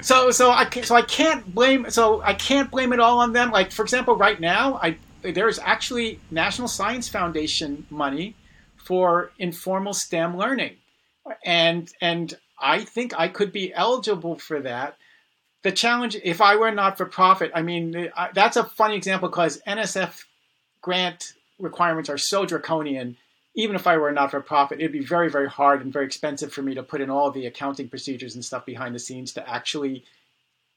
so 0.01 0.31
so 0.31 0.51
I 0.51 0.69
so 0.81 0.95
I 0.95 1.01
can't 1.01 1.53
blame 1.53 1.89
so 1.89 2.21
I 2.21 2.33
can't 2.33 2.69
blame 2.69 2.93
it 2.93 2.99
all 2.99 3.19
on 3.19 3.33
them. 3.33 3.51
Like 3.51 3.71
for 3.71 3.81
example, 3.83 4.15
right 4.15 4.39
now, 4.39 4.79
I 4.81 4.97
there's 5.21 5.59
actually 5.59 6.19
National 6.31 6.67
Science 6.67 7.07
Foundation 7.09 7.85
money 7.89 8.35
for 8.75 9.31
informal 9.39 9.93
STEM 9.93 10.37
learning, 10.37 10.75
and 11.43 11.91
and 12.01 12.37
I 12.59 12.83
think 12.83 13.17
I 13.17 13.27
could 13.27 13.51
be 13.51 13.73
eligible 13.73 14.37
for 14.37 14.61
that. 14.61 14.97
The 15.63 15.71
challenge, 15.71 16.15
if 16.23 16.41
I 16.41 16.55
were 16.57 16.71
not 16.71 16.97
for 16.97 17.05
profit, 17.05 17.51
I 17.55 17.63
mean, 17.63 18.11
that's 18.35 18.55
a 18.55 18.63
funny 18.63 18.95
example 18.95 19.29
because 19.29 19.61
NSF 19.67 20.23
grant 20.81 21.33
requirements 21.57 22.09
are 22.09 22.19
so 22.19 22.45
draconian 22.45 23.17
even 23.55 23.75
if 23.75 23.87
I 23.87 23.97
were 23.97 24.09
a 24.09 24.13
not 24.13 24.31
for 24.31 24.41
profit, 24.41 24.79
it'd 24.79 24.91
be 24.91 24.99
very, 24.99 25.29
very 25.29 25.49
hard 25.49 25.81
and 25.81 25.91
very 25.91 26.05
expensive 26.05 26.51
for 26.51 26.61
me 26.61 26.75
to 26.75 26.83
put 26.83 27.01
in 27.01 27.09
all 27.09 27.31
the 27.31 27.45
accounting 27.45 27.87
procedures 27.87 28.35
and 28.35 28.43
stuff 28.43 28.65
behind 28.65 28.93
the 28.93 28.99
scenes 28.99 29.33
to 29.33 29.49
actually 29.49 30.03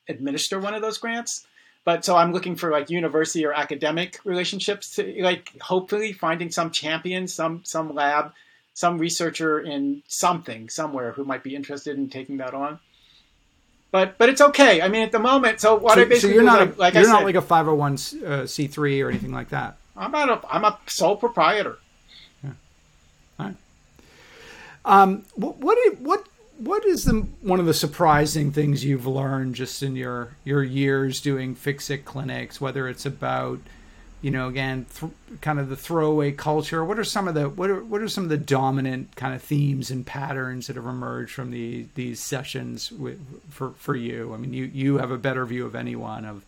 administer 0.09 0.61
one 0.61 0.75
of 0.75 0.83
those 0.83 0.99
grants. 0.99 1.47
But 1.85 2.05
so 2.05 2.17
I'm 2.17 2.33
looking 2.33 2.55
for 2.55 2.71
like 2.71 2.91
university 2.91 3.45
or 3.45 3.53
academic 3.53 4.21
relationships 4.25 4.97
to 4.97 5.23
like 5.23 5.53
hopefully 5.61 6.13
finding 6.13 6.51
some 6.51 6.71
champion, 6.71 7.27
some 7.27 7.63
some 7.65 7.95
lab, 7.95 8.33
some 8.75 8.99
researcher 8.99 9.59
in 9.59 10.03
something 10.07 10.69
somewhere 10.69 11.13
who 11.13 11.25
might 11.25 11.43
be 11.43 11.57
interested 11.57 11.97
in 11.97 12.11
taking 12.11 12.37
that 12.39 12.55
on. 12.55 12.79
But 13.91 14.19
but 14.19 14.29
it's 14.29 14.41
okay. 14.41 14.83
I 14.83 14.89
mean, 14.89 15.03
at 15.03 15.13
the 15.13 15.19
moment, 15.19 15.61
so 15.61 15.77
what 15.77 15.95
so, 15.95 16.03
I 16.03 16.05
basically 16.05 16.31
so 16.31 16.35
you're 16.35 16.45
not 16.45 16.61
like, 16.61 16.77
a, 16.77 16.79
like 16.79 16.95
you're 16.95 17.05
I 17.05 17.13
not 17.13 17.19
said, 17.21 17.25
like 17.25 17.35
a 17.37 17.43
501 17.43 17.93
uh, 17.93 17.97
c3 18.43 19.05
or 19.05 19.09
anything 19.09 19.33
like 19.33 19.49
that. 19.49 19.79
I'm 19.97 20.13
not 20.13 20.29
a 20.29 20.55
I'm 20.55 20.65
a 20.65 20.79
sole 20.87 21.17
proprietor. 21.17 21.79
Um, 24.85 25.25
what 25.35 25.59
what 25.59 25.79
what 25.99 26.27
what 26.59 26.85
is 26.85 27.05
the 27.05 27.27
one 27.43 27.61
of 27.61 27.67
the 27.67 27.75
surprising 27.75 28.53
things 28.53 28.85
you've 28.85 29.07
learned 29.07 29.55
just 29.55 29.83
in 29.83 29.97
your 29.97 30.37
your 30.45 30.63
years 30.63 31.21
doing 31.21 31.55
Fixit 31.55 32.05
clinics? 32.05 32.61
Whether 32.61 32.89
it's 32.89 33.05
about 33.05 33.61
you 34.23 34.31
know 34.31 34.49
again 34.49 34.87
th- 34.99 35.13
kind 35.43 35.59
of 35.59 35.69
the 35.69 35.77
throwaway 35.77 36.33
culture. 36.33 36.85
What 36.85 36.99
are 36.99 37.05
some 37.05 37.29
of 37.29 37.35
the 37.35 37.51
what 37.51 37.69
are 37.69 37.85
what 37.85 38.01
are 38.01 38.09
some 38.09 38.25
of 38.25 38.31
the 38.31 38.39
dominant 38.39 39.15
kind 39.15 39.35
of 39.35 39.43
themes 39.43 39.91
and 39.91 40.07
patterns 40.07 40.69
that 40.69 40.77
have 40.77 40.87
emerged 40.87 41.33
from 41.33 41.51
the 41.51 41.87
these 41.95 42.19
sessions 42.19 42.91
with, 42.91 43.21
for 43.51 43.71
for 43.73 43.95
you? 43.95 44.33
I 44.33 44.39
mean, 44.39 44.55
you 44.55 44.65
you 44.65 44.99
have 44.99 45.11
a 45.11 45.19
better 45.19 45.45
view 45.45 45.67
of 45.67 45.75
anyone 45.75 46.25
of 46.25 46.45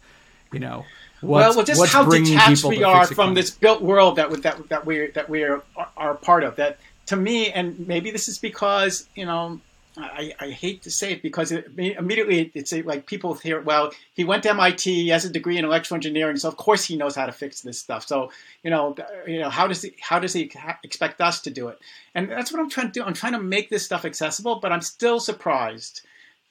you 0.50 0.61
know 0.61 0.87
well, 1.22 1.54
well, 1.54 1.64
just 1.64 1.92
how 1.92 2.04
detached 2.04 2.64
we 2.64 2.83
are 2.83 3.06
from 3.06 3.35
this 3.35 3.50
built 3.50 3.83
world 3.83 4.16
that 4.16 4.30
that 4.42 4.68
that 4.68 4.87
we 4.87 5.09
that 5.09 5.28
we 5.28 5.42
are 5.42 5.62
are 5.96 6.14
part 6.14 6.44
of. 6.44 6.56
That 6.56 6.78
to 7.06 7.16
me, 7.16 7.50
and 7.50 7.87
maybe 7.87 8.11
this 8.11 8.28
is 8.28 8.38
because 8.38 9.09
you 9.14 9.26
know, 9.26 9.61
I, 9.96 10.33
I 10.40 10.50
hate 10.50 10.83
to 10.83 10.90
say 10.90 11.12
it 11.12 11.22
because 11.22 11.52
it, 11.52 11.70
immediately 11.76 12.50
it's 12.54 12.72
like 12.72 13.06
people 13.06 13.35
hear, 13.35 13.61
well, 13.61 13.92
he 14.14 14.24
went 14.24 14.44
to 14.44 14.50
MIT, 14.50 14.94
he 14.94 15.09
has 15.09 15.24
a 15.24 15.30
degree 15.30 15.59
in 15.59 15.64
electrical 15.64 15.96
engineering, 15.96 16.37
so 16.37 16.48
of 16.48 16.56
course 16.56 16.85
he 16.85 16.96
knows 16.96 17.14
how 17.14 17.26
to 17.26 17.33
fix 17.33 17.61
this 17.61 17.78
stuff. 17.78 18.06
So 18.06 18.30
you 18.62 18.70
know, 18.70 18.96
you 19.26 19.40
know, 19.40 19.50
how 19.50 19.66
does 19.66 19.83
he 19.83 19.94
how 20.00 20.18
does 20.18 20.33
he 20.33 20.50
expect 20.83 21.20
us 21.20 21.42
to 21.42 21.50
do 21.50 21.68
it? 21.68 21.78
And 22.14 22.30
that's 22.30 22.52
what 22.52 22.61
I'm 22.61 22.70
trying 22.70 22.87
to 22.87 22.92
do. 22.92 23.04
I'm 23.04 23.14
trying 23.14 23.35
to 23.35 23.42
make 23.42 23.68
this 23.68 23.85
stuff 23.85 24.04
accessible, 24.04 24.56
but 24.56 24.72
I'm 24.72 24.83
still 24.83 25.20
surprised 25.20 26.02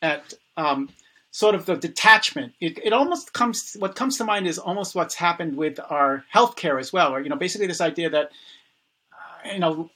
at. 0.02 0.34
Um, 0.58 0.90
sort 1.32 1.56
of 1.56 1.66
the 1.66 1.76
detachment. 1.76 2.54
It, 2.60 2.80
it 2.84 2.94
almost 2.94 3.34
comes. 3.34 3.76
What 3.80 3.96
comes 3.96 4.18
to 4.18 4.24
mind 4.24 4.48
is 4.48 4.58
almost 4.58 4.96
what's 4.96 5.16
happened 5.16 5.56
with 5.56 5.80
our 5.90 6.26
healthcare 6.34 6.80
as 6.80 6.92
well, 6.92 7.14
or 7.14 7.22
you 7.22 7.30
know, 7.30 7.36
basically 7.36 7.68
this 7.68 7.82
idea 7.82 8.10
that 8.10 8.32
uh, 9.14 9.54
you 9.54 9.60
know 9.60 9.90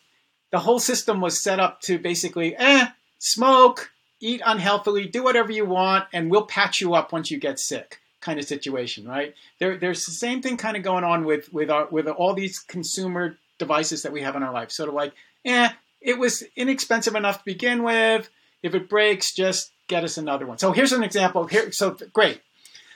the 0.52 0.60
whole 0.60 0.80
system 0.80 1.20
was 1.20 1.42
set 1.42 1.60
up 1.60 1.82
to 1.82 1.98
basically, 1.98 2.56
eh, 2.56 2.88
smoke, 3.18 3.92
eat 4.20 4.42
unhealthily, 4.46 5.08
do 5.08 5.24
whatever 5.24 5.52
you 5.52 5.66
want, 5.66 6.06
and 6.14 6.30
we'll 6.30 6.46
patch 6.46 6.80
you 6.80 6.94
up 6.94 7.12
once 7.12 7.32
you 7.32 7.40
get 7.40 7.60
sick 7.60 8.00
kind 8.22 8.40
of 8.40 8.46
situation, 8.46 9.06
right? 9.06 9.34
There, 9.60 9.78
there's 9.78 10.06
the 10.06 10.12
same 10.12 10.42
thing 10.42 10.56
kind 10.58 10.78
of 10.78 10.84
going 10.84 11.04
on 11.04 11.26
with 11.26 11.52
with 11.52 11.70
our 11.70 11.88
with 11.88 12.08
all 12.08 12.34
these 12.34 12.60
consumer 12.60 13.38
devices 13.60 14.04
that 14.04 14.14
we 14.14 14.22
have 14.22 14.36
in 14.36 14.44
our 14.44 14.54
life. 14.54 14.72
Sort 14.72 14.90
of 14.90 14.96
like, 14.96 15.14
eh, 15.44 15.70
it 16.02 16.18
was 16.18 16.44
inexpensive 16.56 17.16
enough 17.16 17.40
to 17.40 17.46
begin 17.46 17.84
with. 17.84 18.30
If 18.62 18.76
it 18.76 18.88
breaks, 18.88 19.34
just 19.34 19.73
get 19.88 20.04
us 20.04 20.18
another 20.18 20.46
one. 20.46 20.58
So 20.58 20.72
here's 20.72 20.94
an 20.94 21.04
example. 21.04 21.46
Here, 21.46 21.72
so 21.72 21.98
great. 22.14 22.42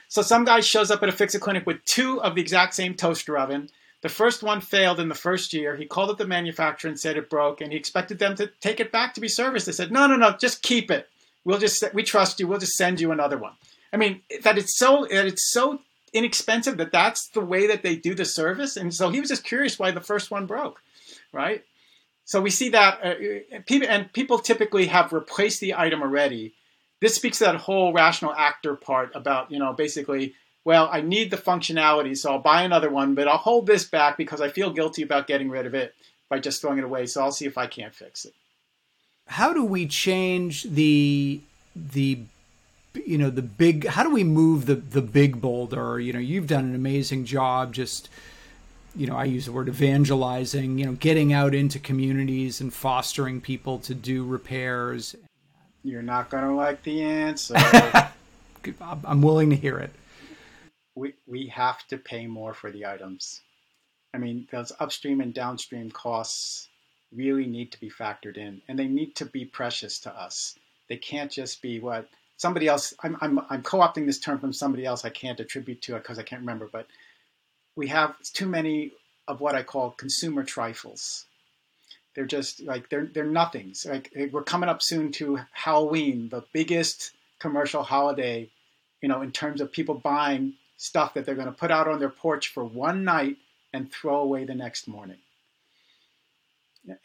So 0.09 0.21
some 0.21 0.45
guy 0.45 0.61
shows 0.61 0.89
up 0.89 1.03
at 1.03 1.09
a 1.09 1.11
Fixit 1.11 1.41
clinic 1.41 1.65
with 1.65 1.83
two 1.85 2.21
of 2.21 2.35
the 2.35 2.41
exact 2.41 2.75
same 2.75 2.93
toaster 2.93 3.37
oven. 3.37 3.69
The 4.01 4.09
first 4.09 4.43
one 4.43 4.61
failed 4.61 4.99
in 4.99 5.09
the 5.09 5.15
first 5.15 5.53
year. 5.53 5.75
He 5.75 5.85
called 5.85 6.09
up 6.09 6.17
the 6.17 6.27
manufacturer 6.27 6.89
and 6.89 6.99
said 6.99 7.17
it 7.17 7.29
broke, 7.29 7.61
and 7.61 7.71
he 7.71 7.77
expected 7.77 8.19
them 8.19 8.35
to 8.35 8.47
take 8.61 8.79
it 8.79 8.91
back 8.91 9.15
to 9.15 9.21
be 9.21 9.27
serviced. 9.27 9.65
They 9.65 9.71
said, 9.71 9.91
"No, 9.91 10.07
no, 10.07 10.15
no, 10.15 10.31
just 10.31 10.61
keep 10.61 10.91
it. 10.91 11.09
We'll 11.43 11.57
just 11.57 11.83
we 11.93 12.03
trust 12.03 12.39
you. 12.39 12.47
We'll 12.47 12.59
just 12.59 12.77
send 12.77 13.01
you 13.01 13.11
another 13.11 13.37
one." 13.37 13.53
I 13.91 13.97
mean, 13.97 14.21
that 14.43 14.57
it's 14.57 14.77
so 14.77 15.07
that 15.09 15.25
it's 15.25 15.51
so 15.51 15.79
inexpensive 16.13 16.77
that 16.77 16.91
that's 16.91 17.27
the 17.29 17.41
way 17.41 17.67
that 17.67 17.81
they 17.81 17.95
do 17.95 18.13
the 18.13 18.25
service, 18.25 18.77
and 18.77 18.93
so 18.93 19.09
he 19.09 19.19
was 19.19 19.29
just 19.29 19.43
curious 19.43 19.79
why 19.79 19.91
the 19.91 19.99
first 19.99 20.29
one 20.29 20.45
broke, 20.45 20.81
right? 21.33 21.63
So 22.25 22.41
we 22.41 22.49
see 22.49 22.69
that 22.69 23.03
uh, 23.03 23.59
people 23.65 23.87
and 23.89 24.11
people 24.13 24.39
typically 24.39 24.87
have 24.87 25.11
replaced 25.11 25.59
the 25.59 25.75
item 25.75 26.01
already. 26.01 26.53
This 26.99 27.15
speaks 27.15 27.37
to 27.39 27.45
that 27.45 27.55
whole 27.55 27.93
rational 27.93 28.33
actor 28.33 28.75
part 28.75 29.11
about 29.15 29.51
you 29.51 29.59
know 29.59 29.73
basically 29.73 30.35
well, 30.67 30.89
I 30.91 30.99
need 30.99 31.31
the 31.31 31.37
functionality, 31.37 32.17
so 32.17 32.33
I'll 32.33 32.39
buy 32.39 32.63
another 32.63 32.89
one, 32.89 33.15
but 33.15 33.25
I'll 33.25 33.37
hold 33.37 33.67
this 33.67 33.85
back 33.85 34.17
because 34.17 34.41
I 34.41 34.49
feel 34.49 34.69
guilty 34.69 35.01
about 35.01 35.25
getting 35.25 35.49
rid 35.49 35.65
of 35.65 35.73
it 35.73 35.95
by 36.27 36.39
just 36.39 36.59
throwing 36.59 36.77
it 36.77 36.83
away. 36.83 37.05
So 37.05 37.21
I'll 37.21 37.31
see 37.31 37.45
if 37.45 37.57
I 37.57 37.67
can't 37.67 37.95
fix 37.95 38.25
it. 38.25 38.33
How 39.27 39.53
do 39.53 39.63
we 39.63 39.87
change 39.87 40.63
the 40.63 41.39
the 41.73 42.19
you 43.05 43.17
know 43.17 43.29
the 43.29 43.41
big 43.41 43.87
how 43.87 44.03
do 44.03 44.09
we 44.09 44.25
move 44.25 44.65
the 44.65 44.75
the 44.75 45.01
big 45.01 45.39
boulder 45.39 45.99
you 45.99 46.11
know 46.11 46.19
you've 46.19 46.47
done 46.47 46.65
an 46.65 46.75
amazing 46.75 47.23
job 47.23 47.71
just 47.71 48.09
you 48.95 49.05
know 49.05 49.15
i 49.15 49.23
use 49.23 49.45
the 49.45 49.51
word 49.51 49.69
evangelizing 49.69 50.79
you 50.79 50.85
know 50.85 50.93
getting 50.93 51.31
out 51.31 51.53
into 51.53 51.77
communities 51.77 52.59
and 52.59 52.73
fostering 52.73 53.39
people 53.39 53.77
to 53.77 53.93
do 53.93 54.25
repairs 54.25 55.15
you're 55.87 56.01
not 56.01 56.29
going 56.29 56.43
to 56.43 56.53
like 56.53 56.81
the 56.83 57.01
answer 57.01 57.55
i'm 58.81 59.21
willing 59.21 59.49
to 59.49 59.55
hear 59.55 59.77
it 59.77 59.91
we 60.95 61.13
we 61.25 61.47
have 61.47 61.85
to 61.87 61.97
pay 61.97 62.27
more 62.27 62.53
for 62.53 62.71
the 62.71 62.85
items 62.85 63.41
i 64.13 64.17
mean 64.17 64.47
those 64.51 64.71
upstream 64.79 65.21
and 65.21 65.33
downstream 65.33 65.89
costs 65.89 66.67
really 67.15 67.45
need 67.45 67.71
to 67.71 67.79
be 67.79 67.89
factored 67.89 68.37
in 68.37 68.61
and 68.67 68.77
they 68.77 68.87
need 68.87 69.15
to 69.15 69.25
be 69.25 69.45
precious 69.45 69.99
to 69.99 70.11
us 70.11 70.55
they 70.89 70.97
can't 70.97 71.31
just 71.31 71.61
be 71.61 71.79
what 71.79 72.07
somebody 72.37 72.67
else. 72.67 72.93
I'm 73.01 73.17
I'm 73.19 73.39
I'm 73.49 73.63
co-opting 73.63 74.05
this 74.05 74.19
term 74.19 74.39
from 74.39 74.53
somebody 74.53 74.85
else. 74.85 75.03
I 75.03 75.09
can't 75.09 75.39
attribute 75.39 75.81
to 75.83 75.95
it 75.95 76.03
because 76.03 76.17
I 76.19 76.23
can't 76.23 76.41
remember. 76.41 76.69
But 76.71 76.87
we 77.75 77.87
have 77.87 78.15
too 78.21 78.47
many 78.47 78.91
of 79.27 79.41
what 79.41 79.55
I 79.55 79.63
call 79.63 79.91
consumer 79.91 80.43
trifles. 80.43 81.25
They're 82.17 82.25
just 82.25 82.63
like 82.63 82.89
they're 82.89 83.05
they're 83.05 83.25
nothings. 83.25 83.85
Like 83.85 84.11
we're 84.31 84.41
coming 84.41 84.69
up 84.69 84.81
soon 84.81 85.11
to 85.13 85.39
Halloween, 85.51 86.29
the 86.29 86.43
biggest 86.51 87.11
commercial 87.37 87.83
holiday, 87.83 88.49
you 89.03 89.07
know, 89.07 89.21
in 89.21 89.31
terms 89.31 89.61
of 89.61 89.71
people 89.71 89.93
buying 89.93 90.55
stuff 90.77 91.13
that 91.13 91.27
they're 91.27 91.35
going 91.35 91.45
to 91.45 91.53
put 91.53 91.69
out 91.69 91.87
on 91.87 91.99
their 91.99 92.09
porch 92.09 92.47
for 92.47 92.63
one 92.65 93.03
night 93.03 93.37
and 93.71 93.91
throw 93.91 94.17
away 94.17 94.45
the 94.45 94.55
next 94.55 94.87
morning. 94.87 95.19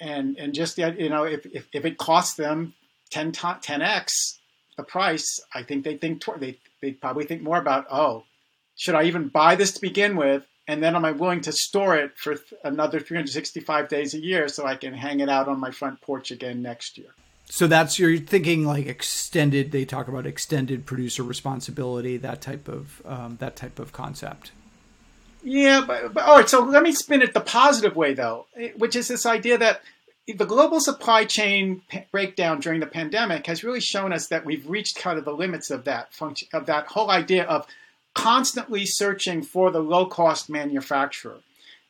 And 0.00 0.38
and 0.38 0.54
just 0.54 0.78
you 0.78 1.10
know, 1.10 1.24
if 1.24 1.44
if, 1.44 1.68
if 1.74 1.84
it 1.84 1.98
costs 1.98 2.36
them 2.36 2.72
10 3.10 3.32
10x 3.32 4.38
the 4.78 4.82
price, 4.82 5.40
I 5.54 5.62
think 5.62 5.84
they 5.84 5.98
think 5.98 6.24
they 6.38 6.58
they 6.80 6.92
probably 6.92 7.26
think 7.26 7.42
more 7.42 7.58
about 7.58 7.84
oh, 7.90 8.24
should 8.76 8.94
I 8.94 9.02
even 9.02 9.28
buy 9.28 9.56
this 9.56 9.72
to 9.72 9.80
begin 9.82 10.16
with, 10.16 10.42
and 10.72 10.82
then 10.82 10.96
am 10.96 11.04
I 11.04 11.12
willing 11.12 11.42
to 11.42 11.52
store 11.52 11.96
it 11.96 12.16
for 12.16 12.36
th- 12.36 12.60
another 12.64 12.98
365 12.98 13.88
days 13.88 14.14
a 14.14 14.18
year 14.18 14.48
so 14.48 14.64
I 14.64 14.76
can 14.76 14.94
hang 14.94 15.20
it 15.20 15.28
out 15.28 15.46
on 15.46 15.60
my 15.60 15.70
front 15.70 16.00
porch 16.00 16.30
again 16.30 16.62
next 16.62 16.96
year? 16.96 17.10
So 17.44 17.66
that's 17.66 17.98
you're 17.98 18.16
thinking 18.16 18.64
like 18.64 18.86
extended. 18.86 19.70
They 19.70 19.84
talk 19.84 20.08
about 20.08 20.26
extended 20.26 20.86
producer 20.86 21.22
responsibility, 21.22 22.16
that 22.16 22.40
type 22.40 22.68
of 22.68 23.02
um, 23.04 23.36
that 23.40 23.56
type 23.56 23.78
of 23.78 23.92
concept. 23.92 24.52
Yeah, 25.42 25.84
but, 25.86 26.14
but 26.14 26.24
all 26.24 26.38
right. 26.38 26.48
So 26.48 26.64
let 26.64 26.82
me 26.82 26.92
spin 26.92 27.20
it 27.20 27.34
the 27.34 27.40
positive 27.40 27.94
way 27.94 28.14
though, 28.14 28.46
which 28.76 28.96
is 28.96 29.08
this 29.08 29.26
idea 29.26 29.58
that 29.58 29.82
the 30.26 30.46
global 30.46 30.80
supply 30.80 31.26
chain 31.26 31.82
breakdown 32.10 32.60
during 32.60 32.80
the 32.80 32.86
pandemic 32.86 33.46
has 33.46 33.62
really 33.62 33.80
shown 33.80 34.12
us 34.14 34.28
that 34.28 34.46
we've 34.46 34.66
reached 34.66 34.96
kind 34.96 35.18
of 35.18 35.26
the 35.26 35.34
limits 35.34 35.70
of 35.70 35.84
that 35.84 36.14
function 36.14 36.48
of 36.54 36.64
that 36.66 36.86
whole 36.86 37.10
idea 37.10 37.44
of 37.44 37.66
constantly 38.14 38.86
searching 38.86 39.42
for 39.42 39.70
the 39.70 39.80
low 39.80 40.06
cost 40.06 40.50
manufacturer. 40.50 41.38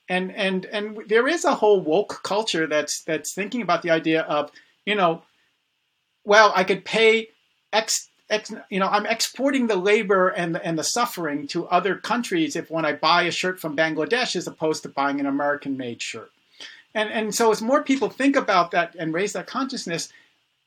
And 0.08 0.34
and 0.34 0.66
and 0.66 0.98
there 1.08 1.28
is 1.28 1.44
a 1.44 1.54
whole 1.54 1.80
woke 1.80 2.22
culture 2.22 2.66
that's 2.66 3.02
that's 3.02 3.34
thinking 3.34 3.62
about 3.62 3.82
the 3.82 3.90
idea 3.90 4.22
of 4.22 4.50
you 4.84 4.94
know 4.94 5.22
well 6.24 6.52
i 6.56 6.64
could 6.64 6.84
pay 6.84 7.28
x 7.72 8.08
x 8.28 8.52
you 8.68 8.80
know 8.80 8.88
i'm 8.88 9.06
exporting 9.06 9.68
the 9.68 9.76
labor 9.76 10.28
and 10.28 10.56
the, 10.56 10.66
and 10.66 10.76
the 10.76 10.82
suffering 10.82 11.46
to 11.46 11.68
other 11.68 11.94
countries 11.94 12.56
if 12.56 12.68
when 12.68 12.84
i 12.84 12.92
buy 12.92 13.22
a 13.22 13.30
shirt 13.30 13.60
from 13.60 13.76
bangladesh 13.76 14.34
as 14.34 14.48
opposed 14.48 14.82
to 14.82 14.88
buying 14.88 15.20
an 15.20 15.26
american 15.26 15.76
made 15.76 16.02
shirt. 16.02 16.32
And 16.94 17.10
and 17.10 17.34
so 17.34 17.50
as 17.50 17.62
more 17.62 17.82
people 17.82 18.10
think 18.10 18.36
about 18.36 18.70
that 18.72 18.94
and 18.98 19.14
raise 19.14 19.32
that 19.32 19.46
consciousness, 19.46 20.12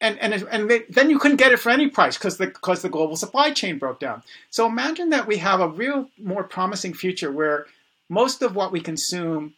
and 0.01 0.19
and 0.19 0.33
and 0.33 0.69
they, 0.69 0.79
then 0.89 1.09
you 1.09 1.19
couldn't 1.19 1.37
get 1.37 1.51
it 1.51 1.59
for 1.59 1.69
any 1.69 1.87
price 1.87 2.17
because 2.17 2.37
the 2.37 2.47
because 2.47 2.81
the 2.81 2.89
global 2.89 3.15
supply 3.15 3.51
chain 3.51 3.77
broke 3.77 3.99
down. 3.99 4.23
So 4.49 4.65
imagine 4.65 5.09
that 5.09 5.27
we 5.27 5.37
have 5.37 5.61
a 5.61 5.67
real 5.67 6.09
more 6.21 6.43
promising 6.43 6.93
future 6.93 7.31
where 7.31 7.65
most 8.09 8.41
of 8.41 8.55
what 8.55 8.71
we 8.71 8.81
consume 8.81 9.53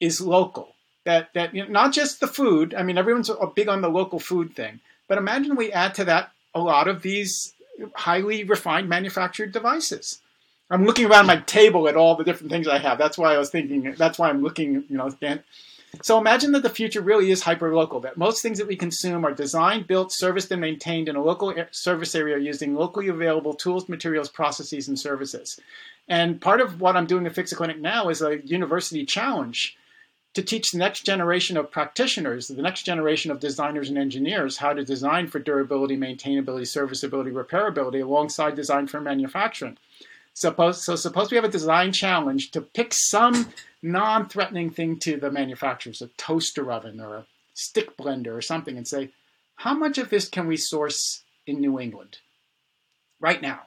is 0.00 0.20
local. 0.20 0.74
That 1.04 1.32
that 1.34 1.54
you 1.54 1.64
know, 1.64 1.70
not 1.70 1.92
just 1.92 2.20
the 2.20 2.26
food. 2.26 2.74
I 2.74 2.82
mean, 2.82 2.98
everyone's 2.98 3.30
big 3.54 3.68
on 3.68 3.80
the 3.80 3.88
local 3.88 4.20
food 4.20 4.54
thing, 4.54 4.80
but 5.08 5.18
imagine 5.18 5.56
we 5.56 5.72
add 5.72 5.94
to 5.96 6.04
that 6.04 6.30
a 6.54 6.60
lot 6.60 6.88
of 6.88 7.02
these 7.02 7.54
highly 7.94 8.44
refined 8.44 8.88
manufactured 8.88 9.52
devices. 9.52 10.20
I'm 10.70 10.84
looking 10.86 11.06
around 11.06 11.26
my 11.26 11.38
table 11.38 11.88
at 11.88 11.96
all 11.96 12.14
the 12.14 12.22
different 12.22 12.52
things 12.52 12.68
I 12.68 12.78
have. 12.78 12.96
That's 12.96 13.18
why 13.18 13.34
I 13.34 13.38
was 13.38 13.50
thinking. 13.50 13.94
That's 13.96 14.18
why 14.18 14.28
I'm 14.28 14.42
looking. 14.42 14.84
You 14.88 14.96
know, 14.96 15.10
so 16.02 16.18
imagine 16.18 16.52
that 16.52 16.62
the 16.62 16.70
future 16.70 17.00
really 17.00 17.30
is 17.30 17.42
hyper-local, 17.42 18.00
that 18.00 18.16
most 18.16 18.42
things 18.42 18.58
that 18.58 18.68
we 18.68 18.76
consume 18.76 19.24
are 19.26 19.34
designed, 19.34 19.86
built, 19.86 20.12
serviced, 20.12 20.50
and 20.52 20.60
maintained 20.60 21.08
in 21.08 21.16
a 21.16 21.22
local 21.22 21.52
service 21.72 22.14
area 22.14 22.38
using 22.38 22.74
locally 22.74 23.08
available 23.08 23.54
tools, 23.54 23.88
materials, 23.88 24.28
processes, 24.28 24.88
and 24.88 24.98
services. 24.98 25.58
And 26.08 26.40
part 26.40 26.60
of 26.60 26.80
what 26.80 26.96
I'm 26.96 27.06
doing 27.06 27.26
at 27.26 27.34
Fixit 27.34 27.58
Clinic 27.58 27.80
now 27.80 28.08
is 28.08 28.22
a 28.22 28.40
university 28.44 29.04
challenge 29.04 29.76
to 30.34 30.42
teach 30.42 30.70
the 30.70 30.78
next 30.78 31.04
generation 31.04 31.56
of 31.56 31.72
practitioners, 31.72 32.48
the 32.48 32.62
next 32.62 32.84
generation 32.84 33.32
of 33.32 33.40
designers 33.40 33.88
and 33.88 33.98
engineers, 33.98 34.58
how 34.58 34.72
to 34.72 34.84
design 34.84 35.26
for 35.26 35.40
durability, 35.40 35.96
maintainability, 35.96 36.66
serviceability, 36.66 37.32
repairability, 37.32 38.02
alongside 38.02 38.54
design 38.54 38.86
for 38.86 39.00
manufacturing. 39.00 39.76
Suppose, 40.34 40.84
so 40.84 40.94
suppose 40.94 41.30
we 41.30 41.36
have 41.36 41.44
a 41.44 41.48
design 41.48 41.92
challenge 41.92 42.52
to 42.52 42.60
pick 42.60 42.94
some 42.94 43.48
non-threatening 43.82 44.70
thing 44.70 44.98
to 45.00 45.16
the 45.16 45.30
manufacturers, 45.30 46.02
a 46.02 46.08
toaster 46.08 46.70
oven 46.70 47.00
or 47.00 47.16
a 47.16 47.26
stick 47.54 47.96
blender 47.96 48.36
or 48.36 48.42
something, 48.42 48.76
and 48.76 48.86
say, 48.86 49.10
how 49.56 49.74
much 49.74 49.98
of 49.98 50.10
this 50.10 50.28
can 50.28 50.46
we 50.46 50.56
source 50.56 51.22
in 51.46 51.60
New 51.60 51.78
England 51.78 52.18
right 53.20 53.40
now? 53.40 53.60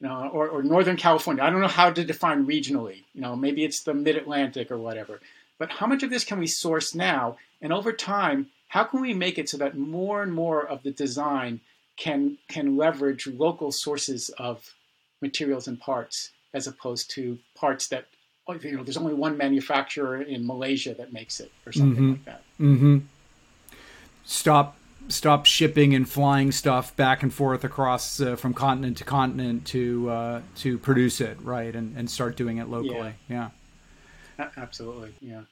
You 0.00 0.08
know, 0.08 0.28
or, 0.28 0.48
or 0.48 0.62
Northern 0.62 0.96
California. 0.96 1.42
I 1.42 1.50
don't 1.50 1.60
know 1.60 1.68
how 1.68 1.90
to 1.90 2.04
define 2.04 2.46
regionally. 2.46 3.04
You 3.14 3.22
know, 3.22 3.34
maybe 3.34 3.64
it's 3.64 3.82
the 3.82 3.94
Mid-Atlantic 3.94 4.70
or 4.70 4.78
whatever. 4.78 5.20
But 5.58 5.70
how 5.70 5.86
much 5.86 6.02
of 6.02 6.10
this 6.10 6.24
can 6.24 6.38
we 6.38 6.46
source 6.46 6.94
now? 6.94 7.38
And 7.62 7.72
over 7.72 7.92
time, 7.92 8.50
how 8.68 8.84
can 8.84 9.00
we 9.00 9.14
make 9.14 9.38
it 9.38 9.48
so 9.48 9.56
that 9.58 9.78
more 9.78 10.22
and 10.22 10.34
more 10.34 10.66
of 10.66 10.82
the 10.82 10.90
design 10.90 11.60
can 11.96 12.36
can 12.48 12.76
leverage 12.76 13.26
local 13.26 13.72
sources 13.72 14.28
of 14.38 14.74
materials 15.22 15.66
and 15.66 15.80
parts 15.80 16.30
as 16.52 16.66
opposed 16.66 17.10
to 17.12 17.38
parts 17.54 17.88
that 17.88 18.06
you 18.48 18.76
know, 18.76 18.82
there's 18.82 18.96
only 18.96 19.14
one 19.14 19.36
manufacturer 19.36 20.22
in 20.22 20.46
Malaysia 20.46 20.94
that 20.94 21.12
makes 21.12 21.40
it, 21.40 21.50
or 21.66 21.72
something 21.72 21.94
mm-hmm. 21.94 22.10
like 22.12 22.24
that. 22.24 22.42
Mm-hmm. 22.60 22.98
Stop, 24.24 24.76
stop 25.08 25.46
shipping 25.46 25.94
and 25.94 26.08
flying 26.08 26.52
stuff 26.52 26.94
back 26.96 27.22
and 27.22 27.32
forth 27.32 27.64
across 27.64 28.20
uh, 28.20 28.36
from 28.36 28.54
continent 28.54 28.96
to 28.98 29.04
continent 29.04 29.64
to 29.66 30.10
uh, 30.10 30.40
to 30.56 30.78
produce 30.78 31.20
it, 31.20 31.38
right, 31.42 31.74
and 31.74 31.96
and 31.96 32.10
start 32.10 32.36
doing 32.36 32.58
it 32.58 32.68
locally. 32.68 33.14
Yeah, 33.28 33.50
yeah. 34.38 34.48
absolutely. 34.56 35.14
Yeah. 35.20 35.42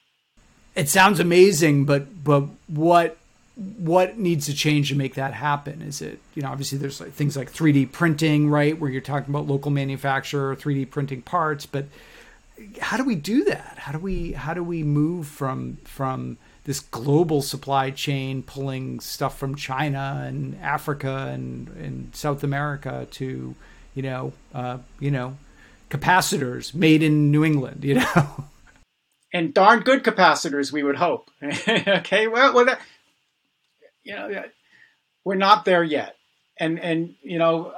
It 0.74 0.88
sounds 0.88 1.20
amazing, 1.20 1.84
but 1.84 2.24
but 2.24 2.44
what 2.66 3.16
what 3.56 4.18
needs 4.18 4.46
to 4.46 4.54
change 4.54 4.88
to 4.88 4.96
make 4.96 5.14
that 5.14 5.32
happen? 5.32 5.80
Is 5.82 6.02
it, 6.02 6.18
you 6.34 6.42
know, 6.42 6.48
obviously 6.48 6.78
there's 6.78 7.00
like 7.00 7.12
things 7.12 7.36
like 7.36 7.52
3D 7.52 7.92
printing, 7.92 8.50
right, 8.50 8.78
where 8.78 8.90
you're 8.90 9.00
talking 9.00 9.32
about 9.32 9.46
local 9.46 9.70
manufacturer, 9.70 10.56
3D 10.56 10.90
printing 10.90 11.22
parts, 11.22 11.64
but 11.64 11.86
how 12.80 12.96
do 12.96 13.04
we 13.04 13.14
do 13.14 13.44
that? 13.44 13.76
How 13.78 13.92
do 13.92 13.98
we 13.98 14.32
how 14.32 14.54
do 14.54 14.62
we 14.62 14.82
move 14.82 15.26
from 15.26 15.78
from 15.84 16.38
this 16.64 16.80
global 16.80 17.42
supply 17.42 17.90
chain 17.90 18.42
pulling 18.42 19.00
stuff 19.00 19.38
from 19.38 19.54
China 19.54 20.24
and 20.26 20.58
Africa 20.62 21.30
and, 21.32 21.68
and 21.68 22.14
South 22.14 22.42
America 22.42 23.06
to 23.12 23.54
you 23.94 24.02
know 24.02 24.32
uh, 24.54 24.78
you 25.00 25.10
know 25.10 25.36
capacitors 25.90 26.74
made 26.74 27.02
in 27.02 27.30
New 27.30 27.44
England, 27.44 27.84
you 27.84 27.94
know. 28.16 28.44
And 29.32 29.52
darn 29.52 29.80
good 29.80 30.04
capacitors, 30.04 30.70
we 30.70 30.84
would 30.84 30.96
hope. 30.96 31.28
okay, 31.42 32.28
well, 32.28 32.54
well, 32.54 32.66
that, 32.66 32.80
you 34.04 34.14
know, 34.14 34.44
we're 35.24 35.34
not 35.34 35.64
there 35.64 35.82
yet, 35.82 36.16
and 36.58 36.78
and 36.78 37.16
you 37.22 37.38
know, 37.38 37.74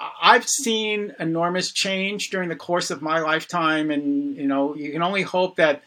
I've 0.00 0.48
seen 0.48 1.14
enormous 1.18 1.72
change 1.72 2.30
during 2.30 2.48
the 2.48 2.56
course 2.56 2.90
of 2.90 3.02
my 3.02 3.20
lifetime, 3.20 3.90
and 3.90 4.34
you 4.36 4.46
know, 4.46 4.74
you 4.74 4.92
can 4.92 5.02
only 5.02 5.22
hope 5.22 5.56
that 5.56 5.82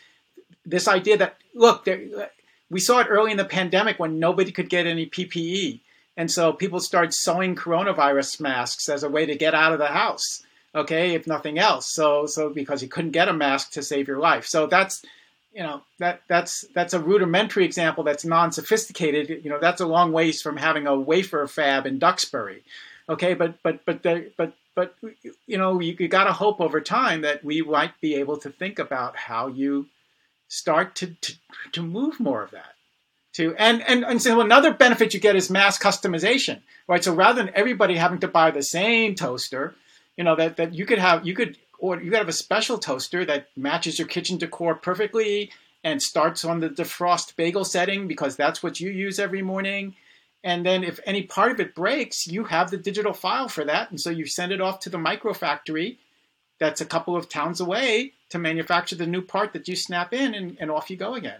this 0.66 0.88
idea 0.88 1.18
that 1.18 1.38
look, 1.56 1.86
there, 1.86 2.30
we 2.70 2.80
saw 2.80 3.00
it 3.00 3.08
early 3.10 3.32
in 3.32 3.38
the 3.38 3.46
pandemic 3.46 4.00
when 4.00 4.20
nobody 4.20 4.52
could 4.52 4.70
get 4.70 4.86
any 4.86 5.08
PPE, 5.08 5.80
and 6.16 6.30
so 6.30 6.54
people 6.54 6.80
started 6.80 7.14
sewing 7.14 7.56
coronavirus 7.56 8.40
masks 8.40 8.88
as 8.88 9.04
a 9.04 9.10
way 9.10 9.26
to 9.26 9.36
get 9.36 9.56
out 9.56 9.74
of 9.74 9.80
the 9.80 9.88
house. 9.88 10.44
Okay, 10.76 11.14
if 11.14 11.28
nothing 11.28 11.58
else, 11.58 11.92
so 11.92 12.28
so 12.28 12.50
because 12.50 12.84
you 12.84 12.88
couldn't 12.88 13.12
get 13.12 13.30
a 13.30 13.34
mask 13.34 13.72
to 13.72 13.84
save 13.84 14.08
your 14.08 14.20
life, 14.20 14.46
so 14.46 14.68
that's 14.68 15.04
you 15.54 15.64
know 15.64 15.82
that 16.00 16.22
that's 16.28 16.66
that's 16.74 16.94
a 16.94 17.00
rudimentary 17.00 17.66
example 17.66 18.04
that's 18.04 18.26
non-sophisticated. 18.26 19.44
You 19.44 19.50
know, 19.50 19.60
that's 19.60 19.82
a 19.82 19.88
long 19.88 20.12
ways 20.12 20.42
from 20.42 20.58
having 20.58 20.86
a 20.86 20.96
wafer 20.96 21.48
fab 21.48 21.88
in 21.88 21.98
Duxbury. 21.98 22.64
Okay, 23.10 23.34
but 23.34 23.62
but 23.64 23.86
but 23.86 24.04
the, 24.04 24.32
but 24.38 24.54
but 24.76 24.96
you 25.46 25.58
know 25.58 25.80
you, 25.80 25.96
you 26.00 26.08
got 26.08 26.26
to 26.26 26.34
hope 26.34 26.62
over 26.62 26.82
time 26.82 27.22
that 27.22 27.44
we 27.44 27.62
might 27.62 28.00
be 28.02 28.16
able 28.16 28.38
to 28.38 28.50
think 28.50 28.80
about 28.80 29.16
how 29.18 29.48
you 29.48 29.88
start 30.48 30.96
to, 30.96 31.08
to 31.22 31.34
to 31.74 31.82
move 31.82 32.20
more 32.20 32.44
of 32.44 32.52
that. 32.52 32.74
to 33.34 33.56
and 33.58 33.82
and 33.84 34.06
and 34.06 34.22
so 34.22 34.42
another 34.42 34.74
benefit 34.74 35.14
you 35.14 35.20
get 35.20 35.36
is 35.36 35.50
mass 35.50 35.78
customization, 35.80 36.62
right? 36.88 37.04
So 37.04 37.14
rather 37.14 37.44
than 37.44 37.54
everybody 37.56 37.96
having 37.98 38.20
to 38.20 38.28
buy 38.28 38.52
the 38.52 38.64
same 38.64 39.16
toaster, 39.16 39.76
you 40.18 40.24
know 40.24 40.36
that 40.36 40.58
that 40.58 40.74
you 40.74 40.86
could 40.86 41.00
have 41.00 41.26
you 41.26 41.36
could 41.36 41.58
or 41.80 42.02
you 42.02 42.10
could 42.12 42.20
have 42.20 42.30
a 42.30 42.34
special 42.34 42.78
toaster 42.78 43.26
that 43.26 43.48
matches 43.58 44.00
your 44.00 44.08
kitchen 44.08 44.38
decor 44.38 44.76
perfectly 44.76 45.52
and 45.84 46.02
starts 46.02 46.46
on 46.46 46.62
the 46.62 46.70
defrost 46.70 47.36
bagel 47.36 47.66
setting 47.66 48.08
because 48.08 48.36
that's 48.38 48.64
what 48.64 48.80
you 48.80 48.90
use 48.90 49.20
every 49.20 49.42
morning. 49.42 49.96
And 50.44 50.66
then 50.66 50.84
if 50.84 51.00
any 51.06 51.24
part 51.24 51.52
of 51.52 51.60
it 51.60 51.74
breaks, 51.74 52.28
you 52.28 52.44
have 52.44 52.70
the 52.70 52.78
digital 52.78 53.14
file 53.14 53.48
for 53.48 53.64
that. 53.64 53.90
And 53.90 54.00
so 54.00 54.10
you 54.10 54.26
send 54.26 54.52
it 54.52 54.62
off 54.62 54.80
to 54.82 54.90
the 54.90 54.98
micro 54.98 55.34
factory 55.34 56.00
that's 56.60 56.82
a 56.82 56.86
couple 56.86 57.16
of 57.16 57.30
towns 57.30 57.60
away 57.60 58.14
to 58.30 58.40
manufacture 58.40 58.96
the 58.96 59.08
new 59.08 59.22
part 59.22 59.54
that 59.54 59.68
you 59.68 59.76
snap 59.76 60.14
in 60.14 60.34
and, 60.34 60.58
and 60.60 60.70
off 60.70 60.90
you 60.90 60.98
go 60.98 61.16
again. 61.16 61.40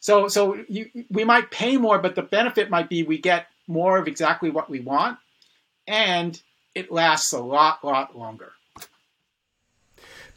So, 0.00 0.28
so 0.28 0.64
you, 0.68 0.90
we 1.10 1.24
might 1.24 1.50
pay 1.50 1.76
more, 1.76 1.98
but 1.98 2.16
the 2.16 2.22
benefit 2.22 2.70
might 2.70 2.88
be 2.88 3.02
we 3.02 3.18
get 3.18 3.46
more 3.68 3.98
of 3.98 4.08
exactly 4.08 4.50
what 4.50 4.68
we 4.68 4.80
want 4.80 5.18
and 5.86 6.40
it 6.74 6.90
lasts 6.90 7.32
a 7.32 7.40
lot, 7.40 7.84
lot 7.84 8.16
longer. 8.18 8.52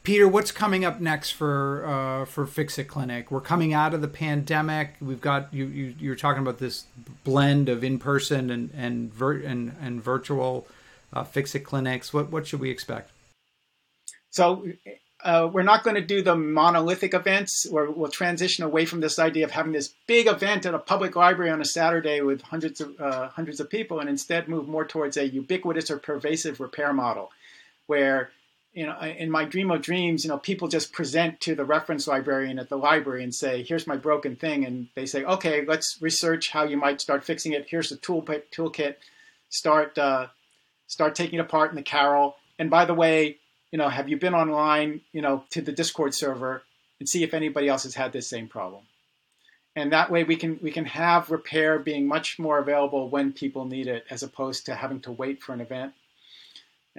Peter, 0.06 0.28
what's 0.28 0.52
coming 0.52 0.86
up 0.86 1.02
next 1.02 1.32
for 1.32 1.84
uh, 1.86 2.26
for 2.26 2.46
Fixit 2.46 2.88
Clinic? 2.88 3.32
We're 3.32 3.42
coming 3.42 3.74
out 3.74 3.96
of 3.96 4.02
the 4.02 4.08
pandemic. 4.08 4.94
We've 5.02 5.20
got 5.20 5.52
you. 5.52 5.66
you 5.66 5.96
you're 6.00 6.16
talking 6.16 6.44
about 6.44 6.60
this 6.60 6.86
blend 7.24 7.70
of 7.70 7.84
in 7.84 7.98
person 7.98 8.52
and 8.52 8.70
and 8.78 9.12
vir- 9.12 9.42
and, 9.42 9.76
and 9.82 10.02
virtual 10.04 10.68
uh, 11.12 11.24
Fixit 11.24 11.64
clinics. 11.64 12.14
What 12.14 12.32
what 12.32 12.46
should 12.46 12.60
we 12.60 12.70
expect? 12.70 13.10
So 14.30 14.68
uh, 15.24 15.50
we're 15.52 15.64
not 15.64 15.84
going 15.84 15.96
to 15.96 16.06
do 16.06 16.22
the 16.22 16.36
monolithic 16.36 17.16
events. 17.16 17.66
Where 17.68 17.90
we'll 17.90 18.12
transition 18.12 18.64
away 18.64 18.86
from 18.86 19.00
this 19.00 19.18
idea 19.18 19.46
of 19.46 19.52
having 19.52 19.72
this 19.72 19.92
big 20.06 20.28
event 20.28 20.68
at 20.68 20.76
a 20.76 20.80
public 20.80 21.16
library 21.16 21.50
on 21.50 21.62
a 21.62 21.66
Saturday 21.66 22.22
with 22.22 22.44
hundreds 22.44 22.80
of 22.80 23.02
uh, 23.02 23.30
hundreds 23.30 23.60
of 23.60 23.72
people, 23.72 24.00
and 24.00 24.08
instead 24.08 24.48
move 24.48 24.68
more 24.68 24.86
towards 24.86 25.18
a 25.18 25.28
ubiquitous 25.28 25.90
or 25.90 25.98
pervasive 25.98 26.60
repair 26.60 26.94
model, 26.94 27.32
where 27.88 28.30
you 28.76 28.86
know, 28.86 29.00
in 29.00 29.32
my 29.32 29.46
dream 29.46 29.72
of 29.72 29.82
dreams, 29.82 30.26
you 30.26 30.30
know, 30.30 30.38
people 30.38 30.68
just 30.68 30.92
present 30.92 31.40
to 31.40 31.56
the 31.56 31.64
reference 31.64 32.08
librarian 32.08 32.60
at 32.60 32.68
the 32.68 32.78
library 32.78 33.24
and 33.24 33.34
say, 33.34 33.64
"Here's 33.64 33.88
my 33.88 33.96
broken 33.96 34.36
thing," 34.36 34.66
and 34.66 34.90
they 34.96 35.06
say, 35.06 35.24
"Okay, 35.24 35.64
let's 35.66 35.98
research 36.02 36.50
how 36.50 36.66
you 36.66 36.76
might 36.76 37.00
start 37.00 37.24
fixing 37.24 37.54
it. 37.54 37.70
Here's 37.70 37.90
the 37.90 37.96
tool 37.96 38.22
toolkit. 38.22 38.98
Start 39.48 39.98
uh, 39.98 40.28
start 40.88 41.16
taking 41.16 41.40
it 41.40 41.44
apart 41.44 41.70
in 41.70 41.78
the 41.78 41.84
carrel. 41.84 42.36
And 42.60 42.70
by 42.70 42.84
the 42.84 42.94
way, 42.94 43.38
you 43.72 43.78
know, 43.78 43.88
have 43.88 44.10
you 44.10 44.18
been 44.18 44.36
online, 44.36 45.02
you 45.14 45.22
know, 45.22 45.46
to 45.52 45.62
the 45.62 45.72
Discord 45.72 46.14
server 46.14 46.64
and 47.00 47.08
see 47.08 47.24
if 47.24 47.34
anybody 47.34 47.70
else 47.70 47.84
has 47.84 47.96
had 47.96 48.12
this 48.12 48.28
same 48.28 48.50
problem?" 48.50 48.84
And 49.78 49.94
that 49.94 50.12
way, 50.12 50.26
we 50.26 50.36
can 50.36 50.60
we 50.62 50.72
can 50.72 50.86
have 50.86 51.32
repair 51.32 51.80
being 51.80 52.08
much 52.08 52.38
more 52.38 52.60
available 52.60 53.08
when 53.08 53.32
people 53.32 53.64
need 53.64 53.88
it, 53.88 54.06
as 54.10 54.22
opposed 54.22 54.66
to 54.66 54.76
having 54.76 55.00
to 55.02 55.14
wait 55.14 55.42
for 55.42 55.54
an 55.54 55.62
event 55.62 55.94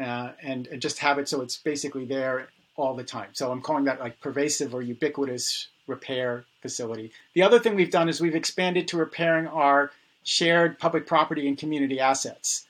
uh, 0.00 0.32
and, 0.42 0.66
and 0.66 0.80
just 0.80 0.98
have 0.98 1.18
it 1.18 1.28
so 1.28 1.40
it's 1.40 1.56
basically 1.56 2.04
there 2.04 2.48
all 2.76 2.94
the 2.94 3.04
time. 3.04 3.30
So 3.32 3.50
I'm 3.50 3.62
calling 3.62 3.84
that 3.84 4.00
like 4.00 4.20
pervasive 4.20 4.74
or 4.74 4.82
ubiquitous 4.82 5.68
repair 5.86 6.44
facility. 6.60 7.12
The 7.34 7.42
other 7.42 7.58
thing 7.58 7.74
we've 7.74 7.90
done 7.90 8.08
is 8.08 8.20
we've 8.20 8.34
expanded 8.34 8.88
to 8.88 8.96
repairing 8.96 9.46
our 9.46 9.92
shared 10.24 10.78
public 10.78 11.06
property 11.06 11.46
and 11.48 11.56
community 11.56 12.00
assets. 12.00 12.66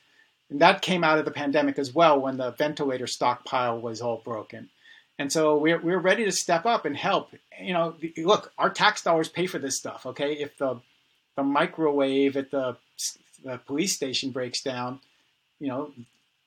And 0.50 0.60
that 0.60 0.82
came 0.82 1.02
out 1.02 1.18
of 1.18 1.24
the 1.24 1.30
pandemic 1.30 1.78
as 1.78 1.94
well 1.94 2.20
when 2.20 2.36
the 2.36 2.52
ventilator 2.52 3.06
stockpile 3.06 3.80
was 3.80 4.00
all 4.00 4.22
broken. 4.24 4.68
And 5.18 5.32
so 5.32 5.56
we're, 5.56 5.80
we're 5.80 5.98
ready 5.98 6.24
to 6.24 6.32
step 6.32 6.66
up 6.66 6.84
and 6.84 6.96
help. 6.96 7.30
You 7.60 7.72
know, 7.72 7.96
look, 8.18 8.52
our 8.58 8.70
tax 8.70 9.02
dollars 9.02 9.28
pay 9.28 9.46
for 9.46 9.58
this 9.58 9.76
stuff, 9.76 10.04
okay? 10.06 10.34
If 10.34 10.58
the, 10.58 10.80
the 11.36 11.42
microwave 11.42 12.36
at 12.36 12.50
the, 12.50 12.76
the 13.42 13.58
police 13.58 13.94
station 13.94 14.30
breaks 14.30 14.62
down, 14.62 15.00
you 15.58 15.68
know, 15.68 15.92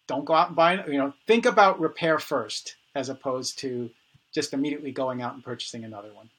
don't 0.10 0.26
go 0.26 0.34
out 0.34 0.48
and 0.48 0.56
buy, 0.56 0.84
you 0.88 0.98
know, 0.98 1.14
think 1.28 1.46
about 1.46 1.80
repair 1.80 2.18
first 2.18 2.76
as 2.96 3.08
opposed 3.08 3.60
to 3.60 3.90
just 4.34 4.54
immediately 4.54 4.92
going 4.92 5.22
out 5.22 5.36
and 5.36 5.44
purchasing 5.44 5.86
another 5.86 6.12
one. 6.14 6.30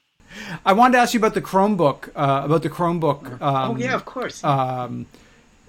I 0.65 0.73
wanted 0.73 0.93
to 0.93 0.99
ask 0.99 1.13
you 1.13 1.19
about 1.19 1.33
the 1.33 1.41
Chromebook, 1.41 2.09
uh, 2.09 2.45
about 2.45 2.63
the 2.63 2.69
Chromebook. 2.69 3.41
Um, 3.41 3.71
oh 3.71 3.75
yeah, 3.77 3.95
of 3.95 4.05
course. 4.05 4.43
Um, 4.43 5.07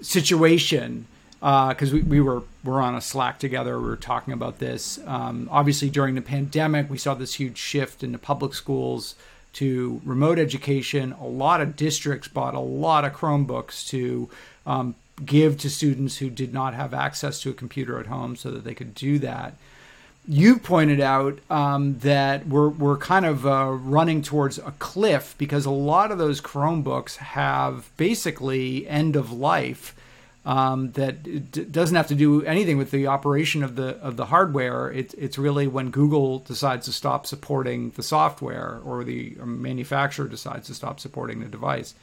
situation 0.01 1.07
because 1.39 1.91
uh, 1.91 1.95
we, 1.95 2.01
we 2.03 2.21
were 2.21 2.43
we're 2.63 2.81
on 2.81 2.95
a 2.95 3.01
Slack 3.01 3.39
together. 3.39 3.77
We 3.79 3.87
were 3.87 3.97
talking 3.97 4.33
about 4.33 4.59
this. 4.59 4.99
Um, 5.05 5.49
obviously, 5.51 5.89
during 5.89 6.15
the 6.15 6.21
pandemic, 6.21 6.89
we 6.89 6.97
saw 6.97 7.13
this 7.13 7.33
huge 7.33 7.57
shift 7.57 8.03
in 8.03 8.13
the 8.13 8.17
public 8.17 8.53
schools 8.53 9.15
to 9.53 10.01
remote 10.05 10.39
education. 10.39 11.13
A 11.13 11.27
lot 11.27 11.59
of 11.59 11.75
districts 11.75 12.29
bought 12.29 12.53
a 12.53 12.59
lot 12.59 13.03
of 13.03 13.13
Chromebooks 13.13 13.87
to 13.89 14.29
um, 14.65 14.95
give 15.25 15.57
to 15.59 15.69
students 15.69 16.17
who 16.17 16.29
did 16.29 16.53
not 16.53 16.73
have 16.73 16.93
access 16.93 17.39
to 17.41 17.49
a 17.49 17.53
computer 17.53 17.99
at 17.99 18.07
home 18.07 18.35
so 18.35 18.51
that 18.51 18.63
they 18.63 18.73
could 18.73 18.95
do 18.95 19.19
that. 19.19 19.55
You 20.27 20.57
pointed 20.57 21.01
out 21.01 21.39
um, 21.49 21.99
that 21.99 22.47
we're, 22.47 22.69
we're 22.69 22.97
kind 22.97 23.25
of 23.25 23.45
uh, 23.45 23.71
running 23.71 24.21
towards 24.21 24.57
a 24.57 24.73
cliff 24.79 25.35
because 25.37 25.65
a 25.65 25.71
lot 25.71 26.11
of 26.11 26.17
those 26.17 26.39
Chromebooks 26.39 27.17
have 27.17 27.91
basically 27.97 28.87
end 28.87 29.15
of 29.15 29.31
life. 29.31 29.95
Um, 30.45 30.91
that 30.93 31.51
d- 31.51 31.63
doesn't 31.63 31.95
have 31.95 32.07
to 32.07 32.15
do 32.15 32.43
anything 32.43 32.77
with 32.77 32.91
the 32.91 33.07
operation 33.07 33.63
of 33.63 33.77
the 33.77 33.95
of 33.99 34.17
the 34.17 34.25
hardware. 34.25 34.91
It, 34.91 35.13
it's 35.17 35.37
really 35.37 35.67
when 35.67 35.89
Google 35.89 36.39
decides 36.39 36.85
to 36.87 36.91
stop 36.91 37.25
supporting 37.25 37.91
the 37.91 38.03
software 38.03 38.81
or 38.83 39.05
the 39.05 39.37
manufacturer 39.41 40.27
decides 40.27 40.67
to 40.67 40.73
stop 40.73 40.99
supporting 40.99 41.39
the 41.39 41.45
device. 41.45 41.95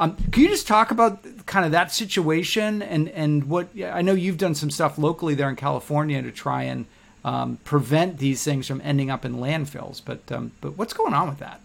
Um, 0.00 0.16
can 0.32 0.44
you 0.44 0.48
just 0.48 0.66
talk 0.66 0.90
about 0.90 1.22
kind 1.44 1.66
of 1.66 1.72
that 1.72 1.92
situation 1.92 2.80
and 2.80 3.10
and 3.10 3.50
what 3.50 3.68
I 3.84 4.00
know 4.00 4.14
you've 4.14 4.38
done 4.38 4.54
some 4.54 4.70
stuff 4.70 4.96
locally 4.96 5.34
there 5.34 5.50
in 5.50 5.56
California 5.56 6.22
to 6.22 6.32
try 6.32 6.62
and 6.62 6.86
um, 7.22 7.58
prevent 7.64 8.16
these 8.16 8.42
things 8.42 8.66
from 8.66 8.80
ending 8.82 9.10
up 9.10 9.26
in 9.26 9.34
landfills, 9.34 10.00
but 10.02 10.20
um, 10.32 10.52
but 10.62 10.78
what's 10.78 10.94
going 10.94 11.12
on 11.12 11.28
with 11.28 11.38
that? 11.40 11.60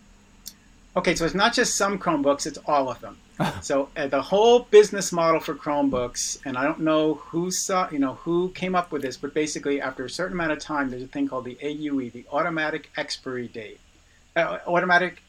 Okay, 0.97 1.15
so 1.15 1.25
it's 1.25 1.33
not 1.33 1.53
just 1.53 1.75
some 1.75 1.97
Chromebooks; 1.97 2.45
it's 2.45 2.59
all 2.65 2.89
of 2.89 2.99
them. 2.99 3.17
so 3.61 3.87
uh, 3.95 4.07
the 4.07 4.21
whole 4.21 4.59
business 4.69 5.13
model 5.13 5.39
for 5.39 5.55
Chromebooks, 5.55 6.39
and 6.45 6.57
I 6.57 6.63
don't 6.65 6.81
know 6.81 7.15
who 7.15 7.51
saw, 7.51 7.89
you 7.89 7.99
know, 7.99 8.15
who 8.15 8.49
came 8.49 8.75
up 8.75 8.91
with 8.91 9.01
this, 9.01 9.15
but 9.15 9.33
basically, 9.33 9.79
after 9.79 10.03
a 10.03 10.09
certain 10.09 10.33
amount 10.33 10.51
of 10.51 10.59
time, 10.59 10.89
there's 10.89 11.03
a 11.03 11.07
thing 11.07 11.29
called 11.29 11.45
the 11.45 11.57
AUE, 11.61 12.11
the 12.11 12.25
automatic 12.33 12.89
expiry 12.97 13.47
date, 13.47 13.79
uh, 14.35 14.59
automatic 14.67 15.21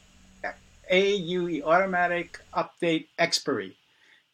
AUE, 0.91 1.63
automatic 1.63 2.39
update 2.55 3.07
expiry. 3.17 3.77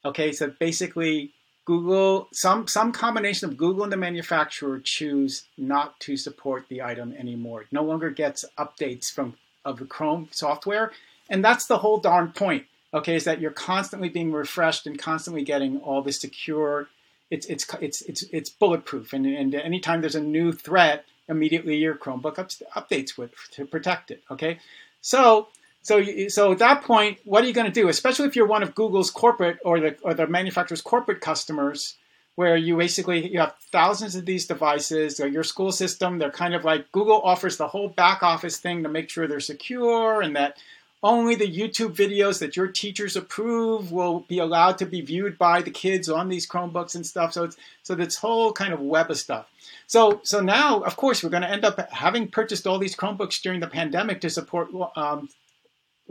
Okay, 0.05 0.31
so 0.31 0.53
basically 0.59 1.31
Google, 1.65 2.27
some, 2.33 2.67
some 2.67 2.91
combination 2.91 3.49
of 3.49 3.57
Google 3.57 3.83
and 3.83 3.91
the 3.91 3.97
manufacturer 3.97 4.79
choose 4.79 5.45
not 5.57 5.99
to 6.01 6.17
support 6.17 6.65
the 6.67 6.81
item 6.81 7.13
anymore. 7.17 7.61
It 7.61 7.67
no 7.71 7.83
longer 7.83 8.09
gets 8.09 8.43
updates 8.57 9.11
from 9.11 9.35
of 9.65 9.79
the 9.79 9.85
Chrome 9.85 10.27
software. 10.31 10.91
And 11.29 11.43
that's 11.43 11.65
the 11.65 11.79
whole 11.79 11.99
darn 11.99 12.31
point. 12.31 12.65
Okay, 12.93 13.15
is 13.15 13.23
that 13.23 13.41
you're 13.41 13.51
constantly 13.51 14.09
being 14.09 14.31
refreshed 14.31 14.85
and 14.85 14.99
constantly 14.99 15.43
getting 15.43 15.79
all 15.79 16.01
the 16.01 16.11
secure. 16.11 16.89
It's 17.31 17.47
it's 17.47 17.65
it's 17.81 18.01
it's 18.03 18.23
it's 18.31 18.49
bulletproof, 18.51 19.13
and 19.13 19.25
and 19.25 19.55
anytime 19.55 20.01
there's 20.01 20.13
a 20.13 20.21
new 20.21 20.51
threat, 20.51 21.05
immediately 21.27 21.75
your 21.77 21.95
Chromebook 21.95 22.37
up, 22.37 22.49
updates 22.75 23.17
with 23.17 23.33
to 23.53 23.65
protect 23.65 24.11
it. 24.11 24.21
Okay, 24.29 24.59
so 25.01 25.47
so, 25.83 26.01
so 26.29 26.53
at 26.53 26.59
that 26.59 26.83
point, 26.83 27.19
what 27.25 27.43
are 27.43 27.47
you 27.47 27.53
going 27.53 27.71
to 27.71 27.81
do? 27.81 27.89
Especially 27.89 28.25
if 28.25 28.37
you're 28.37 28.47
one 28.47 28.63
of 28.63 28.73
Google's 28.73 29.11
corporate 29.11 29.59
or 29.65 29.81
the 29.81 29.97
or 30.01 30.13
the 30.13 30.25
manufacturer's 30.25 30.81
corporate 30.81 31.19
customers, 31.19 31.95
where 32.35 32.55
you 32.55 32.77
basically 32.77 33.29
you 33.29 33.39
have 33.39 33.53
thousands 33.69 34.15
of 34.15 34.25
these 34.25 34.47
devices. 34.47 35.19
Or 35.19 35.27
your 35.27 35.43
school 35.43 35.73
system, 35.73 36.19
they're 36.19 36.31
kind 36.31 36.55
of 36.55 36.63
like 36.63 36.89
Google 36.93 37.21
offers 37.21 37.57
the 37.57 37.67
whole 37.67 37.89
back 37.89 38.23
office 38.23 38.57
thing 38.57 38.83
to 38.83 38.89
make 38.89 39.09
sure 39.09 39.27
they're 39.27 39.41
secure 39.41 40.21
and 40.21 40.37
that 40.37 40.57
only 41.03 41.35
the 41.35 41.51
YouTube 41.51 41.93
videos 41.93 42.39
that 42.39 42.55
your 42.55 42.67
teachers 42.67 43.17
approve 43.17 43.91
will 43.91 44.21
be 44.21 44.39
allowed 44.39 44.77
to 44.77 44.85
be 44.85 45.01
viewed 45.01 45.37
by 45.37 45.61
the 45.61 45.69
kids 45.69 46.07
on 46.07 46.29
these 46.29 46.47
Chromebooks 46.47 46.95
and 46.95 47.05
stuff. 47.05 47.33
So 47.33 47.43
it's 47.43 47.57
so 47.83 47.93
this 47.93 48.15
whole 48.15 48.53
kind 48.53 48.73
of 48.73 48.79
web 48.79 49.11
of 49.11 49.17
stuff. 49.17 49.47
So 49.87 50.21
so 50.23 50.39
now, 50.39 50.79
of 50.79 50.95
course, 50.95 51.21
we're 51.21 51.29
going 51.29 51.43
to 51.43 51.51
end 51.51 51.65
up 51.65 51.91
having 51.91 52.29
purchased 52.29 52.65
all 52.65 52.79
these 52.79 52.95
Chromebooks 52.95 53.41
during 53.41 53.59
the 53.59 53.67
pandemic 53.67 54.21
to 54.21 54.29
support 54.29 54.69
um, 54.95 55.27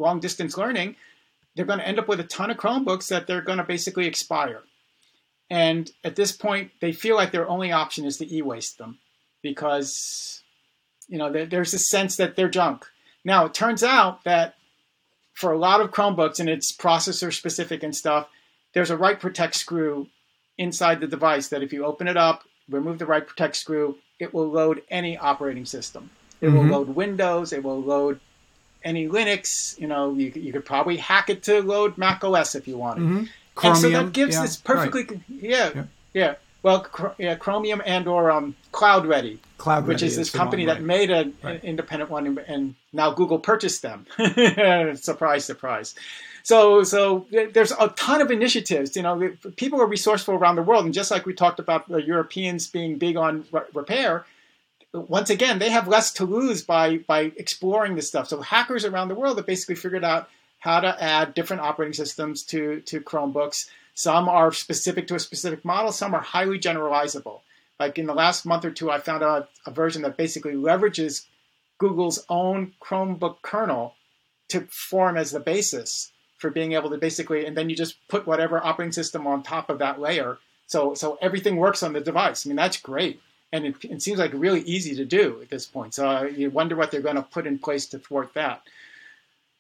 long 0.02 0.20
distance 0.20 0.58
learning, 0.58 0.96
they're 1.54 1.66
going 1.66 1.78
to 1.78 1.88
end 1.88 1.98
up 1.98 2.08
with 2.08 2.20
a 2.20 2.24
ton 2.24 2.50
of 2.50 2.56
Chromebooks 2.56 3.08
that 3.08 3.26
they're 3.26 3.42
going 3.42 3.58
to 3.58 3.64
basically 3.64 4.06
expire. 4.06 4.62
And 5.50 5.90
at 6.02 6.16
this 6.16 6.32
point, 6.32 6.70
they 6.80 6.92
feel 6.92 7.16
like 7.16 7.30
their 7.30 7.48
only 7.48 7.72
option 7.72 8.04
is 8.06 8.16
to 8.18 8.34
e-waste 8.34 8.78
them 8.78 8.98
because, 9.42 10.42
you 11.08 11.18
know, 11.18 11.30
there's 11.30 11.74
a 11.74 11.78
sense 11.78 12.16
that 12.16 12.36
they're 12.36 12.48
junk. 12.48 12.86
Now, 13.24 13.44
it 13.44 13.54
turns 13.54 13.82
out 13.82 14.24
that 14.24 14.54
for 15.34 15.52
a 15.52 15.58
lot 15.58 15.80
of 15.80 15.90
Chromebooks, 15.90 16.40
and 16.40 16.48
it's 16.48 16.74
processor 16.74 17.32
specific 17.32 17.82
and 17.82 17.94
stuff, 17.94 18.28
there's 18.72 18.90
a 18.90 18.96
write 18.96 19.20
protect 19.20 19.54
screw 19.54 20.08
inside 20.56 21.00
the 21.00 21.06
device 21.06 21.48
that 21.48 21.62
if 21.62 21.72
you 21.72 21.84
open 21.84 22.08
it 22.08 22.16
up, 22.16 22.44
remove 22.68 22.98
the 22.98 23.06
write 23.06 23.26
protect 23.26 23.56
screw, 23.56 23.98
it 24.18 24.32
will 24.32 24.48
load 24.48 24.82
any 24.90 25.18
operating 25.18 25.66
system. 25.66 26.10
It 26.40 26.46
mm-hmm. 26.46 26.56
will 26.56 26.78
load 26.78 26.88
Windows, 26.90 27.52
it 27.52 27.62
will 27.62 27.80
load 27.80 28.20
any 28.84 29.08
Linux, 29.08 29.78
you 29.78 29.86
know, 29.86 30.12
you, 30.14 30.32
you 30.34 30.52
could 30.52 30.64
probably 30.64 30.96
hack 30.96 31.30
it 31.30 31.42
to 31.44 31.60
load 31.62 31.96
Mac 31.98 32.22
OS 32.24 32.54
if 32.54 32.66
you 32.68 32.76
wanted. 32.76 33.02
Mhm. 33.04 33.28
And 33.62 33.76
so 33.76 33.90
that 33.90 34.12
gives 34.12 34.34
yeah, 34.34 34.42
this 34.42 34.56
perfectly, 34.56 35.20
yeah, 35.28 35.70
Yeah. 35.74 35.84
yeah, 36.14 36.34
Well, 36.62 36.86
yeah, 37.18 37.34
Chromium 37.34 37.82
and 37.84 38.08
or 38.08 38.30
um, 38.30 38.56
Cloud 38.72 39.04
Ready, 39.06 39.38
Cloud 39.58 39.86
which 39.86 39.96
Ready 39.96 40.06
is 40.06 40.16
this 40.16 40.32
the 40.32 40.38
company 40.38 40.66
one, 40.66 40.76
that 40.76 40.82
made 40.82 41.10
a, 41.10 41.30
Right. 41.42 41.56
an 41.56 41.60
independent 41.62 42.10
one, 42.10 42.26
and, 42.26 42.38
and 42.38 42.74
now 42.92 43.10
Google 43.12 43.38
purchased 43.38 43.82
them. 43.82 44.06
surprise, 44.96 45.44
surprise. 45.44 45.94
So, 46.44 46.82
so 46.82 47.26
there's 47.30 47.70
a 47.72 47.88
ton 47.90 48.20
of 48.20 48.30
initiatives. 48.30 48.96
You 48.96 49.02
know, 49.02 49.32
people 49.56 49.80
are 49.80 49.86
resourceful 49.86 50.34
around 50.34 50.56
the 50.56 50.62
world, 50.62 50.84
and 50.84 50.92
just 50.94 51.10
like 51.10 51.24
we 51.26 51.34
talked 51.34 51.60
about 51.60 51.88
the 51.88 52.02
Europeans 52.02 52.66
being 52.66 52.96
big 52.98 53.16
on 53.16 53.44
re- 53.52 53.60
repair, 53.74 54.26
once 54.92 55.30
again 55.30 55.58
they 55.58 55.70
have 55.70 55.88
less 55.88 56.12
to 56.12 56.24
lose 56.24 56.62
by 56.62 56.98
by 56.98 57.32
exploring 57.36 57.94
this 57.94 58.08
stuff. 58.08 58.28
So 58.28 58.40
hackers 58.40 58.84
around 58.84 59.08
the 59.08 59.14
world 59.14 59.36
have 59.38 59.46
basically 59.46 59.74
figured 59.74 60.04
out 60.04 60.28
how 60.58 60.80
to 60.80 61.02
add 61.02 61.34
different 61.34 61.62
operating 61.62 61.94
systems 61.94 62.42
to 62.44 62.80
to 62.82 63.00
Chromebooks. 63.00 63.68
Some 63.94 64.28
are 64.28 64.52
specific 64.52 65.06
to 65.08 65.14
a 65.14 65.20
specific 65.20 65.64
model. 65.64 65.92
Some 65.92 66.14
are 66.14 66.20
highly 66.20 66.58
generalizable. 66.58 67.40
Like 67.78 67.98
in 67.98 68.06
the 68.06 68.14
last 68.14 68.46
month 68.46 68.64
or 68.64 68.70
two, 68.70 68.90
I 68.90 69.00
found 69.00 69.22
a, 69.22 69.48
a 69.66 69.70
version 69.70 70.02
that 70.02 70.16
basically 70.16 70.54
leverages 70.54 71.26
Google's 71.78 72.24
own 72.28 72.72
Chromebook 72.80 73.42
kernel 73.42 73.94
to 74.50 74.60
form 74.70 75.16
as 75.16 75.32
the 75.32 75.40
basis 75.40 76.12
for 76.38 76.50
being 76.50 76.72
able 76.72 76.90
to 76.90 76.98
basically, 76.98 77.44
and 77.46 77.56
then 77.56 77.68
you 77.68 77.76
just 77.76 77.96
put 78.08 78.26
whatever 78.26 78.64
operating 78.64 78.92
system 78.92 79.26
on 79.26 79.42
top 79.42 79.70
of 79.70 79.78
that 79.78 80.00
layer. 80.00 80.38
So, 80.66 80.94
so 80.94 81.18
everything 81.20 81.56
works 81.56 81.82
on 81.82 81.92
the 81.92 82.00
device. 82.00 82.46
I 82.46 82.48
mean, 82.48 82.56
that's 82.56 82.76
great. 82.76 83.20
And 83.52 83.66
it, 83.66 83.84
it 83.84 84.02
seems 84.02 84.18
like 84.18 84.32
really 84.34 84.62
easy 84.62 84.94
to 84.96 85.04
do 85.04 85.40
at 85.42 85.50
this 85.50 85.66
point. 85.66 85.94
So 85.94 86.08
uh, 86.08 86.22
you 86.24 86.50
wonder 86.50 86.74
what 86.74 86.90
they're 86.90 87.02
going 87.02 87.16
to 87.16 87.22
put 87.22 87.46
in 87.46 87.58
place 87.58 87.86
to 87.86 87.98
thwart 87.98 88.32
that. 88.34 88.62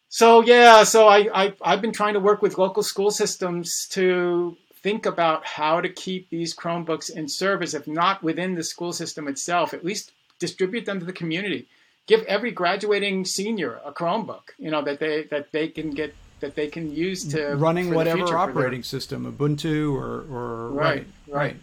So 0.08 0.42
yeah, 0.42 0.82
so 0.84 1.08
I, 1.08 1.28
I 1.32 1.54
I've 1.62 1.80
been 1.80 1.92
trying 1.92 2.14
to 2.14 2.20
work 2.20 2.42
with 2.42 2.58
local 2.58 2.82
school 2.82 3.10
systems 3.10 3.86
to 3.92 4.56
think 4.82 5.06
about 5.06 5.46
how 5.46 5.80
to 5.80 5.88
keep 5.88 6.28
these 6.28 6.54
Chromebooks 6.54 7.08
in 7.10 7.28
service, 7.28 7.72
if 7.72 7.86
not 7.86 8.22
within 8.22 8.54
the 8.54 8.62
school 8.62 8.92
system 8.92 9.28
itself, 9.28 9.72
at 9.72 9.84
least 9.84 10.12
distribute 10.38 10.84
them 10.84 11.00
to 11.00 11.06
the 11.06 11.12
community. 11.12 11.66
Give 12.06 12.22
every 12.24 12.50
graduating 12.50 13.24
senior 13.24 13.80
a 13.84 13.92
Chromebook, 13.92 14.50
you 14.58 14.70
know, 14.70 14.82
that 14.82 14.98
they 15.00 15.22
that 15.30 15.52
they 15.52 15.68
can 15.68 15.90
get 15.90 16.14
that 16.40 16.56
they 16.56 16.68
can 16.68 16.94
use 16.94 17.24
to 17.32 17.54
running 17.54 17.94
whatever 17.94 18.18
future, 18.18 18.26
for 18.26 18.32
their- 18.32 18.38
operating 18.38 18.82
system, 18.82 19.32
Ubuntu 19.32 19.94
or 19.94 20.26
or 20.28 20.70
Right, 20.72 21.06
right, 21.28 21.34
right. 21.34 21.56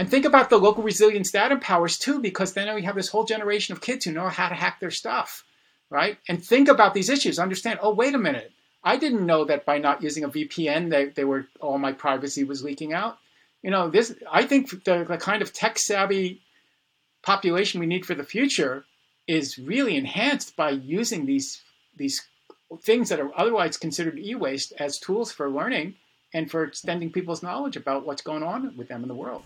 And 0.00 0.10
think 0.10 0.24
about 0.24 0.48
the 0.48 0.56
local 0.56 0.82
resilience 0.82 1.30
data 1.30 1.58
powers 1.58 1.98
too, 1.98 2.20
because 2.20 2.54
then 2.54 2.74
we 2.74 2.84
have 2.84 2.94
this 2.94 3.08
whole 3.08 3.24
generation 3.24 3.74
of 3.74 3.82
kids 3.82 4.06
who 4.06 4.12
know 4.12 4.30
how 4.30 4.48
to 4.48 4.54
hack 4.54 4.80
their 4.80 4.90
stuff, 4.90 5.44
right? 5.90 6.16
And 6.26 6.42
think 6.42 6.68
about 6.68 6.94
these 6.94 7.10
issues. 7.10 7.38
Understand, 7.38 7.80
oh, 7.82 7.92
wait 7.92 8.14
a 8.14 8.18
minute. 8.18 8.50
I 8.82 8.96
didn't 8.96 9.26
know 9.26 9.44
that 9.44 9.66
by 9.66 9.76
not 9.76 10.02
using 10.02 10.24
a 10.24 10.30
VPN, 10.30 10.88
they, 10.88 11.10
they 11.10 11.24
were 11.24 11.48
all 11.60 11.76
my 11.76 11.92
privacy 11.92 12.44
was 12.44 12.64
leaking 12.64 12.94
out. 12.94 13.18
You 13.62 13.70
know, 13.70 13.90
this 13.90 14.14
I 14.32 14.44
think 14.44 14.70
the, 14.84 15.04
the 15.04 15.18
kind 15.18 15.42
of 15.42 15.52
tech 15.52 15.78
savvy 15.78 16.40
population 17.22 17.78
we 17.78 17.84
need 17.84 18.06
for 18.06 18.14
the 18.14 18.24
future 18.24 18.86
is 19.26 19.58
really 19.58 19.98
enhanced 19.98 20.56
by 20.56 20.70
using 20.70 21.26
these 21.26 21.60
these 21.94 22.26
things 22.80 23.10
that 23.10 23.20
are 23.20 23.38
otherwise 23.38 23.76
considered 23.76 24.18
e-waste 24.18 24.72
as 24.78 24.98
tools 24.98 25.30
for 25.30 25.50
learning 25.50 25.96
and 26.32 26.50
for 26.50 26.64
extending 26.64 27.12
people's 27.12 27.42
knowledge 27.42 27.76
about 27.76 28.06
what's 28.06 28.22
going 28.22 28.42
on 28.42 28.74
with 28.78 28.88
them 28.88 29.02
in 29.02 29.08
the 29.08 29.14
world. 29.14 29.42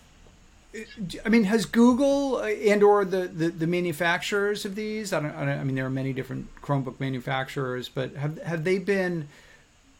I 1.25 1.29
mean, 1.29 1.45
has 1.45 1.65
Google 1.65 2.37
uh, 2.37 2.47
and 2.47 2.83
or 2.83 3.05
the, 3.05 3.27
the, 3.27 3.49
the 3.49 3.67
manufacturers 3.67 4.65
of 4.65 4.75
these? 4.75 5.13
I 5.13 5.21
don't, 5.21 5.35
I 5.35 5.45
don't. 5.45 5.59
I 5.59 5.63
mean, 5.63 5.75
there 5.75 5.85
are 5.85 5.91
many 5.91 6.13
different 6.13 6.53
Chromebook 6.61 6.99
manufacturers, 6.99 7.89
but 7.89 8.15
have 8.15 8.41
have 8.41 8.63
they 8.63 8.79
been 8.79 9.27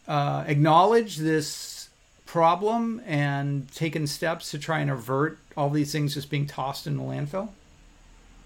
uh, 0.08 0.44
acknowledged 0.46 1.20
this 1.20 1.88
problem 2.26 3.00
and 3.06 3.70
taken 3.72 4.06
steps 4.06 4.50
to 4.50 4.58
try 4.58 4.80
and 4.80 4.90
avert 4.90 5.38
all 5.56 5.70
these 5.70 5.92
things 5.92 6.14
just 6.14 6.28
being 6.30 6.46
tossed 6.46 6.86
in 6.86 6.96
the 6.96 7.02
landfill? 7.02 7.48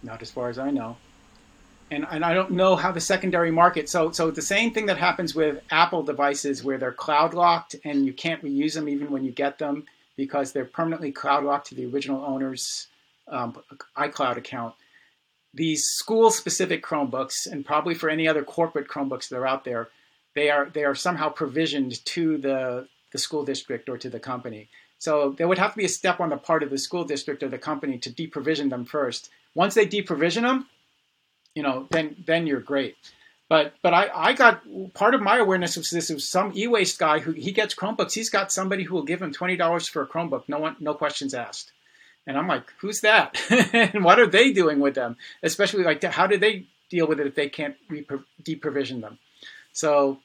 Not 0.03 0.23
as 0.23 0.31
far 0.31 0.49
as 0.49 0.59
I 0.59 0.71
know. 0.71 0.97
And, 1.91 2.07
and 2.09 2.25
I 2.25 2.35
don't 2.35 2.53
know 2.53 2.77
how 2.77 2.93
the 2.93 3.01
secondary 3.01 3.51
market. 3.51 3.89
So 3.89 4.13
so 4.13 4.31
the 4.31 4.43
same 4.43 4.73
thing 4.73 4.87
that 4.87 4.99
happens 4.99 5.35
with 5.35 5.63
Apple 5.71 6.03
devices 6.03 6.63
where 6.63 6.79
they're 6.79 6.93
cloud 6.93 7.35
locked 7.35 7.77
and 7.85 8.07
you 8.07 8.13
can't 8.13 8.43
reuse 8.43 8.75
them 8.75 8.89
even 8.89 9.11
when 9.11 9.25
you 9.25 9.33
get 9.33 9.59
them 9.59 9.85
because 10.21 10.53
they're 10.53 10.67
permanently 10.67 11.11
cloud 11.13 11.45
locked 11.45 11.69
to 11.69 11.75
the 11.75 11.87
original 11.87 12.23
owner's 12.23 12.89
um, 13.27 13.57
iCloud 13.97 14.37
account. 14.37 14.75
These 15.55 15.83
school 15.85 16.31
specific 16.31 16.85
Chromebooks 16.85 17.47
and 17.51 17.65
probably 17.65 17.95
for 17.95 18.11
any 18.11 18.29
other 18.29 18.45
corporate 18.45 18.87
Chromebooks 18.87 19.31
that 19.31 19.37
are 19.39 19.47
out 19.47 19.65
there, 19.65 19.89
they 20.35 20.51
are 20.51 20.69
they 20.69 20.85
are 20.85 20.95
somehow 20.95 21.31
provisioned 21.31 22.05
to 22.05 22.37
the 22.37 22.87
the 23.13 23.19
school 23.19 23.45
district 23.45 23.89
or 23.89 23.97
to 23.97 24.11
the 24.11 24.21
company. 24.21 24.69
So 24.99 25.35
there 25.37 25.49
would 25.49 25.59
have 25.59 25.73
to 25.73 25.79
be 25.79 25.87
a 25.87 25.89
step 25.89 26.21
on 26.21 26.29
the 26.29 26.37
part 26.37 26.63
of 26.63 26.69
the 26.69 26.77
school 26.77 27.05
district 27.05 27.43
or 27.43 27.49
the 27.49 27.59
company 27.59 27.97
to 27.99 28.11
deprovision 28.11 28.69
them 28.69 28.85
first. 28.85 29.31
Once 29.55 29.75
they 29.75 29.87
deprovision 29.87 30.43
them, 30.43 30.67
you 31.55 31.63
know, 31.63 31.87
then 31.91 32.23
then 32.27 32.47
you're 32.47 32.61
great. 32.61 32.97
But 33.51 33.75
but 33.83 33.93
I, 33.93 34.09
I 34.15 34.33
got 34.33 34.63
part 34.95 35.17
of 35.17 35.21
my 35.21 35.39
awareness 35.39 35.77
was 35.77 35.91
this 35.91 36.09
was 36.09 36.27
some 36.27 36.53
e-waste 36.55 37.01
guy 37.01 37.19
who 37.19 37.33
he 37.33 37.51
gets 37.51 37.75
Chromebooks. 37.75 38.13
He's 38.13 38.31
got 38.31 38.53
somebody 38.53 38.85
who 38.85 38.95
will 38.95 39.03
give 39.03 39.21
him 39.21 39.33
twenty 39.33 39.57
dollars 39.57 39.89
for 39.89 40.03
a 40.03 40.07
Chromebook, 40.07 40.45
no 40.47 40.61
one 40.61 40.77
no 40.79 40.95
questions 40.95 41.35
asked. 41.35 41.73
And 42.29 42.39
I'm 42.39 42.47
like, 42.47 42.63
who's 42.79 43.01
that? 43.01 43.37
and 43.51 44.05
what 44.05 44.21
are 44.21 44.29
they 44.29 44.53
doing 44.53 44.79
with 44.79 44.95
them? 44.95 45.17
Especially 45.43 45.83
like 45.83 46.01
how 46.05 46.29
do 46.29 46.39
they 46.39 46.69
deal 46.91 47.09
with 47.09 47.19
it 47.19 47.27
if 47.27 47.35
they 47.35 47.49
can't 47.49 47.75
deprovision 48.41 49.01
them? 49.01 49.19
So 49.73 50.21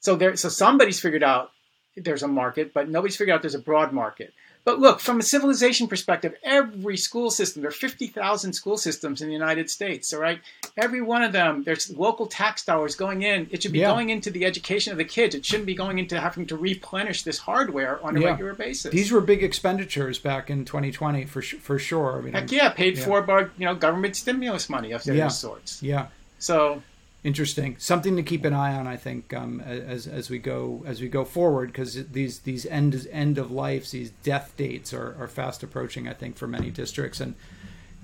so 0.00 0.16
there 0.16 0.34
so 0.36 0.48
somebody's 0.48 1.00
figured 1.00 1.22
out 1.22 1.52
there's 1.98 2.22
a 2.22 2.28
market, 2.28 2.72
but 2.72 2.88
nobody's 2.88 3.16
figured 3.18 3.34
out 3.34 3.42
there's 3.42 3.54
a 3.54 3.58
broad 3.58 3.92
market. 3.92 4.32
But 4.62 4.78
look, 4.78 5.00
from 5.00 5.18
a 5.18 5.22
civilization 5.22 5.88
perspective, 5.88 6.34
every 6.44 6.96
school 6.96 7.30
system, 7.30 7.62
there 7.62 7.70
are 7.70 7.72
50,000 7.72 8.52
school 8.52 8.76
systems 8.76 9.22
in 9.22 9.28
the 9.28 9.32
United 9.32 9.70
States, 9.70 10.12
all 10.12 10.20
right? 10.20 10.38
Every 10.76 11.00
one 11.00 11.22
of 11.22 11.32
them, 11.32 11.62
there's 11.64 11.90
local 11.96 12.26
tax 12.26 12.64
dollars 12.64 12.94
going 12.94 13.22
in. 13.22 13.48
It 13.50 13.62
should 13.62 13.72
be 13.72 13.78
Yeah. 13.80 13.88
going 13.90 14.10
into 14.10 14.30
the 14.30 14.44
education 14.44 14.92
of 14.92 14.98
the 14.98 15.04
kids. 15.04 15.34
It 15.34 15.46
shouldn't 15.46 15.66
be 15.66 15.74
going 15.74 15.98
into 15.98 16.20
having 16.20 16.46
to 16.46 16.56
replenish 16.56 17.22
this 17.22 17.38
hardware 17.38 17.98
on 18.04 18.16
a 18.16 18.20
Yeah. 18.20 18.26
regular 18.32 18.52
basis. 18.54 18.92
These 18.92 19.10
were 19.10 19.22
big 19.22 19.42
expenditures 19.42 20.18
back 20.18 20.50
in 20.50 20.64
2020 20.66 21.24
for 21.24 21.40
for 21.42 21.78
sure. 21.78 22.18
I 22.18 22.20
mean, 22.20 22.34
Heck 22.34 22.52
yeah, 22.52 22.68
paid 22.68 22.98
Yeah. 22.98 23.04
for 23.06 23.22
by 23.22 23.40
you 23.56 23.64
know 23.64 23.74
government 23.74 24.14
stimulus 24.14 24.68
money 24.68 24.92
of 24.92 25.02
various 25.04 25.38
sorts. 25.38 25.82
yeah. 25.82 26.08
So 26.38 26.82
interesting. 27.24 27.76
Something 27.78 28.16
to 28.16 28.22
keep 28.22 28.44
an 28.44 28.52
eye 28.52 28.74
on 28.74 28.86
i 28.86 28.96
think 28.96 29.32
um, 29.34 29.60
as 29.60 30.06
as 30.06 30.30
we 30.30 30.38
go 30.38 30.82
as 30.86 31.00
we 31.00 31.08
go 31.08 31.24
forward 31.24 31.68
because 31.68 32.06
these 32.08 32.40
these 32.40 32.66
end 32.66 33.06
end 33.10 33.38
of 33.38 33.50
lives 33.50 33.90
these 33.90 34.10
death 34.22 34.54
dates 34.56 34.92
are, 34.92 35.16
are 35.18 35.28
fast 35.28 35.62
approaching 35.62 36.08
i 36.08 36.12
think 36.12 36.36
for 36.36 36.46
many 36.46 36.70
districts. 36.70 37.20
And 37.20 37.34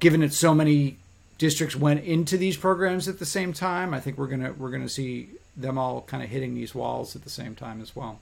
given 0.01 0.21
that 0.21 0.33
so 0.33 0.55
many 0.55 0.99
districts 1.39 1.77
went 1.77 2.05
into 2.05 2.37
these 2.37 2.57
programs 2.57 3.09
at 3.09 3.19
the 3.19 3.27
same 3.27 3.53
time 3.53 3.93
i 3.93 4.01
think 4.01 4.19
we're 4.19 4.27
gonna 4.27 4.53
we're 4.53 4.71
gonna 4.71 4.89
see 4.89 5.29
them 5.57 5.79
all 5.79 6.03
kind 6.03 6.23
of 6.23 6.29
hitting 6.29 6.55
these 6.55 6.75
walls 6.75 7.17
at 7.17 7.25
the 7.25 7.31
same 7.31 7.55
time 7.55 7.81
as 7.81 7.97
well. 7.97 8.21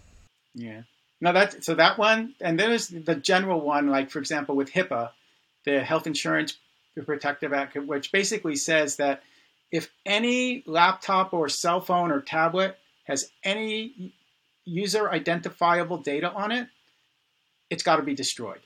Yeah. 0.54 0.82
No, 1.20 1.32
that 1.32 1.64
so 1.64 1.74
that 1.74 1.98
one, 1.98 2.34
and 2.40 2.58
then 2.58 2.70
there's 2.70 2.88
the 2.88 3.14
general 3.14 3.60
one, 3.60 3.88
like 3.88 4.10
for 4.10 4.18
example 4.18 4.56
with 4.56 4.72
HIPAA, 4.72 5.10
the 5.64 5.80
Health 5.80 6.06
Insurance 6.06 6.58
Protective 7.04 7.52
Act, 7.52 7.76
which 7.76 8.12
basically 8.12 8.56
says 8.56 8.96
that 8.96 9.22
if 9.74 9.90
any 10.06 10.62
laptop 10.66 11.34
or 11.34 11.48
cell 11.48 11.80
phone 11.80 12.12
or 12.12 12.20
tablet 12.20 12.78
has 13.08 13.32
any 13.42 14.12
user 14.64 15.10
identifiable 15.10 15.98
data 15.98 16.30
on 16.30 16.52
it, 16.52 16.68
it's 17.70 17.82
got 17.82 17.96
to 17.96 18.02
be 18.02 18.14
destroyed. 18.14 18.60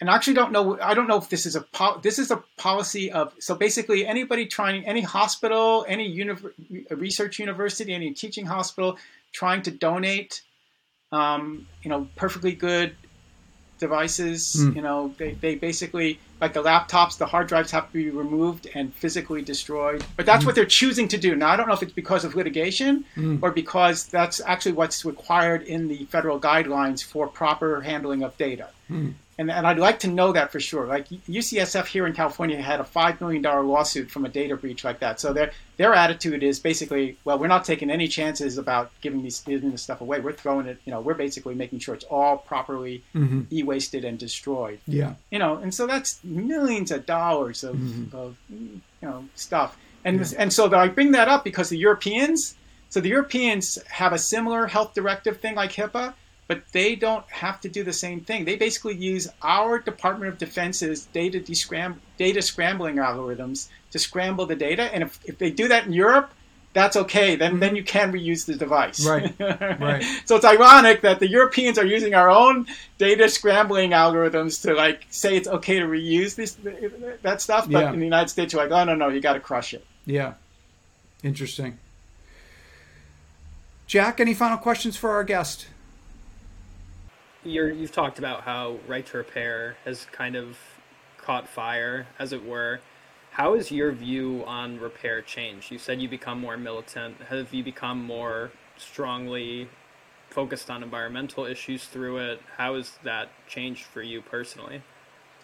And 0.00 0.10
I 0.10 0.16
actually 0.16 0.34
don't 0.34 0.50
know. 0.50 0.80
I 0.82 0.94
don't 0.94 1.06
know 1.06 1.16
if 1.16 1.28
this 1.28 1.46
is 1.46 1.54
a 1.54 1.64
this 2.02 2.18
is 2.18 2.32
a 2.32 2.42
policy 2.58 3.12
of 3.12 3.34
so 3.38 3.54
basically 3.54 4.04
anybody 4.04 4.46
trying 4.46 4.84
any 4.84 5.00
hospital, 5.00 5.86
any 5.86 6.12
univ- 6.12 6.90
research 6.90 7.38
university, 7.38 7.94
any 7.94 8.12
teaching 8.12 8.46
hospital 8.46 8.98
trying 9.32 9.62
to 9.62 9.70
donate 9.70 10.42
um, 11.12 11.68
you 11.82 11.88
know, 11.88 12.08
perfectly 12.16 12.52
good 12.52 12.96
devices. 13.78 14.56
Mm. 14.58 14.76
You 14.76 14.82
know, 14.82 15.14
they, 15.18 15.32
they 15.32 15.54
basically 15.54 16.18
like 16.40 16.52
the 16.52 16.62
laptops, 16.62 17.16
the 17.16 17.26
hard 17.26 17.46
drives 17.48 17.70
have 17.70 17.86
to 17.88 17.92
be 17.92 18.10
removed 18.10 18.68
and 18.74 18.92
physically 18.94 19.42
destroyed. 19.42 20.04
But 20.16 20.26
that's 20.26 20.44
what 20.44 20.54
they're 20.54 20.66
choosing 20.66 21.08
to 21.08 21.16
do. 21.16 21.34
Now, 21.34 21.48
I 21.50 21.56
don't 21.56 21.66
know 21.66 21.74
if 21.74 21.82
it's 21.82 21.92
because 21.92 22.24
of 22.24 22.34
litigation 22.34 23.04
Mm. 23.16 23.38
or 23.42 23.50
because 23.50 24.06
that's 24.06 24.40
actually 24.40 24.72
what's 24.72 25.04
required 25.04 25.62
in 25.62 25.88
the 25.88 26.04
federal 26.06 26.38
guidelines 26.38 27.02
for 27.02 27.26
proper 27.26 27.80
handling 27.80 28.22
of 28.22 28.36
data. 28.36 28.68
And, 29.38 29.50
and 29.50 29.66
I'd 29.66 29.78
like 29.78 29.98
to 30.00 30.08
know 30.08 30.32
that 30.32 30.50
for 30.50 30.60
sure. 30.60 30.86
Like 30.86 31.08
UCSF 31.08 31.84
here 31.86 32.06
in 32.06 32.14
California 32.14 32.60
had 32.60 32.80
a 32.80 32.84
five 32.84 33.20
million 33.20 33.42
dollar 33.42 33.62
lawsuit 33.62 34.10
from 34.10 34.24
a 34.24 34.30
data 34.30 34.56
breach 34.56 34.82
like 34.82 35.00
that. 35.00 35.20
So 35.20 35.32
their 35.34 35.50
their 35.76 35.92
attitude 35.92 36.42
is 36.42 36.58
basically, 36.58 37.18
well, 37.24 37.38
we're 37.38 37.46
not 37.46 37.66
taking 37.66 37.90
any 37.90 38.08
chances 38.08 38.56
about 38.56 38.90
giving 39.02 39.22
these 39.22 39.40
giving 39.40 39.72
this 39.72 39.82
stuff 39.82 40.00
away. 40.00 40.20
We're 40.20 40.32
throwing 40.32 40.66
it. 40.66 40.80
You 40.86 40.92
know, 40.92 41.00
we're 41.00 41.14
basically 41.14 41.54
making 41.54 41.80
sure 41.80 41.94
it's 41.94 42.04
all 42.04 42.38
properly 42.38 43.04
mm-hmm. 43.14 43.42
e-wasted 43.52 44.04
and 44.06 44.18
destroyed. 44.18 44.78
yeah 44.86 45.14
You 45.30 45.38
know, 45.38 45.56
and 45.56 45.74
so 45.74 45.86
that's 45.86 46.22
millions 46.24 46.90
of 46.90 47.04
dollars 47.04 47.62
of, 47.62 47.76
Mhm. 47.76 48.14
of 48.14 48.36
you 48.48 48.80
know 49.02 49.28
stuff. 49.34 49.76
And 50.04 50.20
yeah. 50.20 50.38
and 50.38 50.52
so 50.52 50.72
I 50.74 50.88
bring 50.88 51.12
that 51.12 51.28
up 51.28 51.44
because 51.44 51.68
the 51.68 51.76
Europeans, 51.78 52.54
so 52.88 53.00
the 53.00 53.10
Europeans 53.10 53.78
have 53.88 54.12
a 54.14 54.18
similar 54.18 54.66
health 54.66 54.94
directive 54.94 55.40
thing 55.40 55.56
like 55.56 55.72
HIPAA, 55.72 56.14
but 56.48 56.62
they 56.72 56.94
don't 56.94 57.28
have 57.30 57.60
to 57.62 57.68
do 57.68 57.82
the 57.82 57.92
same 57.92 58.20
thing. 58.20 58.44
They 58.44 58.56
basically 58.56 58.94
use 58.94 59.28
our 59.42 59.78
Department 59.78 60.32
of 60.32 60.38
Defense's 60.38 61.06
data 61.06 61.40
descram- 61.40 61.98
data 62.16 62.40
scrambling 62.40 62.96
algorithms 62.96 63.68
to 63.90 63.98
scramble 63.98 64.46
the 64.46 64.56
data. 64.56 64.82
And 64.94 65.02
if, 65.02 65.18
if 65.24 65.38
they 65.38 65.50
do 65.50 65.68
that 65.68 65.86
in 65.86 65.92
Europe, 65.92 66.30
that's 66.72 66.94
okay. 66.94 67.36
Then 67.36 67.52
mm-hmm. 67.52 67.60
then 67.60 67.76
you 67.76 67.82
can 67.82 68.12
reuse 68.12 68.44
the 68.44 68.54
device. 68.54 69.04
Right. 69.04 69.34
right. 69.40 70.04
so 70.26 70.36
it's 70.36 70.44
ironic 70.44 71.00
that 71.00 71.20
the 71.20 71.28
Europeans 71.28 71.78
are 71.78 71.86
using 71.86 72.14
our 72.14 72.28
own 72.28 72.66
data 72.98 73.28
scrambling 73.30 73.90
algorithms 73.90 74.60
to 74.62 74.74
like 74.74 75.06
say 75.08 75.36
it's 75.36 75.48
okay 75.48 75.78
to 75.78 75.86
reuse 75.86 76.34
this 76.34 76.56
that 77.22 77.40
stuff, 77.40 77.70
but 77.70 77.80
yeah. 77.80 77.92
in 77.92 77.98
the 77.98 78.04
United 78.04 78.28
States 78.28 78.52
you're 78.52 78.62
like, 78.62 78.70
oh 78.70 78.84
no 78.84 78.94
no, 78.94 79.08
you 79.08 79.20
got 79.20 79.32
to 79.32 79.40
crush 79.40 79.72
it. 79.72 79.84
Yeah. 80.04 80.34
Interesting. 81.22 81.78
Jack, 83.86 84.20
any 84.20 84.34
final 84.34 84.58
questions 84.58 84.96
for 84.96 85.10
our 85.10 85.24
guest? 85.24 85.68
You 87.46 87.66
you've 87.66 87.92
talked 87.92 88.18
about 88.18 88.42
how 88.42 88.78
right 88.86 89.06
to 89.06 89.18
repair 89.18 89.76
has 89.84 90.06
kind 90.12 90.36
of 90.36 90.58
caught 91.16 91.48
fire, 91.48 92.06
as 92.18 92.32
it 92.32 92.44
were. 92.44 92.80
How 93.30 93.54
has 93.54 93.70
your 93.70 93.92
view 93.92 94.44
on 94.46 94.80
repair 94.80 95.20
changed? 95.20 95.70
You 95.70 95.78
said 95.78 96.00
you 96.00 96.08
become 96.08 96.40
more 96.40 96.56
militant. 96.56 97.20
Have 97.28 97.52
you 97.52 97.62
become 97.62 98.02
more 98.02 98.50
strongly 98.78 99.68
focused 100.30 100.70
on 100.70 100.82
environmental 100.82 101.44
issues 101.44 101.84
through 101.84 102.18
it? 102.18 102.40
How 102.56 102.76
has 102.76 102.92
that 103.04 103.28
changed 103.46 103.84
for 103.84 104.02
you 104.02 104.22
personally? 104.22 104.82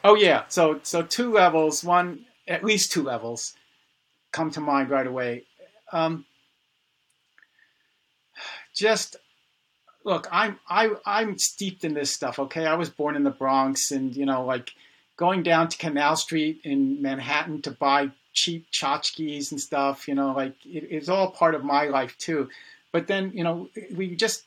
Oh 0.04 0.14
yeah, 0.14 0.44
so 0.48 0.80
so 0.82 1.02
two 1.02 1.32
levels. 1.32 1.84
One, 1.84 2.26
at 2.48 2.64
least 2.64 2.92
two 2.92 3.02
levels, 3.02 3.54
come 4.32 4.50
to 4.52 4.60
mind 4.60 4.90
right 4.90 5.06
away. 5.06 5.44
Um, 5.92 6.24
just 8.74 9.16
look, 10.04 10.28
I'm 10.30 10.58
I 10.68 10.90
I'm 11.06 11.38
steeped 11.38 11.84
in 11.84 11.94
this 11.94 12.12
stuff. 12.12 12.38
Okay, 12.38 12.66
I 12.66 12.74
was 12.74 12.90
born 12.90 13.16
in 13.16 13.24
the 13.24 13.30
Bronx, 13.30 13.90
and 13.90 14.14
you 14.16 14.26
know, 14.26 14.44
like 14.44 14.72
going 15.16 15.42
down 15.42 15.68
to 15.68 15.78
Canal 15.78 16.16
Street 16.16 16.60
in 16.64 17.00
Manhattan 17.00 17.62
to 17.62 17.70
buy 17.70 18.10
cheap 18.32 18.66
tchotchkes 18.72 19.50
and 19.50 19.60
stuff, 19.60 20.08
you 20.08 20.14
know, 20.14 20.32
like 20.32 20.54
it, 20.64 20.88
it's 20.90 21.08
all 21.08 21.30
part 21.30 21.54
of 21.54 21.64
my 21.64 21.84
life 21.84 22.16
too. 22.18 22.48
But 22.90 23.06
then, 23.06 23.32
you 23.34 23.44
know, 23.44 23.68
we 23.94 24.14
just 24.16 24.44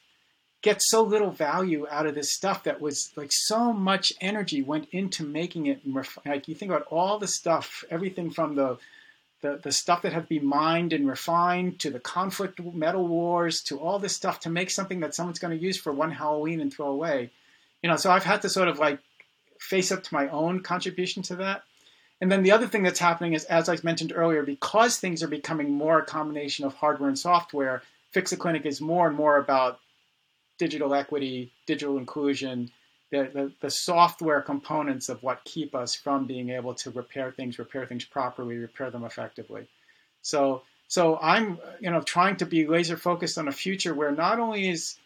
get 0.61 0.81
so 0.81 1.03
little 1.03 1.31
value 1.31 1.87
out 1.89 2.07
of 2.07 2.15
this 2.15 2.33
stuff 2.33 2.63
that 2.63 2.81
was 2.81 3.11
like 3.15 3.31
so 3.31 3.71
much 3.71 4.11
energy 4.21 4.61
went 4.61 4.87
into 4.91 5.23
making 5.23 5.67
it. 5.67 5.81
Like 6.25 6.47
you 6.47 6.55
think 6.55 6.71
about 6.71 6.87
all 6.89 7.19
the 7.19 7.27
stuff, 7.27 7.83
everything 7.89 8.31
from 8.31 8.55
the 8.55 8.77
the, 9.41 9.59
the 9.63 9.71
stuff 9.71 10.01
that 10.01 10.13
had 10.13 10.27
been 10.27 10.45
mined 10.45 10.93
and 10.93 11.07
refined 11.07 11.79
to 11.79 11.89
the 11.89 11.99
conflict 11.99 12.59
metal 12.73 13.07
wars 13.07 13.61
to 13.63 13.79
all 13.79 13.99
this 13.99 14.15
stuff 14.15 14.39
to 14.41 14.49
make 14.49 14.69
something 14.69 15.01
that 15.01 15.13
someone's 15.13 15.39
going 15.39 15.57
to 15.57 15.63
use 15.63 15.77
for 15.77 15.91
one 15.91 16.11
Halloween 16.11 16.61
and 16.61 16.73
throw 16.73 16.87
away. 16.87 17.29
You 17.83 17.89
know, 17.89 17.97
so 17.97 18.11
I've 18.11 18.23
had 18.23 18.41
to 18.43 18.49
sort 18.49 18.67
of 18.67 18.79
like 18.79 18.99
face 19.59 19.91
up 19.91 20.03
to 20.03 20.13
my 20.13 20.29
own 20.29 20.61
contribution 20.61 21.21
to 21.23 21.35
that. 21.37 21.63
And 22.21 22.31
then 22.31 22.43
the 22.43 22.51
other 22.51 22.67
thing 22.67 22.83
that's 22.83 22.99
happening 22.99 23.33
is, 23.33 23.43
as 23.45 23.67
I 23.67 23.77
mentioned 23.83 24.13
earlier, 24.15 24.41
because 24.41 24.97
things 24.97 25.21
are 25.21 25.27
becoming 25.27 25.71
more 25.71 25.99
a 25.99 26.05
combination 26.05 26.65
of 26.65 26.73
hardware 26.73 27.09
and 27.09 27.19
software, 27.19 27.81
Fixit 28.11 28.39
Clinic 28.39 28.65
is 28.65 28.79
more 28.79 29.07
and 29.07 29.15
more 29.15 29.37
about 29.37 29.79
digital 30.57 30.93
equity, 30.93 31.51
digital 31.65 31.97
inclusion, 31.97 32.71
the, 33.15 33.29
the, 33.33 33.51
the, 33.61 33.69
software 33.69 34.41
components 34.41 35.09
of 35.09 35.23
what 35.23 35.43
keep 35.45 35.73
us 35.73 35.95
from 35.95 36.25
being 36.25 36.49
able 36.49 36.73
to 36.75 36.91
repair 36.91 37.31
things, 37.31 37.57
repair 37.57 37.85
things 37.85 38.03
properly, 38.03 38.57
repair 38.57 38.91
them 38.91 39.05
effectively. 39.05 39.67
So, 40.21 40.63
so 40.87 41.17
I'm, 41.21 41.59
you 41.79 41.89
know, 41.89 42.01
trying 42.01 42.37
to 42.37 42.45
be 42.45 42.67
laser 42.67 42.97
focused 42.97 43.37
on 43.37 43.47
a 43.47 43.53
future 43.53 43.93
where 43.93 44.11
not 44.11 44.39
only 44.39 44.69
is 44.69 44.97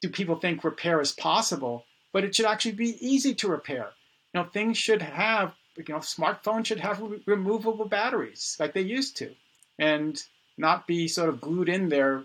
do 0.00 0.08
people 0.08 0.36
think 0.36 0.64
repair 0.64 1.00
is 1.00 1.12
possible, 1.12 1.84
but 2.12 2.24
it 2.24 2.34
should 2.34 2.46
actually 2.46 2.72
be 2.72 2.96
easy 3.06 3.34
to 3.34 3.48
repair. 3.48 3.90
You 4.32 4.40
know, 4.40 4.48
things 4.48 4.78
should 4.78 5.02
have, 5.02 5.54
you 5.76 5.84
know, 5.88 5.98
smartphones 6.00 6.66
should 6.66 6.80
have 6.80 7.00
re- 7.00 7.22
removable 7.26 7.86
batteries 7.86 8.56
like 8.58 8.72
they 8.72 8.82
used 8.82 9.16
to, 9.18 9.34
and 9.78 10.22
not 10.56 10.86
be 10.86 11.08
sort 11.08 11.28
of 11.28 11.40
glued 11.40 11.68
in 11.68 11.88
there 11.88 12.24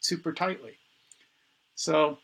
super 0.00 0.32
tightly. 0.32 0.72
So, 1.74 2.18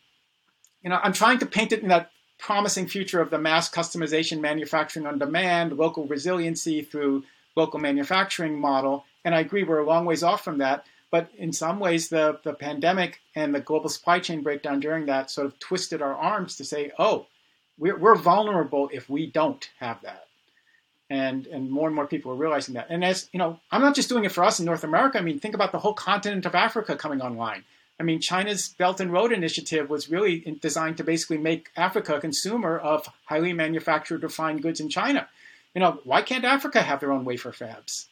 you 0.83 0.89
know, 0.89 0.99
I'm 1.01 1.13
trying 1.13 1.39
to 1.39 1.45
paint 1.45 1.71
it 1.71 1.81
in 1.81 1.89
that 1.89 2.11
promising 2.37 2.87
future 2.87 3.21
of 3.21 3.29
the 3.29 3.37
mass 3.37 3.69
customization, 3.69 4.39
manufacturing 4.39 5.05
on 5.05 5.19
demand, 5.19 5.77
local 5.77 6.05
resiliency 6.07 6.81
through 6.81 7.23
local 7.55 7.79
manufacturing 7.79 8.59
model. 8.59 9.05
And 9.25 9.35
I 9.35 9.41
agree, 9.41 9.63
we're 9.63 9.79
a 9.79 9.85
long 9.85 10.05
ways 10.05 10.23
off 10.23 10.43
from 10.43 10.59
that. 10.59 10.85
But 11.11 11.29
in 11.37 11.51
some 11.51 11.79
ways, 11.79 12.09
the, 12.09 12.39
the 12.43 12.53
pandemic 12.53 13.19
and 13.35 13.53
the 13.53 13.59
global 13.59 13.89
supply 13.89 14.19
chain 14.19 14.41
breakdown 14.41 14.79
during 14.79 15.07
that 15.07 15.31
sort 15.31 15.47
of 15.47 15.59
twisted 15.59 16.01
our 16.01 16.15
arms 16.15 16.55
to 16.57 16.65
say, 16.65 16.91
oh, 16.99 17.25
we're, 17.77 17.97
we're 17.97 18.15
vulnerable 18.15 18.89
if 18.93 19.09
we 19.09 19.25
don't 19.25 19.69
have 19.79 20.01
that. 20.03 20.27
And, 21.09 21.47
and 21.47 21.71
more 21.71 21.87
and 21.87 21.95
more 21.95 22.05
people 22.05 22.31
are 22.31 22.35
realizing 22.35 22.75
that. 22.75 22.87
And 22.89 23.03
as 23.03 23.27
you 23.33 23.39
know, 23.39 23.59
I'm 23.71 23.81
not 23.81 23.95
just 23.95 24.09
doing 24.09 24.25
it 24.25 24.31
for 24.31 24.43
us 24.43 24.59
in 24.59 24.65
North 24.65 24.83
America. 24.83 25.17
I 25.17 25.21
mean, 25.21 25.39
think 25.39 25.55
about 25.55 25.71
the 25.71 25.79
whole 25.79 25.95
continent 25.95 26.45
of 26.45 26.53
Africa 26.53 26.95
coming 26.95 27.21
online. 27.21 27.63
I 27.99 28.03
mean, 28.03 28.21
China's 28.21 28.69
Belt 28.69 29.01
and 29.01 29.11
Road 29.11 29.33
Initiative 29.33 29.89
was 29.89 30.09
really 30.09 30.39
designed 30.61 30.97
to 30.97 31.03
basically 31.03 31.37
make 31.37 31.69
Africa 31.75 32.15
a 32.15 32.21
consumer 32.21 32.77
of 32.77 33.09
highly 33.25 33.51
manufactured 33.51 34.23
refined 34.23 34.63
goods 34.63 34.79
in 34.79 34.87
China. 34.89 35.27
You 35.75 35.81
know, 35.81 35.99
why 36.05 36.21
can't 36.21 36.45
Africa 36.45 36.81
have 36.81 37.01
their 37.01 37.11
own 37.11 37.25
wafer 37.25 37.51
fabs? 37.51 38.05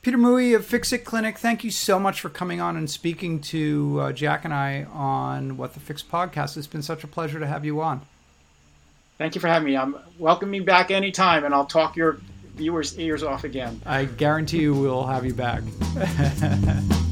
Peter 0.00 0.16
Mui 0.16 0.54
of 0.54 0.64
Fixit 0.64 1.04
Clinic, 1.04 1.36
thank 1.36 1.64
you 1.64 1.70
so 1.70 1.98
much 1.98 2.20
for 2.20 2.30
coming 2.30 2.60
on 2.60 2.76
and 2.76 2.88
speaking 2.88 3.40
to 3.40 3.98
uh, 4.00 4.12
Jack 4.12 4.44
and 4.44 4.54
I 4.54 4.84
on 4.84 5.56
What 5.56 5.74
the 5.74 5.80
Fix 5.80 6.02
podcast. 6.02 6.56
It's 6.56 6.66
been 6.66 6.82
such 6.82 7.04
a 7.04 7.08
pleasure 7.08 7.40
to 7.40 7.46
have 7.46 7.64
you 7.64 7.80
on. 7.80 8.02
Thank 9.18 9.34
you 9.34 9.40
for 9.40 9.48
having 9.48 9.66
me. 9.66 9.76
I'm 9.76 9.96
welcome 10.18 10.50
me 10.50 10.60
back 10.60 10.90
anytime, 10.90 11.44
and 11.44 11.52
I'll 11.52 11.66
talk 11.66 11.96
your 11.96 12.18
viewers' 12.54 12.98
ears 12.98 13.22
off 13.22 13.44
again. 13.44 13.82
I 13.84 14.04
guarantee 14.04 14.60
you 14.60 14.74
we'll 14.74 15.06
have 15.06 15.26
you 15.26 15.34
back. 15.34 15.62